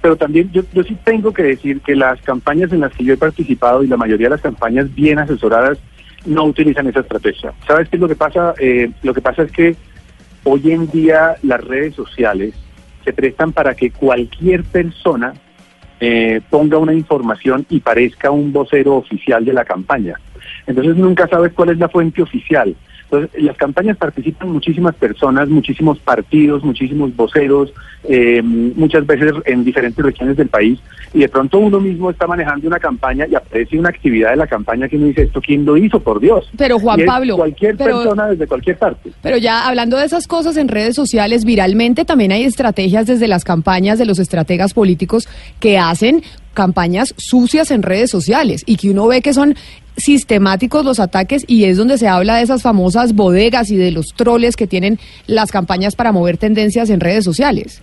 pero 0.02 0.14
también 0.14 0.50
yo, 0.52 0.62
yo 0.74 0.82
sí 0.82 0.96
tengo 1.02 1.32
que 1.32 1.42
decir 1.42 1.80
que 1.80 1.96
las 1.96 2.20
campañas 2.20 2.72
en 2.72 2.80
las 2.80 2.92
que 2.92 3.04
yo 3.04 3.14
he 3.14 3.16
participado 3.16 3.82
y 3.82 3.86
la 3.86 3.96
mayoría 3.96 4.26
de 4.26 4.34
las 4.36 4.42
campañas 4.42 4.94
bien 4.94 5.18
asesoradas 5.18 5.78
no 6.26 6.44
utilizan 6.44 6.86
esa 6.86 7.00
estrategia. 7.00 7.52
¿Sabes 7.66 7.88
qué 7.88 7.96
es 7.96 8.00
lo 8.00 8.08
que 8.08 8.16
pasa? 8.16 8.54
Eh, 8.58 8.90
lo 9.02 9.14
que 9.14 9.22
pasa 9.22 9.42
es 9.42 9.52
que 9.52 9.76
hoy 10.44 10.72
en 10.72 10.90
día 10.90 11.36
las 11.42 11.62
redes 11.64 11.94
sociales 11.94 12.54
se 13.04 13.12
prestan 13.12 13.52
para 13.52 13.74
que 13.74 13.90
cualquier 13.90 14.64
persona 14.64 15.32
eh, 16.00 16.40
ponga 16.50 16.78
una 16.78 16.94
información 16.94 17.66
y 17.68 17.80
parezca 17.80 18.30
un 18.30 18.52
vocero 18.52 18.96
oficial 18.96 19.44
de 19.44 19.52
la 19.52 19.64
campaña. 19.64 20.14
Entonces 20.66 20.96
nunca 20.96 21.28
sabes 21.28 21.52
cuál 21.52 21.70
es 21.70 21.78
la 21.78 21.88
fuente 21.88 22.22
oficial. 22.22 22.74
Entonces, 23.10 23.30
en 23.40 23.46
las 23.46 23.56
campañas 23.56 23.96
participan 23.96 24.52
muchísimas 24.52 24.94
personas, 24.94 25.48
muchísimos 25.48 25.98
partidos, 25.98 26.62
muchísimos 26.62 27.14
voceros, 27.16 27.72
eh, 28.04 28.40
muchas 28.40 29.04
veces 29.04 29.32
en 29.46 29.64
diferentes 29.64 30.04
regiones 30.04 30.36
del 30.36 30.48
país, 30.48 30.78
y 31.12 31.18
de 31.18 31.28
pronto 31.28 31.58
uno 31.58 31.80
mismo 31.80 32.08
está 32.10 32.28
manejando 32.28 32.68
una 32.68 32.78
campaña 32.78 33.26
y 33.28 33.34
aparece 33.34 33.76
una 33.76 33.88
actividad 33.88 34.30
de 34.30 34.36
la 34.36 34.46
campaña 34.46 34.88
que 34.88 34.96
uno 34.96 35.06
dice, 35.06 35.22
¿esto 35.22 35.40
quién 35.40 35.64
lo 35.64 35.76
hizo? 35.76 35.98
Por 35.98 36.20
Dios. 36.20 36.48
Pero, 36.56 36.78
Juan 36.78 37.00
Y 37.00 37.02
es 37.02 37.08
Pablo, 37.08 37.36
Cualquier 37.36 37.76
pero- 37.76 37.96
persona 37.96 38.28
desde 38.28 38.46
cualquier 38.46 38.78
parte. 38.78 39.10
Pero 39.22 39.38
ya 39.38 39.66
hablando 39.66 39.96
de 39.96 40.04
esas 40.04 40.28
cosas 40.28 40.56
en 40.56 40.68
redes 40.68 40.94
sociales, 40.94 41.44
viralmente 41.44 42.04
también 42.04 42.30
hay 42.30 42.44
estrategias 42.44 43.06
desde 43.08 43.26
las 43.26 43.42
campañas 43.42 43.98
de 43.98 44.06
los 44.06 44.20
estrategas 44.20 44.72
políticos 44.72 45.26
que 45.58 45.78
hacen 45.78 46.22
campañas 46.54 47.14
sucias 47.16 47.70
en 47.70 47.82
redes 47.82 48.10
sociales 48.10 48.62
y 48.66 48.76
que 48.76 48.90
uno 48.90 49.06
ve 49.06 49.22
que 49.22 49.32
son 49.32 49.54
sistemáticos 49.96 50.84
los 50.84 51.00
ataques 51.00 51.44
y 51.46 51.64
es 51.64 51.76
donde 51.76 51.98
se 51.98 52.08
habla 52.08 52.36
de 52.36 52.42
esas 52.42 52.62
famosas 52.62 53.14
bodegas 53.14 53.70
y 53.70 53.76
de 53.76 53.90
los 53.90 54.08
troles 54.14 54.56
que 54.56 54.66
tienen 54.66 54.98
las 55.26 55.50
campañas 55.50 55.96
para 55.96 56.12
mover 56.12 56.36
tendencias 56.36 56.90
en 56.90 57.00
redes 57.00 57.24
sociales. 57.24 57.82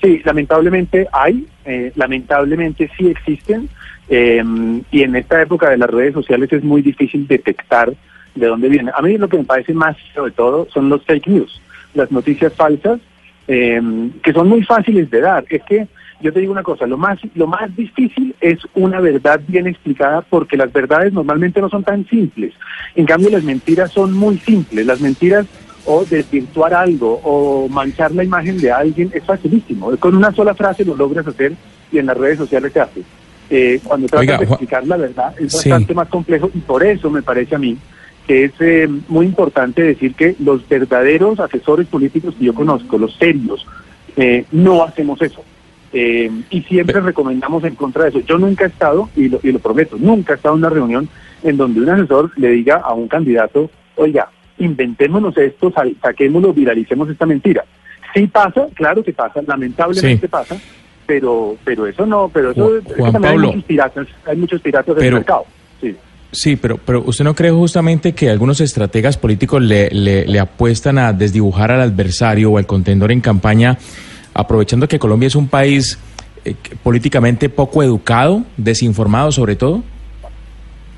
Sí, 0.00 0.20
lamentablemente 0.24 1.06
hay, 1.12 1.46
eh, 1.64 1.92
lamentablemente 1.94 2.90
sí 2.96 3.08
existen, 3.08 3.68
eh, 4.08 4.42
y 4.90 5.02
en 5.02 5.14
esta 5.14 5.42
época 5.42 5.70
de 5.70 5.78
las 5.78 5.90
redes 5.90 6.14
sociales 6.14 6.52
es 6.52 6.64
muy 6.64 6.82
difícil 6.82 7.26
detectar 7.28 7.92
de 8.34 8.46
dónde 8.46 8.68
viene. 8.68 8.90
A 8.96 9.02
mí 9.02 9.16
lo 9.18 9.28
que 9.28 9.38
me 9.38 9.44
parece 9.44 9.72
más, 9.72 9.96
sobre 10.14 10.32
todo, 10.32 10.66
son 10.72 10.88
los 10.88 11.04
fake 11.04 11.28
news, 11.28 11.60
las 11.94 12.10
noticias 12.10 12.52
falsas, 12.54 13.00
eh, 13.46 13.80
que 14.22 14.32
son 14.32 14.48
muy 14.48 14.62
fáciles 14.64 15.10
de 15.10 15.20
dar. 15.20 15.44
Es 15.48 15.62
que 15.64 15.86
yo 16.20 16.32
te 16.32 16.40
digo 16.40 16.52
una 16.52 16.62
cosa, 16.62 16.86
lo 16.86 16.96
más, 16.96 17.18
lo 17.34 17.46
más 17.46 17.74
difícil 17.76 18.34
es 18.40 18.58
una 18.74 19.00
verdad 19.00 19.40
bien 19.46 19.66
explicada 19.66 20.22
porque 20.22 20.56
las 20.56 20.72
verdades 20.72 21.12
normalmente 21.12 21.60
no 21.60 21.68
son 21.68 21.82
tan 21.84 22.06
simples. 22.08 22.54
En 22.94 23.06
cambio, 23.06 23.30
las 23.30 23.42
mentiras 23.42 23.90
son 23.92 24.12
muy 24.12 24.38
simples. 24.38 24.84
Las 24.86 25.00
mentiras 25.00 25.46
o 25.86 26.04
desvirtuar 26.04 26.74
algo 26.74 27.20
o 27.24 27.68
manchar 27.68 28.12
la 28.12 28.24
imagen 28.24 28.58
de 28.58 28.70
alguien 28.70 29.10
es 29.14 29.24
facilísimo. 29.24 29.96
Con 29.96 30.14
una 30.14 30.32
sola 30.32 30.54
frase 30.54 30.84
lo 30.84 30.94
logras 30.94 31.26
hacer 31.26 31.54
y 31.90 31.98
en 31.98 32.06
las 32.06 32.16
redes 32.16 32.38
sociales 32.38 32.72
se 32.72 32.80
hace. 32.80 33.02
Eh, 33.48 33.80
cuando 33.82 34.06
tratas 34.06 34.20
Oiga, 34.20 34.38
de 34.38 34.44
explicar 34.44 34.86
la 34.86 34.96
verdad 34.96 35.34
es 35.40 35.50
Sí. 35.52 35.68
bastante 35.70 35.94
más 35.94 36.08
complejo 36.08 36.50
y 36.54 36.58
por 36.60 36.84
eso 36.84 37.10
me 37.10 37.20
parece 37.22 37.56
a 37.56 37.58
mí 37.58 37.76
que 38.28 38.44
es 38.44 38.52
eh, 38.60 38.88
muy 39.08 39.26
importante 39.26 39.82
decir 39.82 40.14
que 40.14 40.36
los 40.38 40.68
verdaderos 40.68 41.40
asesores 41.40 41.88
políticos 41.88 42.34
que 42.38 42.44
yo 42.44 42.54
conozco, 42.54 42.96
los 42.96 43.16
serios, 43.16 43.66
eh, 44.16 44.44
no 44.52 44.84
hacemos 44.84 45.20
eso. 45.20 45.42
Eh, 45.92 46.30
y 46.50 46.60
siempre 46.62 47.00
recomendamos 47.00 47.64
en 47.64 47.74
contra 47.74 48.04
de 48.04 48.10
eso. 48.10 48.20
Yo 48.20 48.38
nunca 48.38 48.64
he 48.64 48.68
estado, 48.68 49.08
y 49.16 49.28
lo, 49.28 49.40
y 49.42 49.50
lo 49.50 49.58
prometo, 49.58 49.96
nunca 49.98 50.32
he 50.34 50.36
estado 50.36 50.54
en 50.54 50.60
una 50.60 50.68
reunión 50.70 51.08
en 51.42 51.56
donde 51.56 51.80
un 51.80 51.88
asesor 51.88 52.30
le 52.36 52.50
diga 52.50 52.76
a 52.76 52.94
un 52.94 53.08
candidato, 53.08 53.70
oiga, 53.96 54.28
inventémonos 54.58 55.36
esto, 55.36 55.72
sa- 55.72 55.82
saquémoslo, 56.02 56.52
viralicemos 56.52 57.08
esta 57.10 57.26
mentira. 57.26 57.64
Sí 58.14 58.26
pasa, 58.26 58.66
claro 58.74 59.02
que 59.02 59.12
pasa, 59.12 59.40
lamentablemente 59.46 60.26
Sí. 60.26 60.28
pasa, 60.28 60.56
pero 61.06 61.56
pero 61.64 61.86
eso 61.86 62.06
no, 62.06 62.28
pero 62.32 62.50
eso 62.52 62.76
es 62.78 62.84
Juan 62.96 63.12
también 63.12 63.32
Pablo. 63.34 63.48
hay 63.48 63.54
muchos 63.54 63.64
piratas, 63.64 64.06
hay 64.26 64.36
muchos 64.36 64.60
piratas 64.60 64.88
en 64.88 64.94
el 64.94 64.98
Pero- 65.06 65.16
mercado. 65.16 65.44
Sí. 65.80 65.96
Sí, 66.32 66.54
pero, 66.56 66.78
pero 66.78 67.02
¿usted 67.04 67.24
no 67.24 67.34
cree 67.34 67.50
justamente 67.50 68.12
que 68.12 68.30
algunos 68.30 68.60
estrategas 68.60 69.16
políticos 69.16 69.60
le, 69.62 69.90
le, 69.90 70.24
le 70.26 70.38
apuestan 70.38 70.98
a 70.98 71.12
desdibujar 71.12 71.72
al 71.72 71.80
adversario 71.80 72.52
o 72.52 72.58
al 72.58 72.66
contendor 72.66 73.10
en 73.10 73.20
campaña, 73.20 73.76
aprovechando 74.34 74.88
que 74.88 74.98
Colombia 74.98 75.26
es 75.26 75.34
un 75.34 75.48
país 75.48 75.98
eh, 76.44 76.54
políticamente 76.82 77.48
poco 77.48 77.82
educado, 77.82 78.44
desinformado 78.56 79.32
sobre 79.32 79.56
todo? 79.56 79.82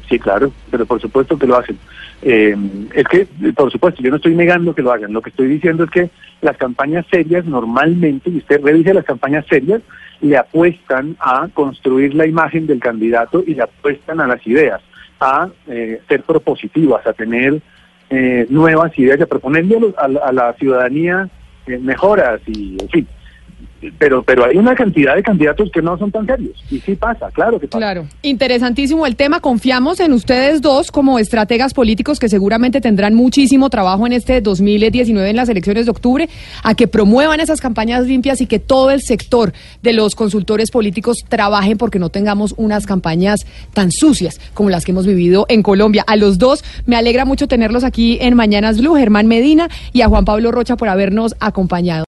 Sí, 0.08 0.18
claro, 0.18 0.52
pero 0.70 0.84
por 0.86 1.00
supuesto 1.00 1.38
que 1.38 1.46
lo 1.46 1.56
hacen. 1.56 1.78
Eh, 2.22 2.56
es 2.94 3.04
que, 3.08 3.26
por 3.52 3.72
supuesto, 3.72 4.02
yo 4.02 4.10
no 4.10 4.16
estoy 4.16 4.34
negando 4.34 4.74
que 4.74 4.82
lo 4.82 4.92
hagan. 4.92 5.12
Lo 5.12 5.22
que 5.22 5.30
estoy 5.30 5.48
diciendo 5.48 5.84
es 5.84 5.90
que 5.90 6.10
las 6.40 6.56
campañas 6.56 7.04
serias 7.10 7.44
normalmente, 7.44 8.30
y 8.30 8.38
usted 8.38 8.60
revise 8.62 8.94
las 8.94 9.04
campañas 9.04 9.44
serias, 9.48 9.82
le 10.20 10.36
apuestan 10.36 11.16
a 11.18 11.48
construir 11.52 12.14
la 12.14 12.26
imagen 12.26 12.66
del 12.66 12.78
candidato 12.78 13.42
y 13.44 13.54
le 13.54 13.62
apuestan 13.62 14.20
a 14.20 14.26
las 14.26 14.46
ideas, 14.46 14.80
a 15.18 15.48
eh, 15.66 16.00
ser 16.08 16.22
propositivas, 16.22 17.04
a 17.06 17.12
tener 17.12 17.60
eh, 18.10 18.46
nuevas 18.50 18.96
ideas, 18.98 19.20
a 19.20 19.26
proponerle 19.26 19.78
a, 19.96 20.04
a 20.04 20.32
la 20.32 20.52
ciudadanía 20.54 21.28
eh, 21.66 21.78
mejoras 21.78 22.40
y, 22.46 22.76
en 22.80 22.88
fin. 22.88 23.08
Pero, 23.98 24.22
pero 24.22 24.44
hay 24.44 24.56
una 24.56 24.74
cantidad 24.74 25.16
de 25.16 25.22
candidatos 25.22 25.70
que 25.72 25.82
no 25.82 25.98
son 25.98 26.10
tan 26.10 26.24
serios. 26.26 26.52
Y 26.70 26.78
sí 26.78 26.94
pasa, 26.94 27.30
claro 27.32 27.58
que 27.58 27.66
pasa. 27.66 27.78
Claro, 27.78 28.06
interesantísimo 28.22 29.06
el 29.06 29.16
tema. 29.16 29.40
Confiamos 29.40 29.98
en 30.00 30.12
ustedes 30.12 30.62
dos 30.62 30.92
como 30.92 31.18
estrategas 31.18 31.74
políticos 31.74 32.20
que 32.20 32.28
seguramente 32.28 32.80
tendrán 32.80 33.14
muchísimo 33.14 33.70
trabajo 33.70 34.06
en 34.06 34.12
este 34.12 34.40
2019 34.40 35.30
en 35.30 35.36
las 35.36 35.48
elecciones 35.48 35.86
de 35.86 35.90
octubre, 35.90 36.28
a 36.62 36.74
que 36.74 36.86
promuevan 36.86 37.40
esas 37.40 37.60
campañas 37.60 38.06
limpias 38.06 38.40
y 38.40 38.46
que 38.46 38.58
todo 38.58 38.90
el 38.90 39.02
sector 39.02 39.52
de 39.82 39.92
los 39.92 40.14
consultores 40.14 40.70
políticos 40.70 41.18
trabajen 41.28 41.76
porque 41.76 41.98
no 41.98 42.08
tengamos 42.08 42.54
unas 42.56 42.86
campañas 42.86 43.40
tan 43.74 43.90
sucias 43.90 44.40
como 44.54 44.70
las 44.70 44.84
que 44.84 44.92
hemos 44.92 45.06
vivido 45.06 45.46
en 45.48 45.62
Colombia. 45.62 46.04
A 46.06 46.16
los 46.16 46.38
dos 46.38 46.64
me 46.86 46.96
alegra 46.96 47.24
mucho 47.24 47.48
tenerlos 47.48 47.84
aquí 47.84 48.18
en 48.20 48.34
Mañanas 48.34 48.78
Blue, 48.78 48.94
Germán 48.94 49.26
Medina 49.26 49.68
y 49.92 50.02
a 50.02 50.08
Juan 50.08 50.24
Pablo 50.24 50.52
Rocha 50.52 50.76
por 50.76 50.88
habernos 50.88 51.34
acompañado. 51.40 52.00